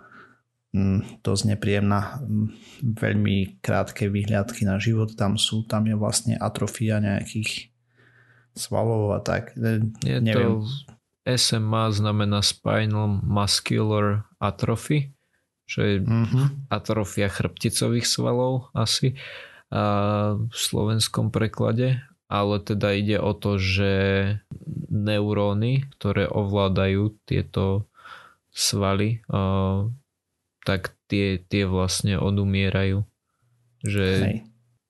mm, 0.74 1.26
dosť 1.26 1.44
nepríjemná, 1.58 2.22
mm, 2.22 2.48
veľmi 2.94 3.58
krátke 3.60 4.06
výhľadky 4.06 4.70
na 4.70 4.78
život 4.78 5.18
tam 5.18 5.42
sú, 5.42 5.66
tam 5.66 5.90
je 5.90 5.98
vlastne 5.98 6.38
atrofia 6.38 7.02
nejakých 7.02 7.74
svalov 8.54 9.18
a 9.18 9.20
tak. 9.26 9.58
E, 9.58 9.82
je 10.06 10.18
Neviem. 10.22 10.62
to 10.62 10.70
SMA 11.26 11.90
znamená 11.90 12.46
Spinal 12.46 13.10
Muscular 13.26 14.30
Atrophy, 14.38 15.10
čo 15.66 15.82
je 15.82 16.06
Mhm. 16.06 16.70
atrofia 16.70 17.32
chrbticových 17.32 18.06
svalov 18.06 18.70
asi 18.78 19.18
a 19.74 20.38
v 20.38 20.54
slovenskom 20.54 21.34
preklade, 21.34 21.98
ale 22.34 22.58
teda 22.58 22.98
ide 22.98 23.22
o 23.22 23.38
to, 23.38 23.62
že 23.62 23.94
neuróny, 24.90 25.86
ktoré 25.94 26.26
ovládajú 26.26 27.14
tieto 27.30 27.86
svaly, 28.50 29.22
tak 30.66 30.98
tie, 31.06 31.38
tie 31.38 31.70
vlastne 31.70 32.18
odumierajú. 32.18 33.06
Že 33.86 34.08
Hej. 34.26 34.38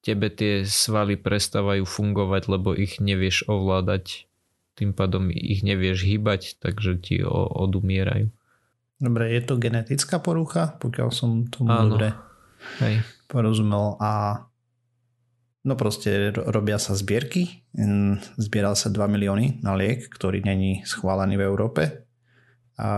tebe 0.08 0.28
tie 0.32 0.64
svaly 0.64 1.20
prestávajú 1.20 1.84
fungovať, 1.84 2.48
lebo 2.48 2.72
ich 2.72 3.04
nevieš 3.04 3.52
ovládať, 3.52 4.32
tým 4.80 4.96
pádom 4.96 5.28
ich 5.28 5.68
nevieš 5.68 6.08
hýbať, 6.08 6.64
takže 6.64 6.96
ti 7.04 7.20
odumierajú. 7.28 8.32
Dobre, 9.04 9.36
je 9.36 9.42
to 9.44 9.60
genetická 9.60 10.24
porucha, 10.24 10.80
pokiaľ 10.80 11.10
som 11.12 11.44
tomu 11.52 11.76
Áno. 11.76 11.92
dobre 11.92 12.16
Hej. 12.80 13.04
porozumel 13.28 14.00
a 14.00 14.46
no 15.64 15.74
proste 15.80 16.36
ro- 16.36 16.48
robia 16.52 16.78
sa 16.78 16.94
zbierky, 16.96 17.64
zbieral 18.38 18.76
sa 18.76 18.92
2 18.92 19.00
milióny 19.08 19.64
na 19.64 19.74
liek, 19.76 20.12
ktorý 20.12 20.44
není 20.44 20.84
schválený 20.84 21.40
v 21.40 21.48
Európe 21.48 21.84
a, 22.78 22.92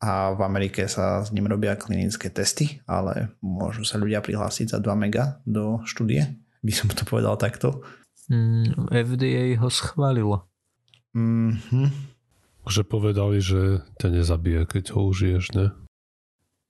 a 0.00 0.12
v 0.32 0.40
Amerike 0.40 0.88
sa 0.88 1.22
s 1.22 1.30
ním 1.30 1.46
robia 1.46 1.76
klinické 1.76 2.32
testy, 2.32 2.80
ale 2.88 3.36
môžu 3.44 3.84
sa 3.84 4.00
ľudia 4.00 4.24
prihlásiť 4.24 4.74
za 4.74 4.78
2 4.80 4.92
mega 4.96 5.40
do 5.44 5.84
štúdie, 5.84 6.40
by 6.64 6.72
som 6.72 6.88
to 6.90 7.04
povedal 7.04 7.36
takto. 7.36 7.84
Mm, 8.30 8.88
FDA 8.88 9.58
ho 9.60 9.68
schválilo. 9.68 10.48
Mhm. 11.12 12.12
Že 12.62 12.82
povedali, 12.86 13.42
že 13.42 13.82
ťa 13.98 14.22
nezabije, 14.22 14.60
keď 14.70 14.94
ho 14.94 15.10
užiješ, 15.10 15.44
ne? 15.58 15.74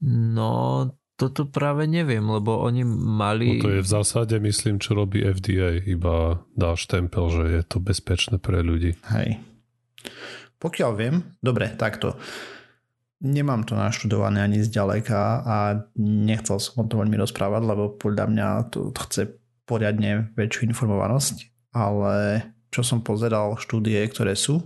No, 0.03 0.89
toto 1.23 1.47
práve 1.47 1.87
neviem, 1.87 2.25
lebo 2.25 2.59
oni 2.65 2.83
mali... 2.89 3.63
No 3.63 3.69
to 3.69 3.75
je 3.79 3.87
v 3.87 3.93
zásade, 3.93 4.35
myslím, 4.43 4.83
čo 4.83 4.99
robí 4.99 5.23
FDA, 5.23 5.79
iba 5.87 6.43
dá 6.57 6.75
štempel, 6.75 7.25
že 7.31 7.45
je 7.61 7.63
to 7.63 7.79
bezpečné 7.79 8.43
pre 8.43 8.65
ľudí. 8.65 8.99
Hej. 9.13 9.39
Pokiaľ 10.59 10.91
viem, 10.99 11.23
dobre, 11.39 11.71
takto. 11.75 12.19
Nemám 13.23 13.63
to 13.63 13.79
naštudované 13.79 14.43
ani 14.43 14.67
zďaleka 14.67 15.21
a 15.47 15.57
nechcel 16.01 16.59
som 16.59 16.83
o 16.83 16.89
tom 16.91 17.07
veľmi 17.07 17.15
rozprávať, 17.23 17.63
lebo 17.63 17.95
podľa 17.95 18.27
mňa 18.27 18.47
to, 18.75 18.91
to 18.91 19.01
chce 19.07 19.23
poriadne 19.63 20.35
väčšiu 20.35 20.67
informovanosť, 20.75 21.71
ale 21.77 22.43
čo 22.73 22.83
som 22.83 23.05
pozeral 23.05 23.55
štúdie, 23.61 24.01
ktoré 24.11 24.35
sú, 24.35 24.65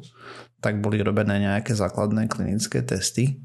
tak 0.63 0.81
boli 0.81 1.03
robené 1.05 1.43
nejaké 1.43 1.77
základné 1.77 2.33
klinické 2.33 2.81
testy 2.81 3.45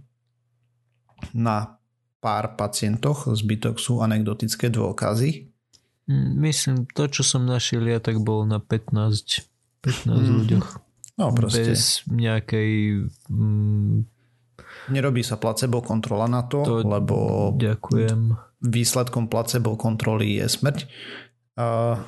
na 1.35 1.80
pár 2.21 2.53
pacientoch, 2.53 3.25
zbytok 3.27 3.75
sú 3.75 3.99
anekdotické 3.99 4.69
dôkazy. 4.69 5.49
Mm, 6.05 6.31
Myslím, 6.39 6.77
to, 6.87 7.07
čo 7.07 7.21
som 7.21 7.43
našiel 7.43 7.83
ja, 7.83 7.97
tak 7.97 8.17
bolo 8.17 8.45
na 8.45 8.57
15, 8.57 9.41
15 9.81 10.05
Mhm. 10.07 10.33
ľuďoch. 10.39 10.67
No 11.13 11.29
proste, 11.31 11.65
Bez 11.67 12.05
nejakej... 12.07 12.69
Mm, 13.27 14.05
nerobí 14.87 15.21
sa 15.21 15.35
placebo 15.35 15.81
kontrola 15.81 16.25
na 16.25 16.41
to, 16.43 16.61
To- 16.61 16.81
lebo 16.81 17.17
ďakujem. 17.53 18.37
výsledkom 18.59 19.25
placebo 19.25 19.73
kontroly 19.75 20.37
je 20.37 20.47
smrť. 20.47 20.79
Uh, 21.53 21.99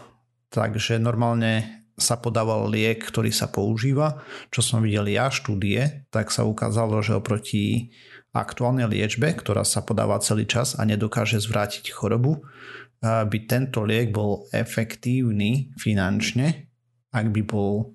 takže 0.47 0.97
normálne 0.97 1.66
sa 1.93 2.16
podával 2.16 2.66
liek, 2.68 3.03
ktorý 3.03 3.30
sa 3.30 3.45
používa. 3.45 4.22
Čo 4.49 4.61
som 4.64 4.80
videl 4.80 5.09
ja 5.09 5.30
štúdie, 5.30 6.09
tak 6.09 6.30
sa 6.30 6.41
ukázalo, 6.41 6.97
že 6.99 7.14
oproti 7.14 7.93
aktuálnej 8.34 8.89
liečbe, 8.89 9.29
ktorá 9.38 9.61
sa 9.61 9.86
podáva 9.86 10.17
celý 10.19 10.49
čas 10.49 10.73
a 10.73 10.84
nedokáže 10.84 11.38
zvrátiť 11.38 11.93
chorobu, 11.93 12.41
uh, 12.41 13.23
by 13.29 13.38
tento 13.45 13.86
liek 13.86 14.09
bol 14.09 14.49
efektívny 14.49 15.69
finančne, 15.77 16.67
ak 17.13 17.29
by 17.29 17.41
bol 17.45 17.93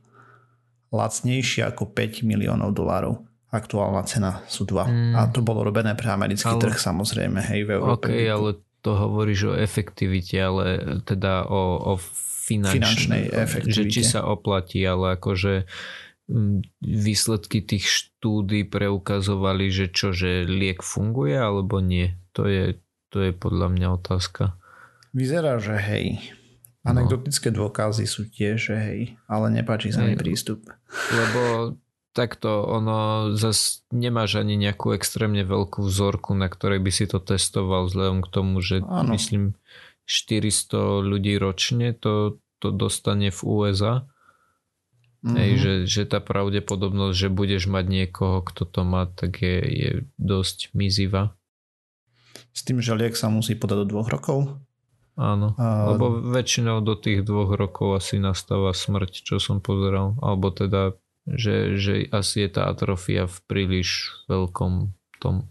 lacnejší 0.95 1.67
ako 1.67 1.91
5 1.93 2.25
miliónov 2.25 2.73
dolárov. 2.73 3.27
Aktuálna 3.49 4.05
cena 4.05 4.45
sú 4.47 4.69
2. 4.69 4.89
Mm. 4.89 5.15
A 5.17 5.29
to 5.33 5.41
bolo 5.41 5.65
robené 5.65 5.97
pre 5.97 6.13
americký 6.13 6.53
Ale- 6.53 6.63
trh 6.69 6.77
samozrejme, 6.77 7.41
hej, 7.53 7.65
v 7.65 7.71
Európe. 7.81 8.09
OK, 8.09 8.17
ale 8.29 8.51
to 8.85 8.95
hovoríš 8.95 9.53
o 9.53 9.55
efektivite, 9.57 10.37
ale 10.39 10.65
teda 11.03 11.49
o, 11.49 11.93
o 11.93 12.01
finančnej, 12.49 12.81
finančnej 12.81 13.23
efektivite. 13.33 13.77
že 13.77 13.83
či 13.93 14.03
sa 14.05 14.25
oplatí, 14.25 14.81
ale 14.85 15.21
akože 15.21 15.65
mm, 15.65 16.08
výsledky 16.85 17.65
tých 17.65 17.89
štúdí 17.89 18.69
preukazovali, 18.69 19.73
že 19.73 19.89
čo, 19.89 20.13
že 20.13 20.45
liek 20.45 20.85
funguje 20.85 21.35
alebo 21.35 21.81
nie. 21.81 22.15
To 22.37 22.45
je, 22.45 22.77
to 23.09 23.25
je 23.25 23.33
podľa 23.33 23.73
mňa 23.73 23.89
otázka. 23.97 24.55
Vyzerá, 25.17 25.57
že 25.57 25.81
hej. 25.81 26.21
Anekdotické 26.85 27.53
dôkazy 27.53 28.09
sú 28.09 28.29
tiež, 28.29 28.73
že 28.73 28.77
hej, 28.77 29.01
ale 29.29 29.53
nepáči 29.53 29.93
sa 29.93 30.05
mi 30.07 30.17
Hej. 30.17 30.25
prístup. 30.25 30.61
Lebo 31.13 31.75
takto 32.17 32.65
ono 32.65 33.31
zas 33.37 33.85
nemáš 33.93 34.41
ani 34.41 34.57
nejakú 34.57 34.97
extrémne 34.97 35.45
veľkú 35.45 35.85
vzorku, 35.85 36.33
na 36.33 36.49
ktorej 36.49 36.81
by 36.81 36.91
si 36.95 37.05
to 37.05 37.21
testoval 37.21 37.91
vzhľadom 37.91 38.25
k 38.25 38.29
tomu, 38.33 38.65
že 38.65 38.81
Áno. 38.89 39.13
myslím 39.13 39.59
400 40.09 41.05
ľudí 41.05 41.37
ročne 41.37 41.93
to, 41.93 42.41
to 42.59 42.73
dostane 42.73 43.29
v 43.29 43.41
USA. 43.45 44.09
Mhm. 45.19 45.35
Hej, 45.35 45.51
že, 45.59 45.73
že 45.85 46.03
tá 46.07 46.23
pravdepodobnosť, 46.23 47.15
že 47.17 47.29
budeš 47.29 47.67
mať 47.67 47.85
niekoho, 47.85 48.39
kto 48.41 48.63
to 48.63 48.81
má, 48.83 49.11
tak 49.11 49.43
je, 49.43 49.59
je 49.59 49.91
dosť 50.15 50.71
mizivá. 50.73 51.35
S 52.55 52.63
tým, 52.63 52.79
že 52.79 52.95
liek 52.95 53.15
sa 53.15 53.27
musí 53.27 53.55
podať 53.55 53.83
do 53.83 53.99
dvoch 53.99 54.09
rokov. 54.09 54.63
Áno. 55.19 55.59
A- 55.59 55.91
Lebo 55.91 56.23
väčšinou 56.23 56.79
do 56.81 56.95
tých 56.95 57.27
dvoch 57.27 57.51
rokov 57.51 57.99
asi 57.99 58.23
nastáva 58.23 58.71
smrť, 58.71 59.27
čo 59.27 59.43
som 59.43 59.59
pozeral. 59.59 60.15
Alebo 60.23 60.55
teda, 60.55 60.95
že, 61.27 61.75
že 61.75 62.07
asi 62.09 62.47
je 62.47 62.51
tá 62.55 62.71
atrofia 62.71 63.27
v 63.27 63.39
príliš 63.51 64.15
veľkom 64.31 64.95
tom. 65.19 65.51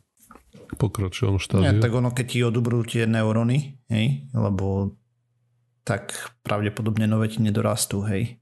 pokročilom 0.80 1.40
štádiu. 1.40 1.80
tak 1.80 1.92
ono, 1.92 2.12
keď 2.12 2.26
ti 2.28 2.40
odobrú 2.44 2.84
tie 2.84 3.04
neuróny, 3.04 3.80
hej, 3.88 4.28
lebo 4.32 4.96
tak 5.84 6.12
pravdepodobne 6.44 7.08
nové 7.08 7.28
ti 7.28 7.40
nedorastú, 7.40 8.04
hej. 8.04 8.40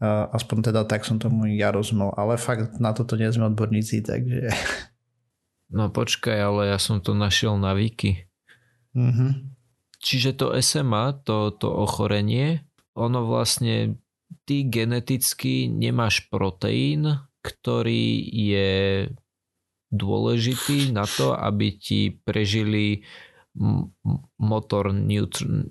Aspoň 0.00 0.72
teda 0.72 0.88
tak 0.88 1.04
som 1.04 1.20
tomu 1.20 1.44
ja 1.52 1.68
rozumel, 1.68 2.16
ale 2.16 2.40
fakt 2.40 2.80
na 2.80 2.96
toto 2.96 3.20
nie 3.20 3.28
sme 3.28 3.52
odborníci, 3.52 4.00
takže... 4.00 4.48
No 5.70 5.86
počkaj, 5.86 6.34
ale 6.34 6.74
ja 6.74 6.82
som 6.82 6.98
to 6.98 7.14
našiel 7.14 7.54
na 7.54 7.78
Wiki. 7.78 8.26
Mhm. 8.90 9.54
Čiže 10.00 10.34
to 10.34 10.56
SMA, 10.64 11.14
to, 11.22 11.52
to 11.54 11.68
ochorenie, 11.68 12.64
ono 12.96 13.22
vlastne 13.28 14.00
ty 14.48 14.64
geneticky 14.64 15.68
nemáš 15.68 16.26
proteín, 16.32 17.20
ktorý 17.44 18.24
je 18.32 18.72
dôležitý 19.92 20.90
na 20.90 21.04
to, 21.04 21.36
aby 21.36 21.76
ti 21.76 22.10
prežili 22.10 23.04
motor, 24.38 24.94
neutr- 24.94 25.66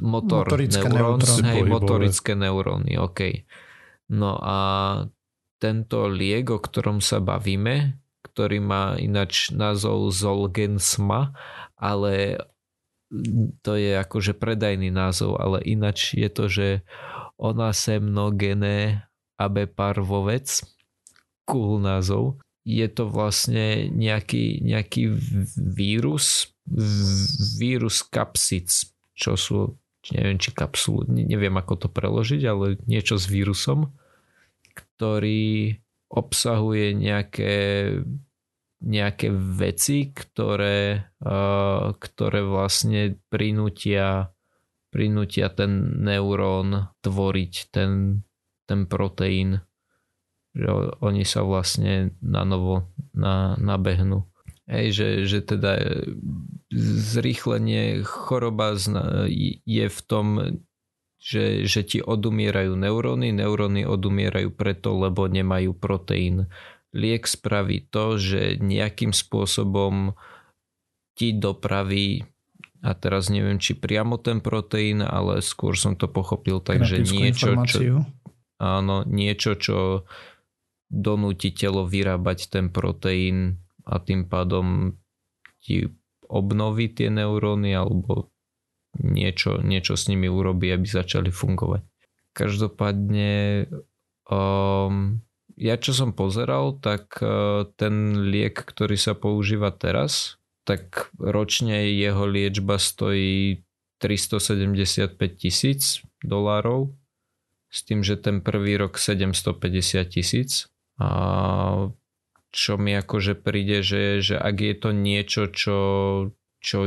motor 0.00 0.48
Motorické 0.48 0.88
neurons, 0.88 1.24
neuróny. 1.24 1.48
hej, 1.48 1.60
Pohybové. 1.60 1.74
motorické 1.74 2.32
neuróny, 2.34 2.92
ok. 2.98 3.20
No 4.10 4.36
a 4.40 4.58
tento 5.60 6.08
liek, 6.08 6.50
o 6.50 6.58
ktorom 6.58 6.98
sa 7.04 7.20
bavíme, 7.22 8.00
ktorý 8.26 8.58
má 8.62 8.96
ináč 8.96 9.52
názov 9.52 10.10
Zolgensma, 10.10 11.36
ale 11.76 12.40
to 13.60 13.74
je 13.74 13.98
akože 13.98 14.38
predajný 14.38 14.94
názov, 14.94 15.36
ale 15.42 15.58
ináč 15.66 16.14
je 16.14 16.30
to, 16.30 16.46
že 16.46 16.68
ona 17.36 17.74
semnogené 17.74 19.10
abeparvovec, 19.34 20.62
cool 21.48 21.82
názov. 21.82 22.38
Je 22.62 22.86
to 22.86 23.08
vlastne 23.10 23.90
nejaký, 23.90 24.62
nejaký 24.62 25.10
vírus, 25.56 26.54
vírus 27.58 28.04
kapsic, 28.06 28.94
čo 29.20 29.36
sú, 29.36 29.76
neviem 30.08 30.40
či 30.40 30.56
kapsulu, 30.56 31.04
ne- 31.12 31.28
neviem 31.28 31.52
ako 31.60 31.86
to 31.86 31.88
preložiť, 31.92 32.40
ale 32.48 32.80
niečo 32.88 33.20
s 33.20 33.28
vírusom, 33.28 33.92
ktorý 34.72 35.76
obsahuje 36.08 36.96
nejaké 36.96 37.54
nejaké 38.80 39.28
veci, 39.30 40.08
ktoré, 40.08 41.12
ktoré 42.00 42.40
vlastne 42.40 43.20
prinútia, 43.28 44.32
prinútia 44.88 45.52
ten 45.52 46.00
neurón 46.00 46.88
tvoriť 47.04 47.54
ten, 47.68 48.24
ten 48.64 48.88
proteín. 48.88 49.60
Že 50.56 50.96
oni 51.04 51.22
sa 51.28 51.44
vlastne 51.44 52.16
na 52.24 52.42
novo 52.42 52.90
na, 53.12 53.54
nabehnú. 53.60 54.26
Hej, 54.66 54.86
že, 54.96 55.08
že 55.28 55.38
teda 55.44 55.76
zrýchlenie 56.74 58.06
choroba 58.06 58.78
je 59.66 59.86
v 59.90 60.00
tom, 60.06 60.26
že, 61.20 61.66
že 61.66 61.80
ti 61.84 61.98
odumierajú 62.00 62.78
neuróny, 62.78 63.34
neuróny 63.34 63.84
odumierajú 63.84 64.54
preto, 64.54 64.96
lebo 64.96 65.26
nemajú 65.26 65.76
proteín. 65.76 66.48
Liek 66.94 67.26
spraví 67.26 67.90
to, 67.90 68.16
že 68.16 68.58
nejakým 68.58 69.12
spôsobom 69.12 70.14
ti 71.14 71.36
dopraví 71.36 72.24
a 72.80 72.96
teraz 72.96 73.28
neviem, 73.28 73.60
či 73.60 73.76
priamo 73.76 74.16
ten 74.16 74.40
proteín, 74.40 75.04
ale 75.04 75.44
skôr 75.44 75.76
som 75.76 75.92
to 75.92 76.08
pochopil 76.08 76.64
tak, 76.64 76.80
že 76.88 77.04
Genetickú 77.04 77.20
niečo, 77.20 77.50
čo, 77.68 77.78
áno, 78.56 79.04
niečo, 79.04 79.52
čo 79.60 79.78
donúti 80.88 81.52
telo 81.52 81.84
vyrábať 81.84 82.48
ten 82.48 82.72
proteín 82.72 83.60
a 83.84 84.00
tým 84.00 84.24
pádom 84.24 84.96
ti 85.60 85.92
obnoví 86.30 86.94
tie 86.94 87.10
neuróny 87.10 87.74
alebo 87.74 88.30
niečo, 88.98 89.58
niečo 89.60 89.98
s 89.98 90.06
nimi 90.06 90.30
urobí, 90.30 90.70
aby 90.70 90.86
začali 90.86 91.34
fungovať. 91.34 91.82
Každopádne 92.30 93.66
um, 94.30 95.18
ja 95.60 95.76
čo 95.76 95.92
som 95.92 96.16
pozeral, 96.16 96.78
tak 96.80 97.20
uh, 97.20 97.68
ten 97.76 98.26
liek, 98.30 98.56
ktorý 98.56 98.96
sa 98.96 99.12
používa 99.12 99.74
teraz, 99.74 100.40
tak 100.64 101.10
ročne 101.18 101.90
jeho 101.90 102.24
liečba 102.24 102.78
stojí 102.78 103.66
375 104.00 105.18
tisíc 105.36 106.00
dolárov 106.24 106.94
s 107.68 107.84
tým, 107.84 108.00
že 108.00 108.16
ten 108.16 108.40
prvý 108.40 108.80
rok 108.80 108.96
750 108.96 109.60
tisíc. 110.08 110.72
A 111.00 111.88
čo 112.50 112.74
mi 112.76 112.94
akože 112.98 113.38
príde, 113.38 113.82
že, 113.86 114.22
že 114.22 114.34
ak 114.38 114.56
je 114.58 114.74
to 114.74 114.90
niečo, 114.90 115.42
čo, 115.50 115.78
čo 116.58 116.78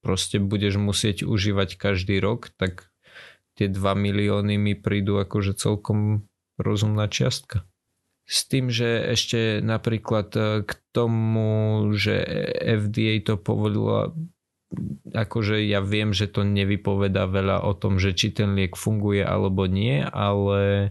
proste 0.00 0.40
budeš 0.40 0.80
musieť 0.80 1.26
užívať 1.28 1.76
každý 1.76 2.20
rok, 2.20 2.52
tak 2.56 2.88
tie 3.56 3.68
2 3.68 3.76
milióny 3.76 4.60
mi 4.60 4.74
prídu 4.76 5.20
akože 5.20 5.56
celkom 5.56 6.28
rozumná 6.60 7.08
čiastka. 7.08 7.64
S 8.26 8.42
tým, 8.50 8.74
že 8.74 9.06
ešte 9.06 9.62
napríklad 9.62 10.34
k 10.66 10.70
tomu, 10.90 11.86
že 11.94 12.26
FDA 12.58 13.22
to 13.22 13.38
povolila, 13.38 14.10
akože 15.14 15.62
ja 15.62 15.78
viem, 15.78 16.10
že 16.10 16.26
to 16.26 16.42
nevypoveda 16.42 17.30
veľa 17.30 17.62
o 17.62 17.72
tom, 17.78 18.02
že 18.02 18.18
či 18.18 18.34
ten 18.34 18.58
liek 18.58 18.74
funguje 18.74 19.22
alebo 19.22 19.70
nie, 19.70 20.02
ale 20.02 20.90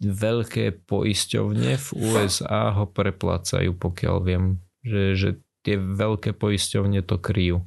veľké 0.00 0.88
poisťovne 0.88 1.76
v 1.76 1.88
USA 1.96 2.72
ho 2.72 2.88
preplácajú, 2.88 3.76
pokiaľ 3.76 4.16
viem, 4.24 4.44
že, 4.80 5.02
že 5.14 5.28
tie 5.60 5.76
veľké 5.76 6.32
poisťovne 6.32 7.04
to 7.04 7.20
kryjú. 7.20 7.60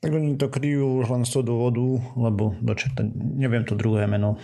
Tak 0.00 0.16
oni 0.16 0.40
to 0.40 0.48
kryjú 0.48 1.04
už 1.04 1.12
len 1.12 1.22
z 1.28 1.36
toho 1.36 1.44
dôvodu, 1.44 1.84
lebo 2.16 2.56
dočerta, 2.64 3.04
neviem 3.12 3.68
to 3.68 3.76
druhé 3.76 4.08
meno 4.08 4.40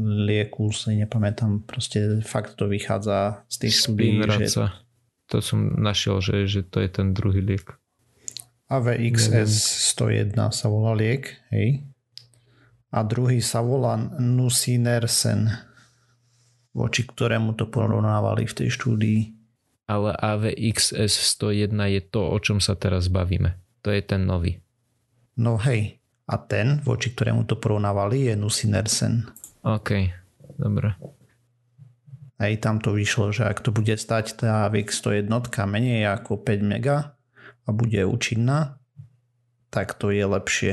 lieku, 0.00 0.72
si 0.72 0.96
nepamätám, 0.96 1.68
proste 1.68 2.24
fakt 2.24 2.56
to 2.56 2.66
vychádza 2.66 3.44
z 3.46 3.56
tých 3.68 3.74
štúdí, 3.84 4.08
že. 4.48 4.72
To 5.32 5.40
som 5.40 5.80
našiel, 5.80 6.20
že, 6.20 6.44
že 6.44 6.60
to 6.64 6.84
je 6.84 6.88
ten 6.88 7.16
druhý 7.16 7.40
liek. 7.40 7.76
AVXS 8.68 9.52
101 9.96 10.36
sa 10.52 10.66
volá 10.68 10.92
liek, 10.96 11.36
hej. 11.52 11.84
A 12.92 13.02
druhý 13.04 13.40
sa 13.40 13.64
volá 13.64 13.96
Nusinersen, 14.20 15.52
voči 16.74 17.06
ktorému 17.06 17.54
to 17.54 17.70
porovnávali 17.70 18.50
v 18.50 18.54
tej 18.54 18.68
štúdii. 18.74 19.20
Ale 19.86 20.12
AVXS 20.18 21.38
101 21.38 21.70
je 21.70 22.02
to, 22.02 22.20
o 22.26 22.36
čom 22.42 22.58
sa 22.58 22.74
teraz 22.74 23.06
bavíme. 23.06 23.54
To 23.86 23.94
je 23.94 24.02
ten 24.02 24.26
nový. 24.26 24.58
No 25.38 25.54
hej, 25.60 26.02
a 26.26 26.34
ten, 26.40 26.80
voči 26.82 27.12
ktorému 27.12 27.44
to 27.46 27.60
porovnávali, 27.60 28.32
je 28.32 28.34
Nusinersen. 28.34 29.28
OK, 29.62 30.08
dobre. 30.58 30.96
Hej, 32.40 32.64
tam 32.64 32.82
to 32.82 32.96
vyšlo, 32.96 33.30
že 33.30 33.46
ak 33.46 33.62
to 33.62 33.70
bude 33.70 33.94
stať 33.94 34.42
tá 34.42 34.66
VX 34.66 35.04
101 35.04 35.30
menej 35.70 36.10
ako 36.10 36.42
5 36.42 36.64
mega 36.64 37.14
a 37.62 37.68
bude 37.70 38.02
účinná, 38.02 38.82
tak 39.70 39.94
to 39.94 40.10
je 40.10 40.24
lepšie. 40.26 40.72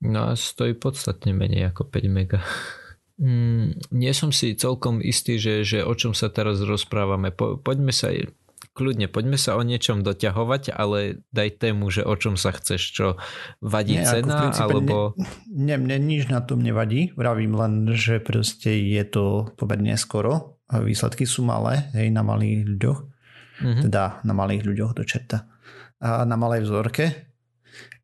No 0.00 0.32
a 0.32 0.34
stojí 0.34 0.72
podstatne 0.72 1.36
menej 1.36 1.70
ako 1.70 1.84
5 1.84 2.08
mega. 2.08 2.40
Mm, 3.20 3.76
nie 3.92 4.12
som 4.16 4.32
si 4.32 4.56
celkom 4.56 5.04
istý, 5.04 5.36
že, 5.36 5.60
že 5.62 5.84
o 5.84 5.92
čom 5.92 6.16
sa 6.16 6.32
teraz 6.32 6.64
rozprávame. 6.64 7.28
Po, 7.30 7.60
poďme 7.60 7.92
sa 7.92 8.08
kľudne, 8.72 9.12
poďme 9.12 9.36
sa 9.36 9.60
o 9.60 9.62
niečom 9.62 10.00
doťahovať, 10.00 10.72
ale 10.72 11.20
daj 11.28 11.60
tému, 11.60 11.92
že 11.92 12.00
o 12.00 12.16
čom 12.16 12.40
sa 12.40 12.56
chceš, 12.56 12.82
čo 12.96 13.06
vadí 13.60 14.00
Nie, 14.00 14.08
cena, 14.08 14.48
alebo... 14.56 15.12
Ne, 15.52 15.76
mne 15.76 16.00
nič 16.00 16.32
na 16.32 16.40
tom 16.40 16.64
nevadí, 16.64 17.12
vravím 17.12 17.52
len, 17.60 17.92
že 17.92 18.24
proste 18.24 18.72
je 18.72 19.04
to 19.04 19.52
pomerne 19.60 20.00
skoro 20.00 20.60
výsledky 20.78 21.26
sú 21.26 21.42
malé, 21.42 21.90
hej, 21.98 22.14
na 22.14 22.22
malých 22.22 22.62
ľuďoch, 22.62 22.98
mm-hmm. 23.66 23.82
teda 23.90 24.22
na 24.22 24.34
malých 24.36 24.62
ľuďoch 24.62 24.92
do 24.94 25.02
čerta. 25.02 25.50
A 25.98 26.22
na 26.22 26.38
malej 26.38 26.64
vzorke 26.64 27.34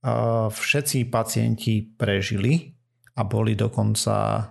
a 0.02 0.50
všetci 0.50 1.06
pacienti 1.06 1.86
prežili 1.86 2.74
a 3.16 3.22
boli 3.24 3.54
dokonca 3.54 4.44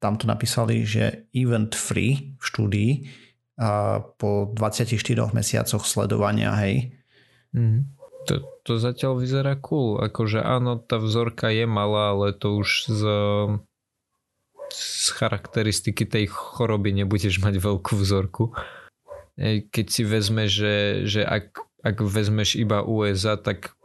tam 0.00 0.16
to 0.16 0.24
napísali, 0.24 0.82
že 0.88 1.28
event 1.36 1.76
free 1.76 2.34
v 2.40 2.42
štúdii 2.42 2.92
a 3.60 4.00
po 4.16 4.48
24 4.56 4.96
mesiacoch 5.36 5.84
sledovania, 5.84 6.56
hej. 6.56 6.96
Mm. 7.52 7.84
To, 8.24 8.40
to 8.64 8.80
zatiaľ 8.80 9.20
vyzerá 9.20 9.60
cool. 9.60 10.00
Akože 10.00 10.40
áno, 10.40 10.80
tá 10.80 10.96
vzorka 10.96 11.52
je 11.52 11.68
malá, 11.68 12.16
ale 12.16 12.32
to 12.32 12.56
už 12.56 12.88
z, 12.88 13.02
z 14.72 15.06
charakteristiky 15.12 16.08
tej 16.08 16.32
choroby 16.32 16.96
nebudeš 16.96 17.44
mať 17.44 17.60
veľkú 17.60 17.92
vzorku. 18.00 18.56
Keď 19.40 19.86
si 19.92 20.02
vezme, 20.08 20.48
že, 20.48 21.04
že 21.04 21.20
ak, 21.24 21.60
ak 21.84 21.96
vezmeš 22.00 22.56
iba 22.56 22.80
USA, 22.80 23.36
tak 23.36 23.76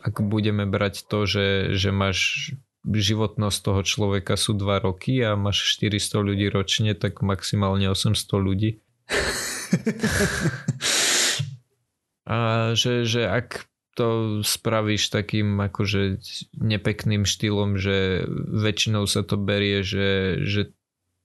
ak 0.00 0.24
budeme 0.24 0.64
brať 0.64 1.08
to, 1.08 1.28
že, 1.28 1.76
že 1.76 1.92
máš 1.92 2.52
životnosť 2.86 3.58
toho 3.60 3.82
človeka 3.84 4.40
sú 4.40 4.56
2 4.56 4.86
roky 4.86 5.20
a 5.20 5.36
máš 5.36 5.76
400 5.76 6.24
ľudí 6.24 6.48
ročne, 6.48 6.96
tak 6.96 7.20
maximálne 7.20 7.92
800 7.92 8.16
ľudí. 8.40 8.80
a 12.30 12.72
že, 12.72 13.04
že 13.04 13.28
ak 13.28 13.68
to 13.98 14.40
spravíš 14.40 15.12
takým 15.12 15.60
akože 15.60 16.24
nepekným 16.56 17.28
štýlom, 17.28 17.76
že 17.76 18.24
väčšinou 18.32 19.04
sa 19.04 19.20
to 19.26 19.36
berie, 19.36 19.84
že, 19.84 20.40
že 20.46 20.72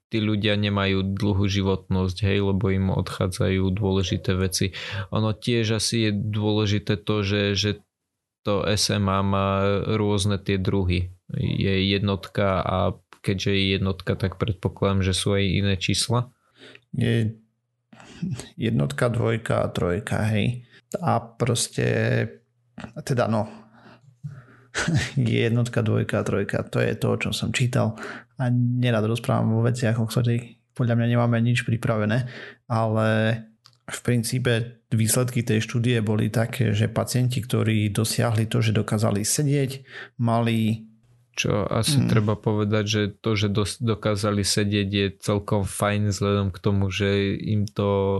tí 0.09 0.19
ľudia 0.19 0.59
nemajú 0.59 1.15
dlhú 1.15 1.45
životnosť, 1.47 2.17
hej, 2.25 2.39
lebo 2.45 2.69
im 2.71 2.93
odchádzajú 2.93 3.63
dôležité 3.73 4.37
veci. 4.37 4.77
Ono 5.09 5.33
tiež 5.33 5.79
asi 5.79 6.09
je 6.09 6.11
dôležité 6.13 6.99
to, 6.99 7.25
že, 7.25 7.55
že 7.55 7.71
to 8.45 8.61
SMA 8.77 9.19
má 9.25 9.65
rôzne 9.97 10.37
tie 10.37 10.61
druhy 10.61 11.15
je 11.33 11.73
jednotka 11.89 12.61
a 12.61 12.93
keďže 13.25 13.51
je 13.57 13.63
jednotka, 13.81 14.13
tak 14.13 14.37
predpokladám, 14.37 15.01
že 15.01 15.13
sú 15.17 15.33
aj 15.33 15.43
iné 15.43 15.73
čísla. 15.81 16.29
Je 16.93 17.33
jednotka, 18.53 19.09
dvojka 19.09 19.65
a 19.65 19.71
trojka, 19.73 20.29
hej. 20.29 20.69
A 21.01 21.17
proste, 21.17 21.87
teda 23.01 23.25
no, 23.25 23.49
je 25.17 25.49
jednotka, 25.49 25.81
dvojka 25.81 26.21
a 26.21 26.27
trojka. 26.27 26.61
To 26.69 26.77
je 26.77 26.93
to, 26.93 27.09
čo 27.17 27.29
som 27.33 27.49
čítal 27.49 27.97
a 28.35 28.51
nerad 28.53 29.07
rozprávam 29.07 29.57
o 29.57 29.65
veciach, 29.65 29.97
o 29.97 30.05
ktorých 30.05 30.75
podľa 30.75 30.99
mňa 30.99 31.07
nemáme 31.15 31.39
nič 31.39 31.63
pripravené, 31.63 32.27
ale 32.67 33.07
v 33.87 33.99
princípe 34.03 34.83
výsledky 34.95 35.43
tej 35.43 35.59
štúdie 35.61 35.99
boli 35.99 36.31
také, 36.31 36.71
že 36.71 36.87
pacienti, 36.87 37.43
ktorí 37.43 37.91
dosiahli 37.91 38.47
to, 38.47 38.63
že 38.63 38.71
dokázali 38.71 39.21
sedieť, 39.21 39.83
mali 40.19 40.87
čo 41.35 41.67
asi 41.67 41.99
mm. 41.99 42.07
treba 42.07 42.39
povedať, 42.39 42.83
že 42.87 43.01
to, 43.19 43.35
že 43.35 43.51
dos- 43.51 43.83
dokázali 43.83 44.47
sedieť 44.47 44.87
je 44.87 45.07
celkom 45.19 45.67
fajn 45.67 46.15
vzhľadom 46.15 46.47
k 46.55 46.57
tomu, 46.63 46.87
že 46.87 47.35
im 47.35 47.67
to 47.67 48.19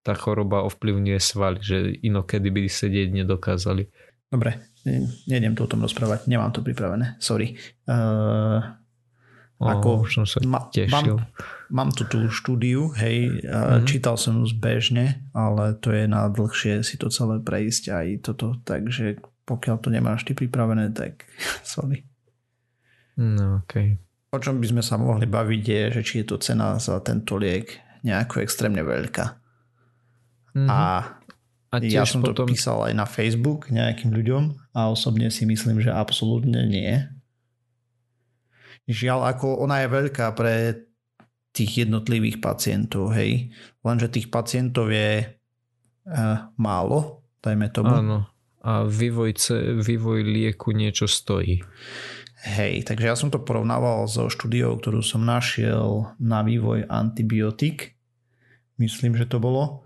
tá 0.00 0.16
choroba 0.16 0.64
ovplyvňuje 0.64 1.20
svaly, 1.20 1.60
že 1.60 1.76
inokedy 2.00 2.48
by 2.48 2.64
sedieť 2.64 3.12
nedokázali. 3.12 3.92
Dobre, 4.32 4.64
nejdem 5.28 5.52
to 5.52 5.68
o 5.68 5.70
tom 5.70 5.84
rozprávať, 5.84 6.24
nemám 6.24 6.48
to 6.48 6.64
pripravené, 6.64 7.20
sorry. 7.20 7.60
Uh, 7.84 8.77
oh, 9.58 9.68
ako 9.68 10.06
som 10.06 10.24
sa 10.24 10.38
ma, 10.46 10.70
tešil. 10.70 11.18
Mám, 11.18 11.28
mám 11.68 11.90
tu 11.90 12.06
tú 12.06 12.30
štúdiu, 12.30 12.94
hej, 12.96 13.42
mm-hmm. 13.42 13.84
čítal 13.84 14.14
som 14.14 14.40
ju 14.40 14.46
zbežne, 14.48 15.26
ale 15.34 15.76
to 15.78 15.90
je 15.90 16.06
na 16.06 16.30
dlhšie 16.30 16.80
si 16.86 16.96
to 16.96 17.10
celé 17.10 17.42
prejsť 17.42 17.84
aj 17.90 18.06
toto, 18.24 18.56
takže 18.62 19.18
pokiaľ 19.44 19.76
to 19.80 19.88
nemáš 19.88 20.28
ty 20.28 20.32
pripravené, 20.36 20.94
tak 20.94 21.26
sorry. 21.66 22.06
No, 23.18 23.66
okay. 23.66 23.98
O 24.30 24.38
čom 24.38 24.60
by 24.60 24.66
sme 24.68 24.82
sa 24.84 25.00
mohli 25.00 25.24
baviť 25.24 25.62
je, 25.64 25.82
že 25.98 26.02
či 26.04 26.14
je 26.22 26.26
to 26.28 26.36
cena 26.38 26.76
za 26.76 27.00
tento 27.00 27.34
liek 27.40 27.80
nejako 28.06 28.44
extrémne 28.44 28.84
veľká. 28.84 29.26
Mm-hmm. 30.54 30.68
A, 30.68 30.80
a 31.72 31.74
ja 31.82 32.06
som 32.06 32.22
potom... 32.22 32.46
to 32.46 32.54
písal 32.54 32.86
aj 32.86 32.94
na 32.94 33.08
Facebook 33.08 33.72
nejakým 33.72 34.14
ľuďom 34.14 34.74
a 34.76 34.92
osobne 34.92 35.32
si 35.32 35.48
myslím, 35.48 35.82
že 35.82 35.90
absolútne 35.90 36.62
nie. 36.68 37.17
Žiaľ, 38.88 39.36
ako 39.36 39.60
ona 39.60 39.84
je 39.84 39.88
veľká 39.92 40.26
pre 40.32 40.54
tých 41.52 41.84
jednotlivých 41.84 42.40
pacientov, 42.40 43.12
hej. 43.12 43.52
Lenže 43.84 44.08
tých 44.08 44.32
pacientov 44.32 44.88
je 44.88 45.28
uh, 45.28 46.48
málo, 46.56 47.20
dajme 47.44 47.68
tomu. 47.68 47.92
Áno. 47.92 48.18
A 48.64 48.88
vývoj, 48.88 49.36
vývoj 49.84 50.20
lieku 50.24 50.72
niečo 50.72 51.04
stojí. 51.04 51.60
Hej, 52.48 52.86
takže 52.86 53.06
ja 53.10 53.16
som 53.18 53.28
to 53.28 53.42
porovnával 53.42 54.06
so 54.06 54.30
štúdiou, 54.30 54.78
ktorú 54.78 55.02
som 55.02 55.26
našiel 55.26 56.14
na 56.22 56.46
vývoj 56.46 56.86
antibiotik. 56.86 57.98
Myslím, 58.78 59.18
že 59.18 59.26
to 59.26 59.42
bolo. 59.42 59.84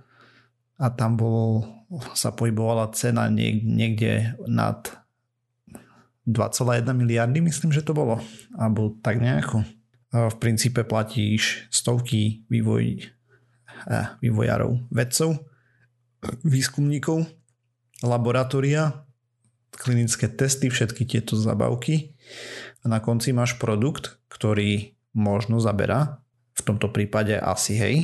A 0.77 0.93
tam 0.93 1.17
bol, 1.17 1.65
sa 2.13 2.31
pohybovala 2.31 2.93
cena 2.93 3.27
niekde 3.33 4.37
nad 4.45 5.02
2,1 6.29 6.87
miliardy, 6.95 7.43
myslím, 7.43 7.75
že 7.75 7.83
to 7.83 7.95
bolo. 7.95 8.23
Alebo 8.55 8.95
tak 9.03 9.19
nejako. 9.19 9.67
V 10.13 10.37
princípe 10.39 10.85
platíš 10.85 11.67
stovky 11.73 12.45
vývoj, 12.53 13.09
vývojárov, 14.21 14.93
vedcov, 14.93 15.41
výskumníkov, 16.45 17.27
laboratória, 18.05 19.03
klinické 19.73 20.29
testy, 20.29 20.69
všetky 20.69 21.09
tieto 21.09 21.35
zabavky 21.35 22.13
a 22.85 22.93
na 22.93 23.01
konci 23.01 23.33
máš 23.33 23.57
produkt, 23.57 24.21
ktorý 24.29 24.93
možno 25.17 25.59
zaberá, 25.59 26.21
v 26.53 26.61
tomto 26.61 26.93
prípade 26.93 27.33
asi 27.41 27.73
hej, 27.81 27.95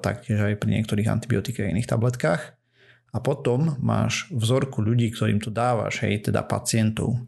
taktiež 0.00 0.40
aj 0.40 0.56
pri 0.56 0.80
niektorých 0.80 1.12
antibiotikách 1.12 1.68
a 1.68 1.72
iných 1.76 1.90
tabletkách. 1.92 2.42
A 3.14 3.22
potom 3.22 3.76
máš 3.78 4.26
vzorku 4.32 4.82
ľudí, 4.82 5.12
ktorým 5.12 5.38
to 5.38 5.52
dávaš, 5.52 6.02
hej, 6.02 6.26
teda 6.26 6.42
pacientov. 6.42 7.20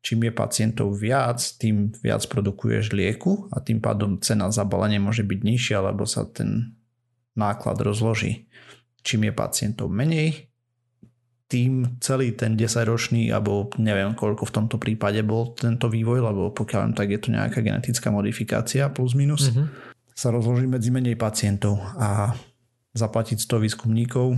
Čím 0.00 0.28
je 0.28 0.32
pacientov 0.32 0.96
viac, 0.96 1.40
tým 1.60 1.92
viac 2.00 2.24
produkuješ 2.26 2.92
lieku 2.94 3.48
a 3.52 3.60
tým 3.60 3.80
pádom 3.80 4.20
cena 4.20 4.48
za 4.48 4.64
balenie 4.64 5.00
môže 5.00 5.24
byť 5.24 5.40
nižšia, 5.44 5.78
lebo 5.84 6.08
sa 6.08 6.24
ten 6.28 6.76
náklad 7.34 7.80
rozloží. 7.82 8.48
Čím 9.04 9.28
je 9.28 9.32
pacientov 9.36 9.92
menej, 9.92 10.48
tým 11.44 12.00
celý 12.00 12.32
ten 12.32 12.56
10-ročný, 12.56 13.28
alebo 13.28 13.68
neviem 13.76 14.16
koľko 14.16 14.48
v 14.48 14.54
tomto 14.54 14.76
prípade 14.80 15.20
bol 15.22 15.52
tento 15.54 15.92
vývoj, 15.92 16.24
lebo 16.24 16.42
pokiaľ 16.50 16.80
viem, 16.88 16.94
tak 16.96 17.08
je 17.12 17.20
to 17.20 17.28
nejaká 17.30 17.60
genetická 17.60 18.08
modifikácia 18.08 18.88
plus 18.88 19.12
minus, 19.12 19.52
mm-hmm. 19.52 19.66
sa 20.16 20.32
rozloží 20.32 20.64
medzi 20.64 20.88
menej 20.88 21.14
pacientov 21.20 21.78
a 22.00 22.32
zaplatiť 22.96 23.38
100 23.38 23.64
výskumníkov 23.70 24.34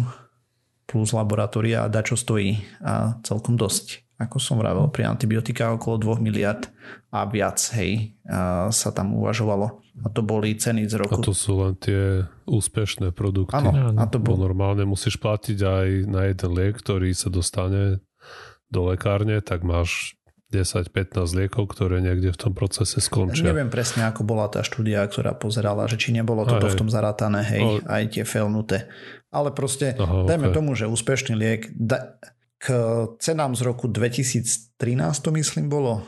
plus 0.86 1.11
laboratória 1.14 1.86
a 1.86 1.90
dať 1.90 2.14
čo 2.14 2.16
stojí 2.16 2.59
a 2.82 3.18
celkom 3.22 3.59
dosť. 3.59 4.05
Ako 4.16 4.40
som 4.40 4.56
vravel, 4.56 4.88
pri 4.88 5.12
antibiotikách 5.12 5.76
okolo 5.76 6.16
2 6.16 6.24
miliard 6.24 6.72
a 7.12 7.28
viac, 7.28 7.60
hej, 7.76 8.16
a 8.24 8.72
sa 8.72 8.88
tam 8.88 9.12
uvažovalo. 9.12 9.84
A 10.04 10.08
to 10.08 10.24
boli 10.24 10.56
ceny 10.56 10.88
z 10.88 10.96
roku. 11.00 11.20
A 11.20 11.24
to 11.24 11.36
sú 11.36 11.60
len 11.60 11.76
tie 11.76 12.24
úspešné 12.48 13.12
produkty. 13.12 13.56
Áno, 13.56 13.96
a 13.96 14.04
to 14.08 14.16
bol... 14.16 14.40
normálne 14.40 14.88
musíš 14.88 15.20
platiť 15.20 15.58
aj 15.60 15.88
na 16.08 16.32
jeden 16.32 16.50
liek, 16.56 16.80
ktorý 16.80 17.12
sa 17.12 17.28
dostane 17.28 18.00
do 18.72 18.80
lekárne, 18.88 19.40
tak 19.44 19.64
máš 19.64 20.16
10-15 20.52 21.26
liekov, 21.36 21.74
ktoré 21.74 21.98
niekde 21.98 22.30
v 22.30 22.38
tom 22.38 22.52
procese 22.54 23.02
skončia. 23.02 23.50
Neviem 23.50 23.66
presne, 23.66 24.06
ako 24.06 24.22
bola 24.22 24.46
tá 24.46 24.62
štúdia, 24.62 25.02
ktorá 25.04 25.34
pozerala, 25.34 25.90
že 25.90 25.98
či 25.98 26.14
nebolo 26.14 26.46
toto 26.46 26.70
v 26.70 26.78
tom 26.78 26.88
zarátané, 26.88 27.42
hej, 27.42 27.62
ale... 27.62 27.80
aj 27.84 28.02
tie 28.14 28.24
felnuté. 28.24 28.86
Ale 29.34 29.50
proste, 29.50 29.98
Aha, 29.98 30.22
dajme 30.24 30.54
okay. 30.54 30.56
tomu, 30.56 30.78
že 30.78 30.86
úspešný 30.86 31.34
liek, 31.34 31.68
da, 31.74 32.14
k 32.57 32.66
cenám 33.20 33.52
z 33.57 33.61
roku 33.62 33.88
2013 33.88 34.76
to 35.20 35.30
myslím 35.32 35.68
bolo 35.68 36.02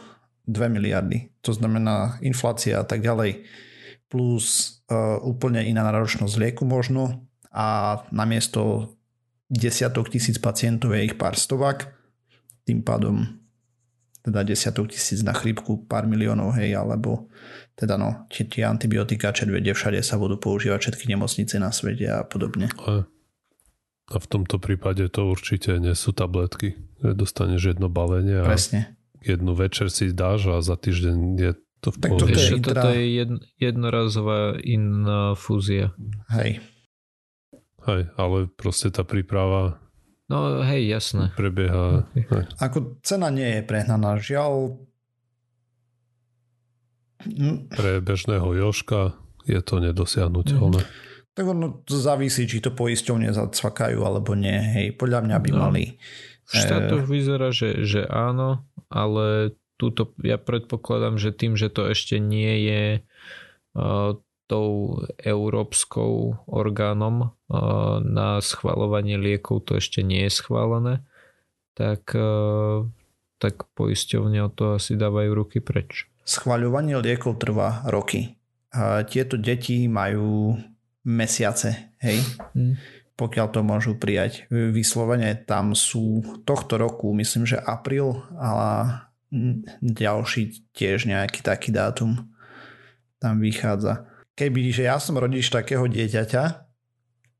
2 0.48 0.68
miliardy. 0.72 1.28
To 1.44 1.52
znamená 1.52 2.16
inflácia 2.24 2.80
a 2.80 2.84
tak 2.84 3.04
ďalej 3.04 3.44
plus 4.08 4.80
uh, 4.88 5.20
úplne 5.20 5.60
iná 5.68 5.84
náročnosť 5.84 6.34
lieku 6.40 6.64
možno 6.64 7.28
a 7.52 8.00
namiesto 8.08 8.96
desiatok 9.52 10.08
tisíc 10.08 10.40
pacientov 10.40 10.96
je 10.96 11.12
ich 11.12 11.16
pár 11.20 11.36
stovák, 11.36 11.92
tým 12.64 12.80
pádom 12.80 13.24
teda 14.24 14.44
desiatok 14.44 14.92
tisíc 14.92 15.24
na 15.24 15.32
chrípku, 15.32 15.88
pár 15.88 16.04
miliónov, 16.04 16.52
hej, 16.60 16.76
alebo 16.76 17.32
teda 17.72 17.96
no, 17.96 18.28
tie, 18.28 18.44
tie 18.44 18.68
antibiotika, 18.68 19.32
červede 19.32 19.72
všade 19.72 20.04
sa 20.04 20.20
budú 20.20 20.36
používať 20.36 20.78
všetky 20.84 21.04
nemocnice 21.08 21.56
na 21.56 21.72
svete 21.72 22.04
a 22.08 22.28
podobne. 22.28 22.68
A 24.08 24.16
v 24.16 24.26
tomto 24.26 24.56
prípade 24.56 25.04
to 25.06 25.26
určite 25.26 25.76
nie 25.76 25.92
sú 25.92 26.10
tabletky. 26.10 26.74
Dostaneš 26.98 27.72
jedno 27.72 27.86
balenie 27.86 28.38
a 28.38 28.46
Presne. 28.46 28.96
jednu 29.20 29.52
večer 29.52 29.86
si 29.86 30.10
dáš 30.10 30.46
a 30.46 30.58
za 30.58 30.74
týždeň 30.74 31.16
je 31.36 31.50
to 31.78 31.88
v 31.88 31.96
Tak 31.96 32.10
toto 32.10 32.26
je 32.26 32.48
intra- 32.50 32.64
toto 32.74 32.88
je 32.90 33.04
jedn, 33.14 33.36
jednorazová 33.56 34.40
infúzia. 34.58 35.92
Hej. 36.28 36.58
Hej, 37.80 38.02
ale 38.14 38.36
proste 38.50 38.88
tá 38.88 39.02
príprava 39.02 39.76
No 40.26 40.60
hej, 40.60 40.88
jasné. 40.90 41.32
prebieha. 41.32 42.04
Okay. 42.10 42.24
Hej. 42.26 42.44
Ako 42.58 42.78
cena 43.00 43.28
nie 43.28 43.48
je 43.50 43.62
prehnaná. 43.62 44.16
Žiaľ, 44.16 44.76
Mm, 47.20 47.66
Pre 47.68 47.98
bežného 47.98 48.46
Joška 48.54 49.10
je 49.42 49.58
to 49.58 49.80
nedosiahnuteľné. 49.80 50.80
Tak 51.38 51.46
ono 51.54 51.86
to 51.86 51.94
závisí, 51.94 52.50
či 52.50 52.58
to 52.58 52.74
poisťovne 52.74 53.30
zacvakajú 53.30 54.02
alebo 54.02 54.34
nie. 54.34 54.58
Hej, 54.58 54.98
podľa 54.98 55.22
mňa 55.22 55.36
by 55.38 55.50
No. 55.54 55.58
mali. 55.70 55.94
V 56.50 56.52
štátoch 56.58 57.06
vyzerá, 57.06 57.54
že, 57.54 57.86
že 57.86 58.02
áno, 58.10 58.66
ale 58.90 59.54
túto, 59.78 60.10
ja 60.18 60.34
predpokladám, 60.34 61.14
že 61.14 61.30
tým, 61.30 61.54
že 61.54 61.70
to 61.70 61.86
ešte 61.86 62.18
nie 62.18 62.66
je 62.66 62.84
uh, 63.78 64.18
tou 64.50 64.70
európskou 65.22 66.42
orgánom 66.50 67.30
uh, 67.30 68.02
na 68.02 68.42
schvalovanie 68.42 69.14
liekov, 69.14 69.68
to 69.68 69.78
ešte 69.78 70.02
nie 70.02 70.26
je 70.26 70.32
schválené, 70.34 71.06
tak, 71.78 72.10
uh, 72.18 72.82
tak 73.38 73.68
poisťovne 73.78 74.42
o 74.42 74.50
to 74.50 74.80
asi 74.80 74.98
dávajú 74.98 75.30
ruky 75.36 75.62
preč. 75.62 76.10
Schvaľovanie 76.26 76.98
liekov 76.98 77.38
trvá 77.38 77.86
roky. 77.86 78.34
A 78.72 79.04
tieto 79.04 79.40
deti 79.40 79.88
majú 79.88 80.58
mesiace, 81.08 81.96
hej? 82.04 82.20
Hm. 82.52 82.76
pokiaľ 83.18 83.46
to 83.50 83.60
môžu 83.66 83.98
prijať. 83.98 84.46
Vyslovene 84.52 85.34
tam 85.34 85.74
sú 85.74 86.22
tohto 86.46 86.78
roku, 86.78 87.10
myslím, 87.16 87.48
že 87.48 87.58
apríl 87.58 88.22
a 88.38 88.50
ďalší 89.82 90.70
tiež 90.72 91.10
nejaký 91.10 91.42
taký 91.42 91.74
dátum 91.74 92.30
tam 93.18 93.42
vychádza. 93.42 94.06
Keby, 94.38 94.70
že 94.70 94.86
ja 94.86 95.02
som 95.02 95.18
rodič 95.18 95.50
takého 95.50 95.90
dieťaťa, 95.90 96.44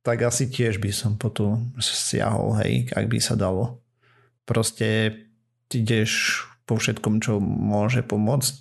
tak 0.03 0.19
asi 0.27 0.51
tiež 0.51 0.83
by 0.83 0.91
som 0.91 1.15
po 1.15 1.31
tu 1.31 1.47
siahol, 1.79 2.59
hej, 2.59 2.91
ak 2.91 3.07
by 3.07 3.19
sa 3.23 3.39
dalo. 3.39 3.79
Proste 4.43 5.15
ideš 5.71 6.43
po 6.67 6.81
všetkom, 6.81 7.23
čo 7.23 7.39
môže 7.39 8.03
pomôcť. 8.03 8.55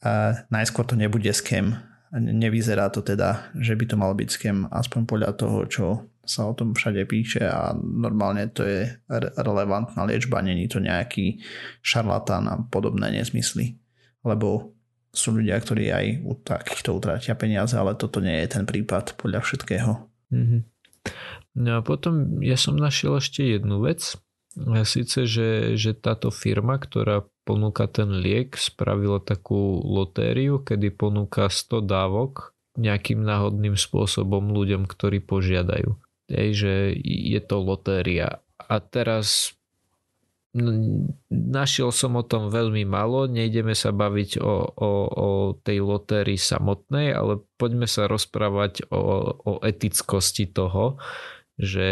A 0.00 0.42
najskôr 0.48 0.88
to 0.88 0.96
nebude 0.96 1.28
skem. 1.36 1.76
Nevyzerá 2.10 2.90
to 2.90 3.06
teda, 3.06 3.54
že 3.54 3.78
by 3.78 3.84
to 3.86 3.94
mal 3.94 4.12
byť 4.18 4.28
skem, 4.28 4.66
aspoň 4.66 5.00
podľa 5.06 5.30
toho, 5.38 5.58
čo 5.70 5.86
sa 6.26 6.46
o 6.46 6.54
tom 6.54 6.74
všade 6.74 7.06
píše 7.06 7.42
a 7.46 7.74
normálne 7.74 8.50
to 8.50 8.66
je 8.66 8.86
re- 8.90 9.32
relevantná 9.38 10.06
liečba, 10.06 10.42
není 10.42 10.66
to 10.66 10.82
nejaký 10.82 11.42
šarlatán 11.82 12.50
a 12.50 12.54
podobné 12.66 13.14
nezmysly. 13.14 13.78
Lebo 14.26 14.74
sú 15.10 15.38
ľudia, 15.38 15.58
ktorí 15.58 15.90
aj 15.90 16.06
u 16.22 16.32
takýchto 16.38 16.94
utratia 16.94 17.34
peniaze, 17.34 17.74
ale 17.74 17.98
toto 17.98 18.22
nie 18.22 18.42
je 18.46 18.58
ten 18.58 18.64
prípad 18.66 19.18
podľa 19.18 19.42
všetkého. 19.42 19.90
Mhm. 20.30 20.58
No 21.50 21.70
a 21.78 21.80
potom 21.82 22.38
ja 22.42 22.54
som 22.54 22.78
našiel 22.78 23.18
ešte 23.18 23.42
jednu 23.42 23.82
vec. 23.82 24.14
A 24.58 24.82
síce, 24.82 25.30
že, 25.30 25.78
že 25.78 25.94
táto 25.94 26.34
firma, 26.34 26.74
ktorá 26.78 27.22
ponúka 27.44 27.90
ten 27.90 28.20
liek, 28.20 28.54
spravila 28.54 29.18
takú 29.22 29.80
lotériu, 29.82 30.62
kedy 30.62 30.92
ponúka 30.94 31.48
100 31.48 31.84
dávok 31.84 32.52
nejakým 32.78 33.20
náhodným 33.20 33.74
spôsobom 33.74 34.54
ľuďom, 34.54 34.86
ktorí 34.86 35.20
požiadajú. 35.24 35.98
Hej, 36.30 36.50
že 36.54 36.74
je 37.02 37.40
to 37.42 37.58
lotéria. 37.58 38.38
A 38.56 38.78
teraz 38.78 39.58
našiel 41.30 41.94
som 41.94 42.18
o 42.18 42.26
tom 42.26 42.50
veľmi 42.50 42.82
málo, 42.82 43.30
nejdeme 43.30 43.70
sa 43.74 43.94
baviť 43.94 44.42
o, 44.42 44.54
o, 44.66 44.90
o 45.06 45.28
tej 45.54 45.78
lotérii 45.78 46.38
samotnej, 46.38 47.14
ale 47.14 47.38
poďme 47.54 47.86
sa 47.86 48.10
rozprávať 48.10 48.90
o, 48.90 49.30
o 49.38 49.52
etickosti 49.62 50.50
toho, 50.50 50.98
že, 51.60 51.90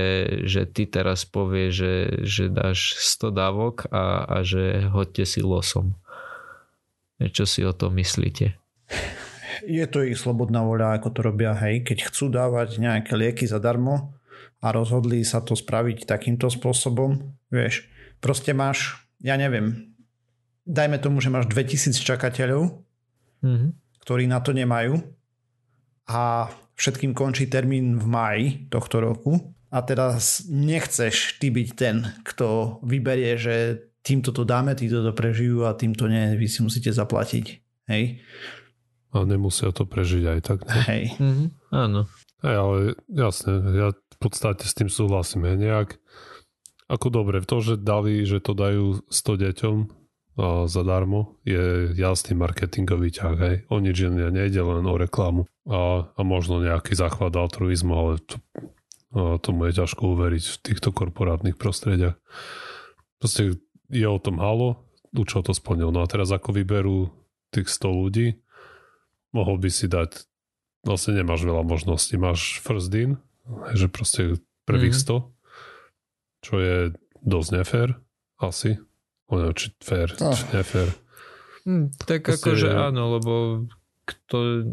že 0.49 0.65
ty 0.65 0.89
teraz 0.89 1.29
povieš, 1.29 1.73
že, 1.73 1.95
že 2.25 2.45
dáš 2.49 2.97
100 3.21 3.37
dávok 3.37 3.77
a, 3.93 4.25
a 4.25 4.37
že 4.41 4.89
hoďte 4.89 5.29
si 5.29 5.41
losom. 5.45 5.93
Čo 7.21 7.45
si 7.45 7.61
o 7.69 7.77
tom 7.77 8.01
myslíte? 8.01 8.57
Je 9.67 9.85
to 9.91 10.07
ich 10.07 10.17
slobodná 10.17 10.65
voľa, 10.65 10.97
ako 10.97 11.09
to 11.13 11.21
robia, 11.21 11.53
hej, 11.53 11.85
keď 11.85 12.09
chcú 12.09 12.31
dávať 12.33 12.79
nejaké 12.81 13.13
lieky 13.13 13.45
zadarmo 13.45 14.15
a 14.65 14.73
rozhodli 14.73 15.21
sa 15.27 15.43
to 15.45 15.59
spraviť 15.59 16.07
takýmto 16.09 16.49
spôsobom, 16.49 17.37
vieš, 17.51 17.85
proste 18.23 18.55
máš, 18.55 19.03
ja 19.21 19.35
neviem, 19.35 19.93
dajme 20.65 20.97
tomu, 21.03 21.19
že 21.19 21.29
máš 21.29 21.51
2000 21.51 22.01
čakateľov, 22.01 22.89
Mhm. 23.39 23.71
ktorí 24.03 24.27
na 24.27 24.43
to 24.43 24.51
nemajú 24.51 24.99
a 26.11 26.51
všetkým 26.75 27.15
končí 27.15 27.47
termín 27.47 27.99
v 27.99 28.07
máji 28.07 28.47
tohto 28.67 28.99
roku 28.99 29.55
a 29.69 29.79
teraz 29.85 30.49
nechceš 30.49 31.37
ty 31.37 31.53
byť 31.53 31.69
ten, 31.77 31.97
kto 32.25 32.81
vyberie, 32.81 33.37
že 33.37 33.57
týmto 34.01 34.33
to 34.33 34.49
dáme, 34.49 34.73
títo 34.73 35.05
to 35.05 35.13
prežijú 35.13 35.69
a 35.69 35.77
týmto 35.77 36.09
nie, 36.09 36.37
vy 36.41 36.49
si 36.49 36.65
musíte 36.65 36.89
zaplatiť. 36.89 37.47
Hej? 37.93 38.25
A 39.13 39.25
nemusia 39.25 39.73
to 39.73 39.85
prežiť 39.85 40.25
aj 40.25 40.39
tak. 40.45 40.59
Ne? 40.65 40.81
Hej. 40.89 41.05
Mhm. 41.21 41.45
Áno. 41.73 42.01
Hej, 42.41 42.57
ale 42.57 42.77
jasne, 43.11 43.53
ja 43.75 43.89
v 43.93 44.19
podstate 44.21 44.65
s 44.65 44.73
tým 44.73 44.89
súhlasím. 44.89 45.45
Je 45.45 45.69
nejak, 45.69 46.01
ako 46.89 47.07
dobre, 47.13 47.45
to, 47.45 47.61
že 47.61 47.75
dali, 47.77 48.25
že 48.25 48.41
to 48.41 48.57
dajú 48.57 49.05
100 49.11 49.45
deťom 49.45 49.77
a 50.39 50.71
zadarmo, 50.71 51.35
je 51.43 51.91
jasný 51.99 52.39
marketingový 52.39 53.11
ťah. 53.11 53.37
Hej. 53.43 53.57
O 53.75 53.83
nič 53.83 54.07
iné 54.07 54.31
nejde 54.31 54.63
len 54.63 54.87
o 54.87 54.95
reklamu 54.95 55.51
a, 55.67 56.07
a 56.15 56.21
možno 56.23 56.63
nejaký 56.63 56.95
záchvat 56.95 57.35
altruizmu, 57.35 57.91
ale 57.91 58.23
to, 58.23 58.39
a 59.11 59.39
tomu 59.39 59.67
je 59.67 59.79
ťažko 59.79 60.13
uveriť 60.13 60.45
v 60.45 60.57
týchto 60.61 60.91
korporátnych 60.91 61.55
prostrediach. 61.55 62.17
Proste 63.17 63.57
je 63.89 64.07
o 64.07 64.19
tom 64.19 64.37
halo, 64.37 64.85
účel 65.11 65.41
to 65.41 65.51
splnil. 65.51 65.89
No 65.89 66.01
a 66.01 66.07
teraz 66.07 66.29
ako 66.29 66.53
vyberú 66.53 67.09
tých 67.49 67.67
100 67.67 67.89
ľudí, 67.89 68.27
mohol 69.31 69.57
by 69.57 69.69
si 69.69 69.87
dať 69.87 70.29
vlastne 70.83 71.17
nemáš 71.17 71.43
veľa 71.43 71.65
možností. 71.65 72.15
Máš 72.15 72.61
first 72.61 72.93
in, 72.93 73.17
že 73.73 73.89
proste 73.89 74.37
prvých 74.65 74.93
Mhm. 74.95 75.03
100, 75.03 75.17
čo 76.41 76.55
je 76.57 76.77
dosť 77.19 77.49
nefér, 77.55 77.89
asi. 78.37 78.77
O 79.27 79.37
neviem, 79.37 79.53
či 79.53 79.69
fér, 79.79 80.09
No. 80.17 80.33
či 80.33 80.45
nefér. 80.51 80.89
Hm, 81.65 81.93
tak 81.99 82.25
Proste- 82.25 82.45
akože 82.45 82.69
áno, 82.71 83.03
lebo 83.15 83.33
kto, 84.05 84.65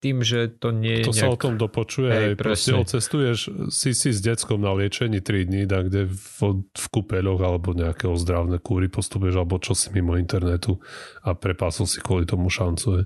tým, 0.00 0.24
že 0.24 0.48
to 0.48 0.72
nie 0.72 1.04
je 1.04 1.12
To 1.12 1.14
sa 1.14 1.28
o 1.28 1.36
nejak... 1.36 1.44
tom 1.44 1.54
dopočuje, 1.60 2.08
Hej, 2.08 2.24
aj 2.24 2.34
proste 2.40 2.72
odcestuješ, 2.72 3.38
si 3.68 3.92
si 3.92 4.10
s 4.16 4.24
deckom 4.24 4.64
na 4.64 4.72
liečení 4.72 5.20
3 5.20 5.44
dní, 5.44 5.62
tak 5.68 5.92
kde 5.92 6.08
v, 6.08 6.64
v 6.64 6.86
kúpeľoch 6.88 7.40
alebo 7.44 7.76
nejaké 7.76 8.08
ozdravné 8.08 8.64
kúry 8.64 8.88
postupuješ, 8.88 9.36
alebo 9.36 9.60
čo 9.60 9.76
si 9.76 9.92
mimo 9.92 10.16
internetu 10.16 10.80
a 11.20 11.36
prepásol 11.36 11.84
si 11.84 12.00
kvôli 12.00 12.24
tomu 12.24 12.48
šancu. 12.48 12.86
hej. 12.96 13.04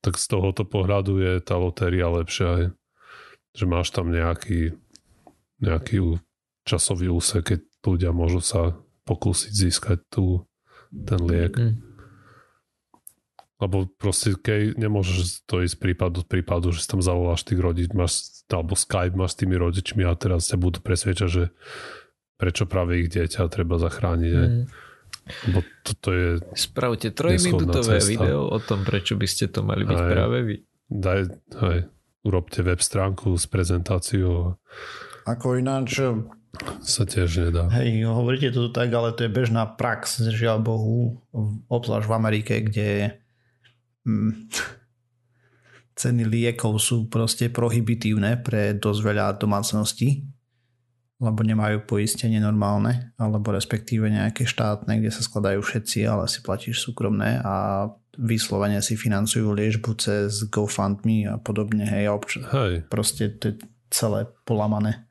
Tak 0.00 0.16
z 0.16 0.26
tohoto 0.32 0.64
pohľadu 0.64 1.20
je 1.20 1.32
tá 1.44 1.60
lotéria 1.60 2.08
lepšia, 2.08 2.48
hej. 2.56 2.68
že 3.52 3.64
máš 3.68 3.92
tam 3.92 4.08
nejaký, 4.08 4.72
nejaký 5.60 6.16
časový 6.64 7.12
úsek, 7.12 7.52
keď 7.54 7.60
ľudia 7.84 8.10
môžu 8.16 8.40
sa 8.40 8.74
pokúsiť 9.04 9.52
získať 9.52 9.98
tú, 10.10 10.48
ten 10.90 11.20
liek. 11.22 11.54
Hm. 11.54 11.95
Lebo 13.56 13.88
proste 13.96 14.36
keď 14.36 14.76
nemôžeš 14.76 15.48
to 15.48 15.64
ísť 15.64 15.80
prípad 15.80 16.20
od 16.20 16.26
prípadu, 16.28 16.76
že 16.76 16.84
si 16.84 16.88
tam 16.92 17.00
zavoláš 17.00 17.40
tých 17.48 17.60
rodič, 17.60 17.88
máš, 17.96 18.44
alebo 18.52 18.76
Skype 18.76 19.16
máš 19.16 19.32
s 19.32 19.40
tými 19.40 19.56
rodičmi 19.56 20.04
a 20.04 20.12
teraz 20.12 20.52
ťa 20.52 20.60
budú 20.60 20.84
presvedčať, 20.84 21.28
že 21.28 21.44
prečo 22.36 22.68
práve 22.68 23.00
ich 23.00 23.08
dieťa 23.08 23.48
treba 23.48 23.80
zachrániť. 23.80 24.32
Mm. 24.36 24.64
Lebo 25.48 25.58
toto 25.82 26.08
je, 26.14 26.38
Spravte 26.54 27.10
trojminútové 27.10 27.98
video 28.04 28.46
o 28.46 28.58
tom, 28.62 28.86
prečo 28.86 29.18
by 29.18 29.26
ste 29.26 29.50
to 29.50 29.66
mali 29.66 29.82
byť 29.82 29.98
Aj. 29.98 30.10
práve 30.12 30.38
vy. 30.44 30.54
daj, 30.86 31.20
hej, 31.66 31.78
urobte 32.22 32.62
web 32.62 32.78
stránku 32.78 33.34
s 33.34 33.50
prezentáciou 33.50 34.54
Ako 35.26 35.58
ináč, 35.58 35.98
sa 36.78 37.02
tiež 37.02 37.50
nedá. 37.50 37.66
hej, 37.74 38.06
hovoríte 38.06 38.54
to 38.54 38.70
tak, 38.70 38.94
ale 38.94 39.10
to 39.18 39.26
je 39.26 39.30
bežná 39.32 39.66
prax, 39.66 40.22
žiaľ 40.30 40.62
Bohu, 40.62 41.18
obzvlášť 41.66 42.06
v 42.06 42.14
Amerike, 42.14 42.54
kde 42.62 43.18
hm, 44.06 44.32
ceny 46.00 46.22
liekov 46.22 46.78
sú 46.78 47.10
proste 47.10 47.50
prohibitívne 47.50 48.38
pre 48.40 48.78
dosť 48.78 49.00
veľa 49.02 49.26
domácností, 49.36 50.22
lebo 51.16 51.40
nemajú 51.40 51.88
poistenie 51.88 52.36
normálne, 52.36 53.16
alebo 53.16 53.48
respektíve 53.50 54.12
nejaké 54.12 54.44
štátne, 54.44 55.00
kde 55.00 55.08
sa 55.08 55.24
skladajú 55.24 55.64
všetci, 55.64 56.04
ale 56.04 56.28
si 56.28 56.44
platíš 56.44 56.84
súkromné 56.84 57.40
a 57.40 57.88
vyslovene 58.20 58.84
si 58.84 59.00
financujú 59.00 59.48
liečbu 59.52 59.96
cez 59.96 60.44
GoFundMe 60.48 61.28
a 61.28 61.36
podobne, 61.40 61.88
hej, 61.88 62.12
obč- 62.12 62.40
Hej, 62.40 62.84
proste 62.92 63.32
to 63.36 63.52
je 63.52 63.54
celé 63.88 64.28
polamané. 64.44 65.08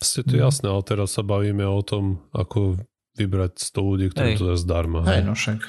Ste 0.00 0.24
to 0.24 0.36
jasné, 0.36 0.68
ale 0.68 0.84
teraz 0.84 1.16
sa 1.16 1.24
bavíme 1.24 1.64
o 1.64 1.80
tom, 1.80 2.20
ako 2.36 2.76
vybrať 3.16 3.72
100 3.72 3.80
ľudí, 3.80 4.06
ktorí 4.12 4.28
Hej. 4.36 4.38
to 4.40 4.44
dá 4.52 4.56
zdarma. 4.60 5.00
Hej, 5.08 5.20
hej. 5.20 5.24
no 5.24 5.32
však. 5.32 5.60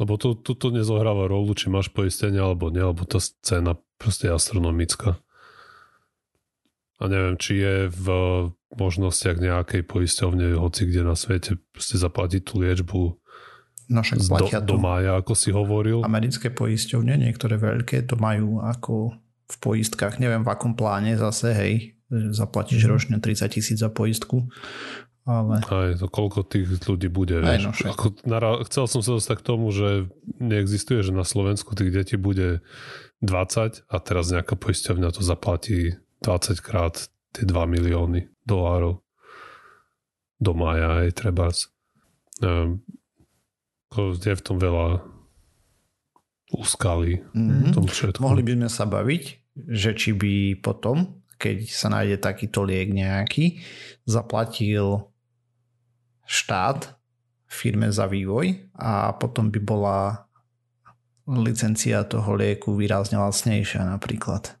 Lebo 0.00 0.16
to, 0.16 0.32
to, 0.32 0.56
to 0.56 0.72
nezohráva 0.72 1.28
rolu, 1.28 1.52
či 1.52 1.68
máš 1.68 1.92
poistenie 1.92 2.40
alebo 2.40 2.72
nie, 2.72 2.80
lebo 2.80 3.04
tá 3.04 3.20
cena 3.20 3.76
proste 4.00 4.28
je 4.28 4.36
astronomická. 4.36 5.20
A 7.02 7.10
neviem, 7.10 7.36
či 7.36 7.60
je 7.60 7.76
v 7.90 8.06
možnostiach 8.72 9.36
nejakej 9.36 9.84
poisťovne, 9.84 10.56
hoci 10.56 10.88
kde 10.88 11.02
na 11.04 11.18
svete, 11.18 11.60
proste 11.74 12.00
zaplatiť 12.00 12.40
tú 12.46 12.62
liečbu 12.62 13.00
No 13.92 14.00
však 14.00 14.24
do, 14.24 14.46
do 14.64 14.76
mája, 14.80 15.20
ako 15.20 15.32
si 15.36 15.52
hovoril. 15.52 16.00
Americké 16.06 16.48
poisťovne, 16.48 17.18
niektoré 17.20 17.60
veľké, 17.60 18.08
to 18.08 18.16
majú 18.16 18.64
ako 18.64 19.12
v 19.52 19.56
poistkách, 19.60 20.16
neviem 20.16 20.40
v 20.40 20.48
akom 20.48 20.72
pláne 20.72 21.12
zase, 21.18 21.52
hej, 21.52 21.74
zaplatíš 22.32 22.88
Mhm. 22.88 22.90
ročne 22.90 23.16
30 23.20 23.52
tisíc 23.52 23.78
za 23.80 23.92
poistku, 23.92 24.48
ale 25.22 25.62
Aj 25.62 25.94
to 25.94 26.06
koľko 26.10 26.42
tých 26.42 26.66
ľudí 26.82 27.06
bude, 27.06 27.38
Aj, 27.38 27.54
vieš. 27.56 27.62
no 27.62 27.70
však. 27.70 27.90
Ako, 27.94 28.06
nara- 28.26 28.62
chcel 28.66 28.84
som 28.90 29.00
sa 29.06 29.14
dostať 29.18 29.36
k 29.38 29.46
tomu, 29.46 29.70
že 29.70 30.10
neexistuje, 30.42 31.02
že 31.06 31.14
na 31.14 31.22
Slovensku 31.22 31.78
tých 31.78 31.94
detí 31.94 32.16
bude 32.18 32.60
20 33.22 33.86
a 33.86 33.96
teraz 34.02 34.34
nejaká 34.34 34.58
poisťovňa 34.58 35.08
to 35.14 35.22
zaplatí 35.22 35.94
20 36.26 36.58
krát 36.58 37.06
tie 37.30 37.44
2 37.46 37.54
milióny 37.70 38.26
dolárov 38.42 38.98
do 40.42 40.52
mája, 40.58 41.06
aj 41.06 41.10
treba. 41.14 41.54
Um, 42.42 42.82
je 43.94 44.34
v 44.34 44.42
tom 44.42 44.58
veľa 44.58 45.06
úskalí 46.52 47.22
mm, 47.30 47.70
v 47.70 47.70
tom 47.70 47.86
všetko. 47.86 48.20
mohli 48.20 48.42
by 48.42 48.52
sme 48.58 48.68
sa 48.68 48.84
baviť, 48.84 49.24
že 49.70 49.90
či 49.94 50.10
by 50.12 50.58
potom, 50.58 51.22
keď 51.38 51.56
sa 51.70 51.88
nájde 51.88 52.18
takýto 52.18 52.66
liek 52.66 52.90
nejaký, 52.90 53.62
zaplatil 54.04 55.11
štát 56.32 56.96
firme 57.44 57.92
za 57.92 58.08
vývoj 58.08 58.72
a 58.80 59.12
potom 59.12 59.52
by 59.52 59.60
bola 59.60 60.24
licencia 61.28 62.00
toho 62.08 62.32
lieku 62.32 62.72
výrazne 62.72 63.20
lacnejšia 63.20 63.84
napríklad. 63.84 64.56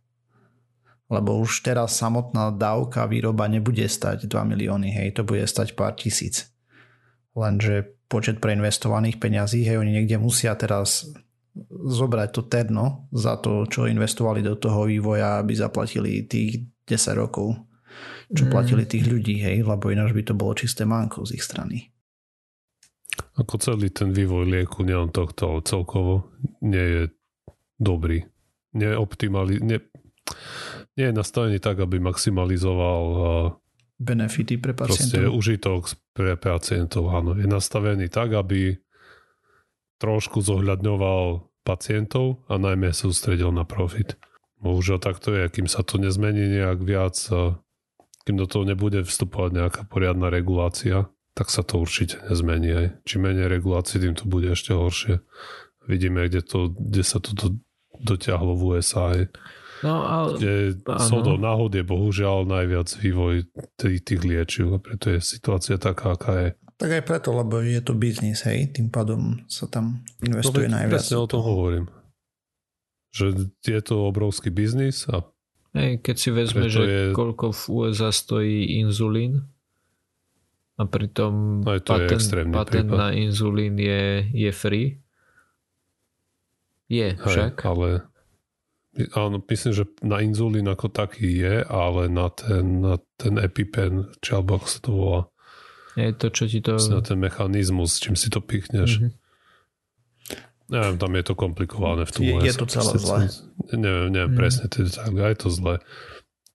Lebo 1.08 1.40
už 1.40 1.64
teraz 1.64 1.96
samotná 1.96 2.52
dávka 2.52 3.08
výroba 3.08 3.48
nebude 3.48 3.84
stať 3.88 4.28
2 4.28 4.52
milióny, 4.52 4.92
hej, 4.92 5.16
to 5.16 5.24
bude 5.24 5.44
stať 5.48 5.72
pár 5.72 5.96
tisíc. 5.96 6.52
Lenže 7.32 7.96
počet 8.08 8.44
preinvestovaných 8.44 9.16
peňazí, 9.16 9.64
hej, 9.64 9.80
oni 9.80 9.96
niekde 9.96 10.20
musia 10.20 10.52
teraz 10.52 11.08
zobrať 11.68 12.28
to 12.32 12.42
terno 12.48 13.08
za 13.12 13.36
to, 13.40 13.64
čo 13.68 13.88
investovali 13.88 14.40
do 14.44 14.56
toho 14.56 14.88
vývoja, 14.88 15.40
aby 15.40 15.52
zaplatili 15.52 16.24
tých 16.24 16.64
10 16.88 17.16
rokov, 17.16 17.56
čo 18.32 18.44
Mm. 18.44 18.50
platili 18.50 18.84
tých 18.84 19.04
ľudí, 19.04 19.36
hej, 19.38 19.60
lebo 19.62 19.88
ináč 19.88 20.12
by 20.12 20.22
to 20.22 20.34
bolo 20.34 20.52
čisté 20.52 20.82
manko 20.82 21.22
z 21.22 21.36
ich 21.36 21.44
strany. 21.44 21.92
Ako 23.36 23.56
celý 23.56 23.88
ten 23.88 24.12
vývoj 24.12 24.44
lieku, 24.44 24.84
nielen 24.84 25.08
tohto, 25.08 25.48
ale 25.48 25.60
celkovo, 25.62 26.32
nie 26.60 26.80
je 26.80 27.02
dobrý. 27.76 28.24
Nie 28.72 28.92
je 28.92 28.98
optimali- 28.98 29.60
nie, 29.60 29.80
nie 30.96 31.06
je 31.08 31.14
nastavený 31.14 31.60
tak, 31.60 31.80
aby 31.80 32.00
maximalizoval 32.00 33.02
uh, 33.04 33.52
Benefity 33.96 34.56
pre 34.56 34.72
proste 34.72 35.20
pacientov. 35.20 35.36
užitok 35.36 35.82
pre 36.12 36.32
pacientov. 36.34 37.04
Áno, 37.08 37.36
je 37.36 37.44
nastavený 37.44 38.08
tak, 38.08 38.32
aby 38.32 38.80
trošku 39.96 40.40
zohľadňoval 40.40 41.24
pacientov 41.62 42.42
a 42.48 42.58
najmä 42.58 42.90
sústredil 42.90 43.54
na 43.54 43.62
profit. 43.62 44.18
Bohužiaľ 44.58 44.98
takto 44.98 45.30
je, 45.30 45.46
kým 45.48 45.70
sa 45.70 45.84
to 45.84 45.96
nezmení 45.96 46.48
nejak 46.50 46.80
viac, 46.82 47.14
uh, 47.30 47.54
kým 48.22 48.38
do 48.38 48.46
toho 48.46 48.62
nebude 48.62 49.02
vstupovať 49.02 49.50
nejaká 49.54 49.82
poriadna 49.90 50.30
regulácia, 50.30 51.10
tak 51.32 51.48
sa 51.48 51.64
to 51.64 51.80
určite 51.80 52.20
nezmení. 52.28 52.70
Aj. 52.70 52.86
Čím 53.08 53.28
menej 53.28 53.48
regulácií, 53.48 53.98
tým 53.98 54.14
to 54.14 54.28
bude 54.28 54.52
ešte 54.52 54.76
horšie. 54.76 55.24
Vidíme, 55.88 56.28
kde, 56.28 56.44
to, 56.44 56.70
kde 56.70 57.02
sa 57.02 57.18
to 57.18 57.34
do, 57.34 57.48
dotiahlo 57.98 58.54
v 58.54 58.62
USA. 58.78 59.16
Aj. 59.16 59.22
No 59.82 60.06
ale 60.06 60.38
Kde 60.38 60.54
sodou 61.02 61.34
náhod 61.34 61.74
je 61.74 61.82
bohužiaľ 61.82 62.46
najviac 62.46 62.86
vývoj 63.02 63.50
tých, 63.74 63.98
tých 64.06 64.20
liečiv 64.22 64.66
a 64.70 64.78
preto 64.78 65.10
je 65.10 65.18
situácia 65.18 65.74
taká, 65.74 66.14
aká 66.14 66.32
je. 66.38 66.50
Tak 66.78 66.90
aj 66.98 67.02
preto, 67.02 67.34
lebo 67.34 67.62
je 67.62 67.82
to 67.82 67.94
biznis, 67.94 68.42
hej, 68.46 68.70
tým 68.74 68.90
pádom 68.90 69.42
sa 69.50 69.66
tam 69.66 70.02
investuje 70.22 70.66
veď 70.66 70.74
najviac. 70.74 71.02
Presne 71.02 71.18
o 71.18 71.26
tom 71.26 71.42
hovorím. 71.42 71.86
Že 73.12 73.54
je 73.66 73.80
to 73.82 73.94
obrovský 74.08 74.54
biznis 74.54 75.06
a 75.10 75.26
hej, 75.72 75.98
keď 75.98 76.16
si 76.16 76.30
vezme, 76.30 76.64
Preto 76.64 76.74
že 76.74 76.82
je- 76.82 77.12
koľko 77.12 77.46
v 77.50 77.62
USA 77.70 78.08
stojí 78.08 78.78
inzulín 78.78 79.44
a 80.74 80.84
pritom 80.84 81.60
Aj 81.62 81.78
to 81.78 81.92
je 81.92 82.00
patent, 82.02 82.12
extrémny 82.12 82.52
patent 82.52 82.86
prípad. 82.86 82.98
na 82.98 83.08
inzulín 83.10 83.76
je, 83.76 84.02
je 84.26 84.50
free. 84.50 84.88
Je 86.86 87.08
hej, 87.08 87.16
však. 87.16 87.56
ale 87.62 88.04
áno, 89.14 89.40
myslím, 89.40 89.72
že 89.72 89.84
na 90.00 90.20
inzulín 90.20 90.66
ako 90.66 90.88
taký 90.88 91.38
je, 91.38 91.54
ale 91.62 92.06
na 92.06 92.28
ten, 92.28 92.64
na 92.78 92.94
ten 93.16 93.36
EpiPen, 93.36 94.12
či 94.18 94.30
alebo 94.30 94.56
ako 94.56 94.66
sa 94.66 94.78
to 94.78 94.90
volá, 94.92 95.20
Je 95.94 96.08
to, 96.10 96.26
čo 96.28 96.44
ti 96.46 96.60
to... 96.60 96.76
na 96.76 97.00
ten 97.00 97.16
mechanizmus, 97.16 97.96
čím 97.96 98.12
si 98.12 98.28
to 98.28 98.40
pichneš. 98.40 99.00
Mhm. 99.00 99.08
Neviem, 100.72 100.96
tam 100.96 101.12
je 101.12 101.24
to 101.28 101.34
komplikované 101.36 102.08
v 102.08 102.12
tom 102.16 102.22
Je- 102.24 102.48
je 102.48 102.54
to 102.56 102.64
celé 102.64 102.96
som- 102.96 103.28
Neviem, 103.76 104.08
neviem 104.08 104.32
Mm. 104.32 104.38
presne 104.40 104.64
tie 104.72 104.88
detaily, 104.88 105.18
ale 105.20 105.32
je 105.36 105.40
to 105.44 105.50
zle. 105.52 105.74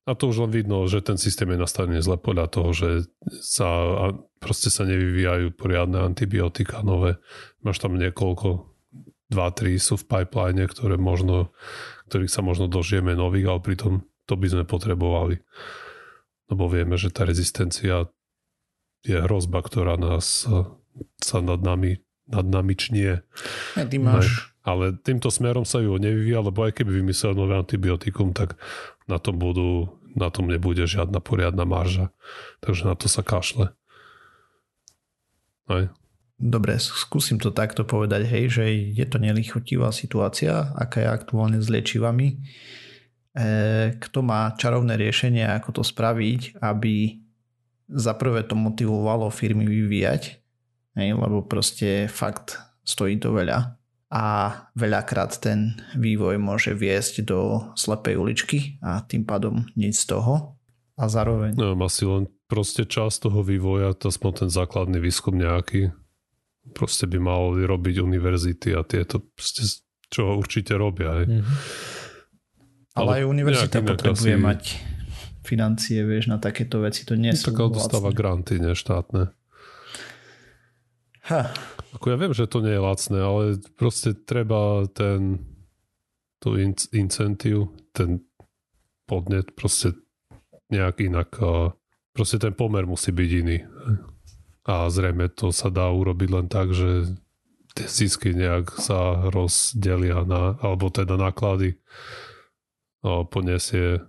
A 0.07 0.15
to 0.15 0.31
už 0.31 0.47
len 0.47 0.51
vidno, 0.55 0.87
že 0.87 1.03
ten 1.03 1.19
systém 1.19 1.51
je 1.51 1.59
nastavený 1.59 1.99
zle 2.01 2.17
podľa 2.17 2.47
toho, 2.47 2.69
že 2.73 2.89
sa, 3.43 3.67
a 3.67 4.05
proste 4.39 4.71
sa 4.71 4.87
nevyvíjajú 4.87 5.53
poriadne 5.53 5.99
antibiotika 6.01 6.79
nové. 6.81 7.19
Máš 7.61 7.83
tam 7.83 7.99
niekoľko, 7.99 8.71
dva, 9.27 9.51
tri 9.51 9.75
sú 9.75 9.99
v 9.99 10.07
pipeline, 10.07 10.63
ktoré 10.65 10.95
možno, 10.95 11.51
ktorých 12.07 12.31
sa 12.31 12.39
možno 12.39 12.71
dožijeme 12.71 13.13
nových, 13.19 13.51
ale 13.51 13.59
pritom 13.59 13.93
to 14.25 14.33
by 14.39 14.47
sme 14.47 14.63
potrebovali. 14.63 15.43
Lebo 16.47 16.71
vieme, 16.71 16.95
že 16.95 17.11
tá 17.11 17.27
rezistencia 17.27 18.07
je 19.03 19.17
hrozba, 19.19 19.59
ktorá 19.59 19.99
nás 19.99 20.47
sa 21.19 21.37
nad 21.43 21.59
nami, 21.59 21.99
nad 22.27 22.45
nami 22.45 22.75
čnie. 22.75 23.23
Hej, 23.79 23.87
ty 23.87 23.97
máš, 23.97 24.51
Ale 24.67 24.99
týmto 24.99 25.31
smerom 25.31 25.63
sa 25.63 25.79
ju 25.79 25.95
nevyvíja, 25.95 26.43
lebo 26.43 26.67
aj 26.67 26.75
keby 26.75 26.99
vymyslel 26.99 27.31
nové 27.31 27.55
antibiotikum, 27.55 28.35
tak 28.35 28.59
na 29.07 29.15
tom, 29.15 29.39
budú, 29.39 29.95
na 30.11 30.27
tom 30.27 30.51
nebude 30.51 30.83
žiadna 30.83 31.23
poriadna 31.23 31.63
marža. 31.63 32.11
Takže 32.59 32.83
na 32.83 32.95
to 32.99 33.07
sa 33.07 33.23
kašle. 33.23 33.71
Aj. 35.67 35.91
dobre, 36.39 36.79
skúsim 36.79 37.43
to 37.43 37.51
takto 37.51 37.83
povedať, 37.83 38.23
hej, 38.23 38.45
že 38.47 38.63
je 38.95 39.03
to 39.03 39.19
nelichotivá 39.19 39.91
situácia, 39.91 40.71
aká 40.79 41.03
je 41.03 41.09
aktuálne 41.11 41.59
s 41.59 41.67
liečivami. 41.67 42.27
E, 42.31 42.35
kto 43.99 44.23
má 44.23 44.55
čarovné 44.55 44.95
riešenie, 44.95 45.43
ako 45.43 45.81
to 45.81 45.83
spraviť, 45.83 46.63
aby 46.63 47.19
za 47.91 48.15
prvé 48.15 48.47
to 48.47 48.55
motivovalo 48.55 49.27
firmy 49.27 49.67
vyvíjať, 49.67 50.39
hej, 50.97 51.13
lebo 51.13 51.45
proste 51.45 52.09
fakt 52.09 52.57
stojí 52.81 53.21
to 53.21 53.31
veľa 53.31 53.77
a 54.07 54.23
veľakrát 54.73 55.35
ten 55.37 55.75
vývoj 55.93 56.39
môže 56.39 56.71
viesť 56.71 57.27
do 57.27 57.69
slepej 57.75 58.15
uličky 58.15 58.79
a 58.79 59.03
tým 59.03 59.27
pádom 59.27 59.67
nič 59.75 60.07
z 60.07 60.15
toho 60.15 60.55
a 60.95 61.03
zároveň 61.05 61.53
Neviem, 61.59 61.81
asi 61.83 62.07
len 62.07 62.25
proste 62.47 62.87
časť 62.87 63.27
toho 63.27 63.43
vývoja, 63.43 63.91
to 63.93 64.07
aspoň 64.07 64.47
ten 64.47 64.49
základný 64.49 64.97
výskum 65.03 65.35
nejaký, 65.35 65.91
proste 66.71 67.03
by 67.05 67.19
mal 67.19 67.51
robiť 67.53 67.99
univerzity 67.99 68.71
a 68.73 68.81
tieto 68.87 69.19
proste, 69.35 69.83
čo 70.07 70.39
určite 70.39 70.73
robia. 70.79 71.21
Aj. 71.21 71.25
Mhm. 71.27 71.53
Ale 72.97 73.21
aj 73.21 73.23
univerzita 73.29 73.77
potrebuje 73.83 74.33
asi- 74.33 74.41
mať 74.41 74.61
financie, 75.45 76.03
vieš, 76.03 76.27
na 76.27 76.41
takéto 76.41 76.83
veci. 76.83 77.07
To 77.07 77.15
nie 77.15 77.31
sú 77.31 77.55
Tak 77.55 77.59
ale 77.61 77.71
dostáva 77.71 78.09
lacné. 78.11 78.19
granty, 78.19 78.53
ne 78.59 78.73
štátne. 78.75 79.31
Ha, 81.27 81.51
Ako 81.95 82.13
ja 82.13 82.17
viem, 82.19 82.31
že 82.31 82.47
to 82.47 82.63
nie 82.63 82.71
je 82.71 82.81
lacné, 82.83 83.19
ale 83.19 83.43
proste 83.75 84.15
treba 84.15 84.87
ten 84.91 85.43
tú 86.39 86.55
in- 86.55 86.87
incentív, 86.93 87.73
ten 87.91 88.23
podnet 89.09 89.51
proste 89.57 89.97
nejak 90.69 91.01
inak 91.03 91.35
proste 92.13 92.37
ten 92.37 92.53
pomer 92.53 92.85
musí 92.85 93.11
byť 93.11 93.29
iný. 93.43 93.57
A 94.67 94.91
zrejme 94.91 95.31
to 95.31 95.55
sa 95.55 95.71
dá 95.71 95.87
urobiť 95.87 96.29
len 96.31 96.47
tak, 96.51 96.75
že 96.75 97.15
tie 97.77 97.87
zisky 97.87 98.33
nejak 98.33 98.73
sa 98.77 99.29
rozdelia 99.31 100.25
na, 100.27 100.57
alebo 100.59 100.89
teda 100.89 101.13
náklady 101.15 101.77
poniesie 103.05 104.01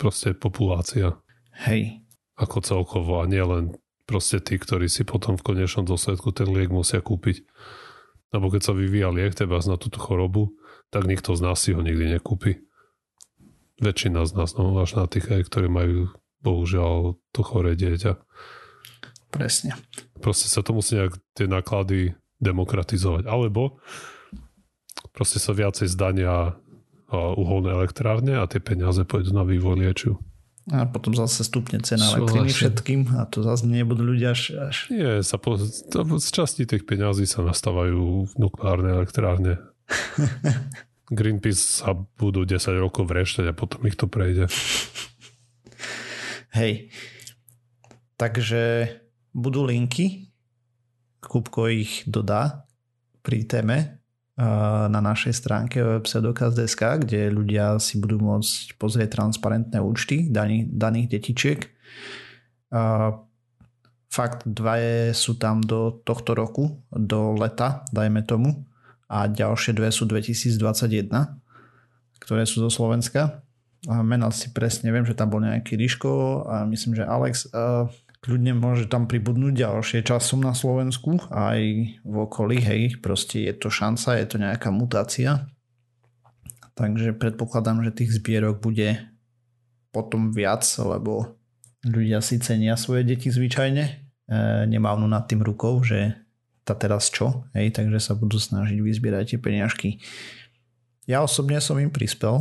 proste 0.00 0.34
populácia 0.34 1.20
hej. 1.68 2.02
ako 2.34 2.58
celkovo 2.64 3.22
a 3.22 3.28
nie 3.28 3.44
len 3.44 3.76
proste 4.04 4.40
tí, 4.40 4.60
ktorí 4.60 4.88
si 4.88 5.04
potom 5.04 5.36
v 5.36 5.44
konečnom 5.44 5.84
dôsledku 5.84 6.32
ten 6.32 6.48
liek 6.48 6.68
musia 6.68 7.00
kúpiť. 7.00 7.44
Lebo 8.34 8.50
keď 8.50 8.70
sa 8.70 8.72
vyvíja 8.74 9.08
liek 9.14 9.36
teba 9.36 9.60
na 9.64 9.78
túto 9.78 10.02
chorobu, 10.02 10.52
tak 10.90 11.08
nikto 11.08 11.34
z 11.34 11.40
nás 11.42 11.58
si 11.60 11.72
ho 11.72 11.80
nikdy 11.80 12.18
nekúpi. 12.18 12.60
Väčšina 13.80 14.22
z 14.26 14.32
nás, 14.38 14.54
no 14.54 14.74
až 14.78 14.98
na 14.98 15.06
tých, 15.10 15.26
aj, 15.30 15.42
ktorí 15.50 15.66
majú 15.66 16.14
bohužiaľ 16.44 17.18
to 17.34 17.40
choré 17.42 17.74
dieťa. 17.74 18.20
Presne. 19.34 19.74
Proste 20.22 20.46
sa 20.46 20.62
to 20.62 20.76
musí 20.76 20.94
nejak 20.94 21.18
tie 21.34 21.50
náklady 21.50 22.14
demokratizovať. 22.38 23.26
Alebo 23.26 23.82
proste 25.10 25.42
sa 25.42 25.56
viacej 25.56 25.90
zdania 25.90 26.54
uholné 27.14 27.74
elektrárne 27.74 28.38
a 28.38 28.46
tie 28.46 28.58
peniaze 28.58 29.02
pôjdu 29.06 29.34
na 29.34 29.42
vývoj 29.46 29.78
liečiv. 29.78 30.18
A 30.72 30.88
potom 30.88 31.12
zase 31.12 31.44
stupne 31.44 31.76
cena 31.84 32.08
elektriny 32.16 32.48
všetkým 32.48 33.20
a 33.20 33.28
to 33.28 33.44
zase 33.44 33.68
nebudú 33.68 34.00
ľudia 34.00 34.32
až... 34.32 34.56
až... 34.56 34.76
Nie, 34.88 35.20
sa 35.20 35.36
po, 35.36 35.60
z 35.60 36.28
časti 36.32 36.64
tých 36.64 36.88
peňazí 36.88 37.28
sa 37.28 37.44
nastávajú 37.44 38.32
nukleárne 38.40 38.96
elektrárne. 38.96 39.60
Greenpeace 41.12 41.84
sa 41.84 41.92
budú 41.92 42.48
10 42.48 42.80
rokov 42.80 43.04
vrešťať 43.04 43.52
a 43.52 43.56
potom 43.56 43.84
ich 43.84 43.92
to 43.92 44.08
prejde. 44.08 44.48
Hej. 46.56 46.88
Takže 48.16 48.88
budú 49.36 49.68
linky, 49.68 50.32
Kupko 51.20 51.68
ich 51.68 52.08
dodá 52.08 52.64
pri 53.20 53.44
téme 53.44 54.03
na 54.34 54.98
našej 54.98 55.30
stránke 55.30 55.78
webpseudokaz.sk, 55.78 57.06
kde 57.06 57.30
ľudia 57.30 57.78
si 57.78 58.02
budú 58.02 58.18
môcť 58.18 58.74
pozrieť 58.82 59.14
transparentné 59.14 59.78
účty 59.78 60.26
daných, 60.26 60.74
daných 60.74 61.06
detičiek. 61.14 61.60
Fakt, 64.10 64.42
dvaje 64.42 65.14
sú 65.14 65.38
tam 65.38 65.62
do 65.62 66.02
tohto 66.02 66.34
roku, 66.34 66.82
do 66.90 67.34
leta, 67.38 67.86
dajme 67.94 68.26
tomu, 68.26 68.66
a 69.06 69.30
ďalšie 69.30 69.74
dve 69.74 69.94
sú 69.94 70.06
2021, 70.10 71.10
ktoré 72.18 72.42
sú 72.42 72.66
zo 72.66 72.70
Slovenska. 72.70 73.42
A 73.84 74.00
menal 74.02 74.32
si 74.32 74.50
presne, 74.50 74.90
viem, 74.90 75.06
že 75.06 75.14
tam 75.14 75.30
bol 75.30 75.44
nejaký 75.44 75.76
Ríško 75.78 76.42
a 76.48 76.64
myslím, 76.66 76.98
že 76.98 77.04
Alex 77.06 77.46
kľudne 78.24 78.56
môže 78.56 78.88
tam 78.88 79.04
pribudnúť 79.04 79.52
ďalšie 79.52 80.00
časom 80.00 80.40
na 80.40 80.56
Slovensku 80.56 81.20
aj 81.28 81.60
v 82.00 82.14
okolí, 82.16 82.56
hej, 82.56 82.96
proste 83.04 83.44
je 83.44 83.52
to 83.52 83.68
šanca, 83.68 84.16
je 84.16 84.24
to 84.24 84.36
nejaká 84.40 84.72
mutácia. 84.72 85.44
Takže 86.72 87.12
predpokladám, 87.20 87.84
že 87.84 87.92
tých 87.92 88.16
zbierok 88.16 88.64
bude 88.64 88.96
potom 89.92 90.32
viac, 90.32 90.64
lebo 90.80 91.36
ľudia 91.84 92.24
si 92.24 92.40
cenia 92.40 92.80
svoje 92.80 93.04
deti 93.04 93.28
zvyčajne, 93.28 93.84
e, 93.84 93.92
nemávnu 94.72 95.04
nad 95.04 95.28
tým 95.28 95.44
rukou, 95.44 95.84
že 95.84 96.16
tá 96.64 96.72
teraz 96.72 97.12
čo, 97.12 97.44
hej, 97.52 97.76
takže 97.76 98.00
sa 98.00 98.16
budú 98.16 98.40
snažiť 98.40 98.80
vyzbierať 98.80 99.36
tie 99.36 99.38
peniažky. 99.38 100.00
Ja 101.04 101.20
osobne 101.20 101.60
som 101.60 101.76
im 101.76 101.92
prispel, 101.92 102.40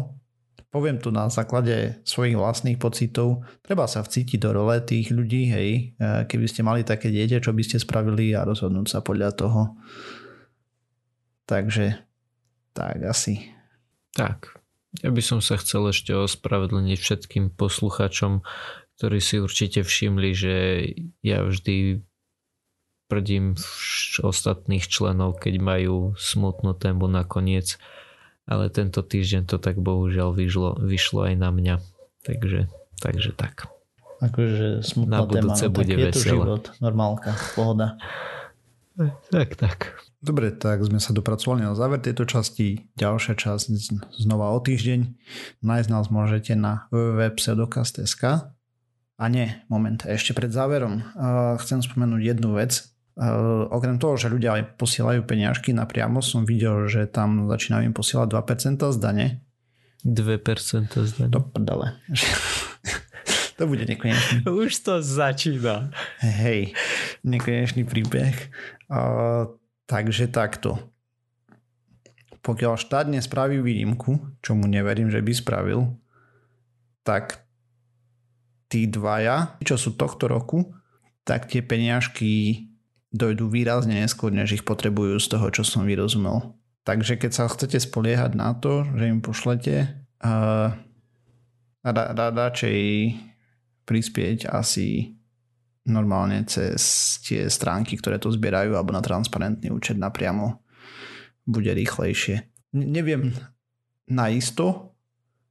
poviem 0.73 0.97
to 0.97 1.13
na 1.13 1.29
základe 1.29 2.01
svojich 2.01 2.33
vlastných 2.33 2.81
pocitov, 2.81 3.45
treba 3.61 3.85
sa 3.85 4.01
vcítiť 4.01 4.41
do 4.41 4.49
role 4.57 4.81
tých 4.81 5.13
ľudí, 5.13 5.53
hej, 5.53 5.69
e, 5.93 6.25
keby 6.25 6.49
ste 6.49 6.65
mali 6.65 6.81
také 6.81 7.13
dieťa, 7.13 7.45
čo 7.45 7.53
by 7.53 7.61
ste 7.61 7.77
spravili 7.77 8.33
a 8.33 8.41
rozhodnúť 8.41 8.87
sa 8.89 8.99
podľa 9.05 9.37
toho. 9.37 9.77
Takže 11.45 12.01
tak 12.73 13.05
asi. 13.05 13.53
Tak, 14.17 14.57
ja 15.05 15.13
by 15.13 15.21
som 15.21 15.45
sa 15.45 15.61
chcel 15.61 15.93
ešte 15.93 16.09
ospravedlniť 16.17 16.97
všetkým 16.97 17.53
posluchačom, 17.53 18.41
ktorí 18.97 19.19
si 19.21 19.37
určite 19.37 19.85
všimli, 19.85 20.29
že 20.33 20.55
ja 21.21 21.45
vždy 21.45 22.01
prdím 23.05 23.53
ostatných 24.25 24.89
členov, 24.89 25.37
keď 25.37 25.61
majú 25.61 26.17
smutnú 26.17 26.73
tému 26.73 27.05
nakoniec 27.05 27.77
ale 28.43 28.67
tento 28.69 28.99
týždeň 28.99 29.47
to 29.47 29.57
tak 29.59 29.79
bohužiaľ 29.79 30.35
vyšlo, 30.35 30.79
vyšlo 30.79 31.31
aj 31.31 31.35
na 31.39 31.49
mňa. 31.51 31.75
Takže, 32.23 32.71
takže 32.99 33.31
tak. 33.35 33.67
Akože 34.23 34.79
smutná 34.83 35.23
na 35.23 35.27
budúce 35.27 35.67
téma, 35.67 35.71
no, 35.71 35.75
bude 35.75 35.93
tak 35.93 35.99
je 35.99 36.05
veselé. 36.07 36.15
to 36.15 36.29
život, 36.31 36.63
normálka, 36.79 37.31
pohoda. 37.59 37.99
Tak, 39.33 39.57
tak. 39.59 39.99
Dobre, 40.23 40.55
tak 40.55 40.79
sme 40.87 41.03
sa 41.03 41.11
dopracovali 41.11 41.67
na 41.67 41.75
záver 41.75 41.99
tejto 41.99 42.23
časti. 42.23 42.87
Ďalšia 42.95 43.35
časť 43.35 43.67
znova 44.23 44.55
o 44.55 44.59
týždeň. 44.63 45.11
Nájsť 45.59 45.89
nás 45.91 46.07
môžete 46.07 46.55
na 46.55 46.87
www.pseudokast.sk 46.95 48.53
a 49.13 49.25
nie, 49.27 49.51
moment, 49.67 49.99
ešte 50.07 50.31
pred 50.31 50.53
záverom 50.53 51.03
chcem 51.59 51.83
spomenúť 51.83 52.21
jednu 52.23 52.55
vec, 52.55 52.92
Uh, 53.13 53.69
okrem 53.69 54.01
toho, 54.01 54.17
že 54.17 54.33
ľudia 54.33 54.57
aj 54.57 54.63
posielajú 54.81 55.21
peniažky 55.29 55.69
napriamo, 55.69 56.17
som 56.25 56.49
videl, 56.49 56.89
že 56.89 57.05
tam 57.05 57.45
začínajú 57.45 57.85
im 57.85 57.93
posielať 57.93 58.27
2% 58.33 58.89
z 58.89 58.97
dane. 58.97 59.27
2% 60.01 60.89
z 60.89 61.11
dane. 61.21 61.29
Do 61.29 61.45
prdele. 61.45 61.93
to 63.61 63.69
bude 63.69 63.85
nekonečný. 63.85 64.49
Už 64.49 64.81
to 64.81 65.05
začína. 65.05 65.93
Hej, 66.25 66.73
nekonečný 67.21 67.85
príbeh. 67.85 68.33
Uh, 68.89 69.53
takže 69.85 70.25
takto. 70.33 70.81
Pokiaľ 72.41 72.81
štát 72.81 73.05
nespraví 73.13 73.61
výnimku, 73.61 74.41
čo 74.41 74.57
mu 74.57 74.65
neverím, 74.65 75.13
že 75.13 75.21
by 75.21 75.31
spravil, 75.37 75.95
tak 77.05 77.45
tí 78.73 78.89
dvaja, 78.89 79.61
čo 79.61 79.77
sú 79.77 79.93
tohto 79.93 80.25
roku, 80.25 80.73
tak 81.23 81.45
tie 81.45 81.61
peniažky 81.61 82.72
dojdú 83.13 83.47
výrazne 83.47 84.01
neskôr, 84.01 84.33
než 84.33 84.57
ich 84.57 84.65
potrebujú 84.65 85.21
z 85.21 85.37
toho, 85.37 85.47
čo 85.53 85.61
som 85.61 85.85
vyrozumel. 85.85 86.57
Takže 86.83 87.15
keď 87.15 87.31
sa 87.31 87.45
chcete 87.47 87.79
spoliehať 87.79 88.35
na 88.35 88.57
to, 88.57 88.83
že 88.97 89.07
im 89.07 89.23
pošlete, 89.23 89.87
uh, 90.19 90.75
ra, 91.85 92.03
ra, 92.11 92.27
radšej 92.33 92.81
prispieť 93.87 94.49
asi 94.51 95.15
normálne 95.87 96.43
cez 96.47 96.81
tie 97.23 97.47
stránky, 97.47 97.95
ktoré 97.95 98.19
to 98.19 98.31
zbierajú, 98.33 98.75
alebo 98.75 98.91
na 98.91 99.03
transparentný 99.03 99.71
účet 99.71 99.95
napriamo 99.95 100.59
bude 101.47 101.71
rýchlejšie. 101.71 102.35
N- 102.75 102.87
neviem 102.91 103.31
naisto, 104.07 104.95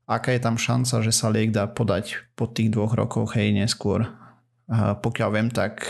aká 0.05 0.37
je 0.37 0.41
tam 0.43 0.57
šanca, 0.61 1.01
že 1.01 1.13
sa 1.13 1.33
liek 1.33 1.53
dá 1.53 1.69
podať 1.69 2.29
po 2.37 2.49
tých 2.49 2.73
dvoch 2.73 2.93
rokoch, 2.93 3.39
hej, 3.39 3.57
neskôr. 3.57 4.05
Uh, 4.69 4.97
pokiaľ 5.01 5.29
viem, 5.33 5.49
tak 5.49 5.85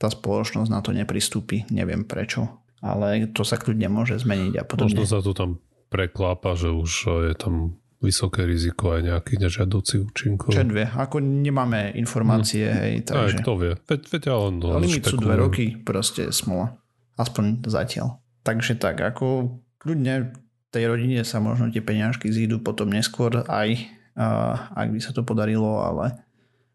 tá 0.00 0.08
spoločnosť 0.08 0.72
na 0.72 0.80
to 0.80 0.96
nepristúpi. 0.96 1.68
Neviem 1.68 2.08
prečo. 2.08 2.64
Ale 2.80 3.28
to 3.36 3.44
sa 3.44 3.60
kľudne 3.60 3.92
môže 3.92 4.16
zmeniť 4.16 4.56
a 4.56 4.64
podobne. 4.64 4.96
Možno 4.96 5.04
sa 5.04 5.20
to 5.20 5.36
tam 5.36 5.60
preklápa, 5.92 6.56
že 6.56 6.72
už 6.72 6.92
je 7.28 7.34
tam 7.36 7.76
vysoké 8.00 8.48
riziko 8.48 8.96
aj 8.96 9.12
nejakých 9.12 9.38
nežiaducich 9.44 10.00
účinkov. 10.00 10.56
Čo 10.56 10.64
vie, 10.72 10.88
ako 10.88 11.20
nemáme 11.20 11.92
informácie, 12.00 12.64
hmm. 12.64 12.80
hej, 12.80 12.94
takže... 13.04 13.36
Aj, 13.36 13.44
kto 13.44 13.52
vie, 13.60 13.72
veď, 13.76 14.00
veď 14.08 14.22
ja 14.24 14.36
len 14.40 14.54
Limit 14.56 15.04
sú 15.04 15.16
dve 15.20 15.36
roky, 15.36 15.76
proste 15.76 16.32
smola. 16.32 16.80
Aspoň 17.20 17.68
zatiaľ. 17.68 18.24
Takže 18.40 18.80
tak, 18.80 19.04
ako 19.04 19.60
kľudne 19.76 20.32
tej 20.72 20.88
rodine 20.88 21.20
sa 21.28 21.44
možno 21.44 21.68
tie 21.68 21.84
peňažky 21.84 22.32
zídu 22.32 22.64
potom 22.64 22.88
neskôr 22.88 23.44
aj, 23.44 23.68
uh, 24.16 24.72
ak 24.72 24.88
by 24.96 25.00
sa 25.04 25.12
to 25.12 25.20
podarilo, 25.20 25.84
ale 25.84 26.24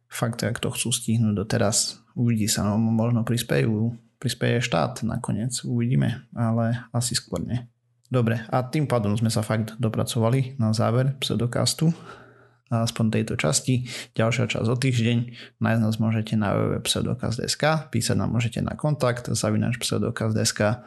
fakt, 0.05 0.45
ak 0.45 0.61
to 0.61 0.69
chcú 0.69 0.93
stihnúť 0.93 1.33
doteraz, 1.41 2.04
uvidí 2.15 2.47
sa, 2.47 2.63
no 2.65 2.79
možno 2.79 3.21
prispejú, 3.27 3.93
prispieje 4.17 4.63
štát 4.63 5.03
nakoniec, 5.03 5.53
uvidíme, 5.67 6.25
ale 6.33 6.87
asi 6.95 7.13
skôr 7.13 7.43
nie. 7.43 7.61
Dobre, 8.07 8.41
a 8.49 8.63
tým 8.63 8.87
pádom 8.87 9.17
sme 9.17 9.33
sa 9.33 9.43
fakt 9.43 9.75
dopracovali 9.77 10.55
na 10.57 10.71
záver 10.71 11.17
pseudokastu, 11.19 11.91
aspoň 12.69 13.05
tejto 13.21 13.33
časti. 13.37 13.85
Ďalšia 14.17 14.49
časť 14.49 14.67
o 14.69 14.77
týždeň. 14.77 15.17
Nájsť 15.61 15.81
nás 15.81 15.95
môžete 16.01 16.33
na 16.33 16.53
www.pseudokaz.sk, 16.53 17.93
písať 17.93 18.15
nám 18.17 18.33
môžete 18.33 18.61
na 18.65 18.73
kontakt 18.73 19.29
zavinač 19.29 19.77
pseudokaz.sk 19.77 20.81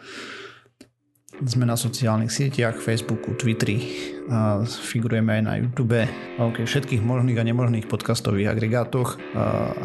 sme 1.38 1.70
na 1.70 1.78
sociálnych 1.78 2.34
sieťach, 2.34 2.82
Facebooku, 2.82 3.30
Twitteri, 3.38 3.78
a 4.26 4.66
figurujeme 4.66 5.38
aj 5.38 5.42
na 5.46 5.54
YouTube, 5.62 6.02
okay, 6.34 6.66
všetkých 6.66 6.98
možných 6.98 7.38
a 7.38 7.46
nemožných 7.46 7.86
podcastových 7.86 8.50
agregátoch, 8.50 9.22
a 9.38 9.78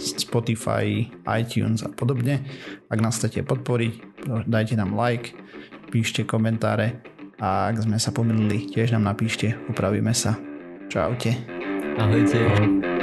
Spotify, 0.00 1.08
iTunes 1.36 1.82
a 1.82 1.90
podobne. 1.90 2.44
Ak 2.88 2.98
nás 3.00 3.18
chcete 3.18 3.44
podporiť, 3.44 3.92
dajte 4.46 4.74
nám 4.76 4.96
like, 4.96 5.32
píšte 5.90 6.26
komentáre 6.26 7.00
a 7.40 7.70
ak 7.70 7.84
sme 7.84 8.00
sa 8.00 8.10
pomýlili, 8.10 8.68
tiež 8.72 8.96
nám 8.96 9.12
napíšte, 9.12 9.56
upravíme 9.68 10.12
sa. 10.16 10.36
Čaute. 10.88 11.34
Ahojte. 11.96 12.38
Ahoj. 12.38 12.95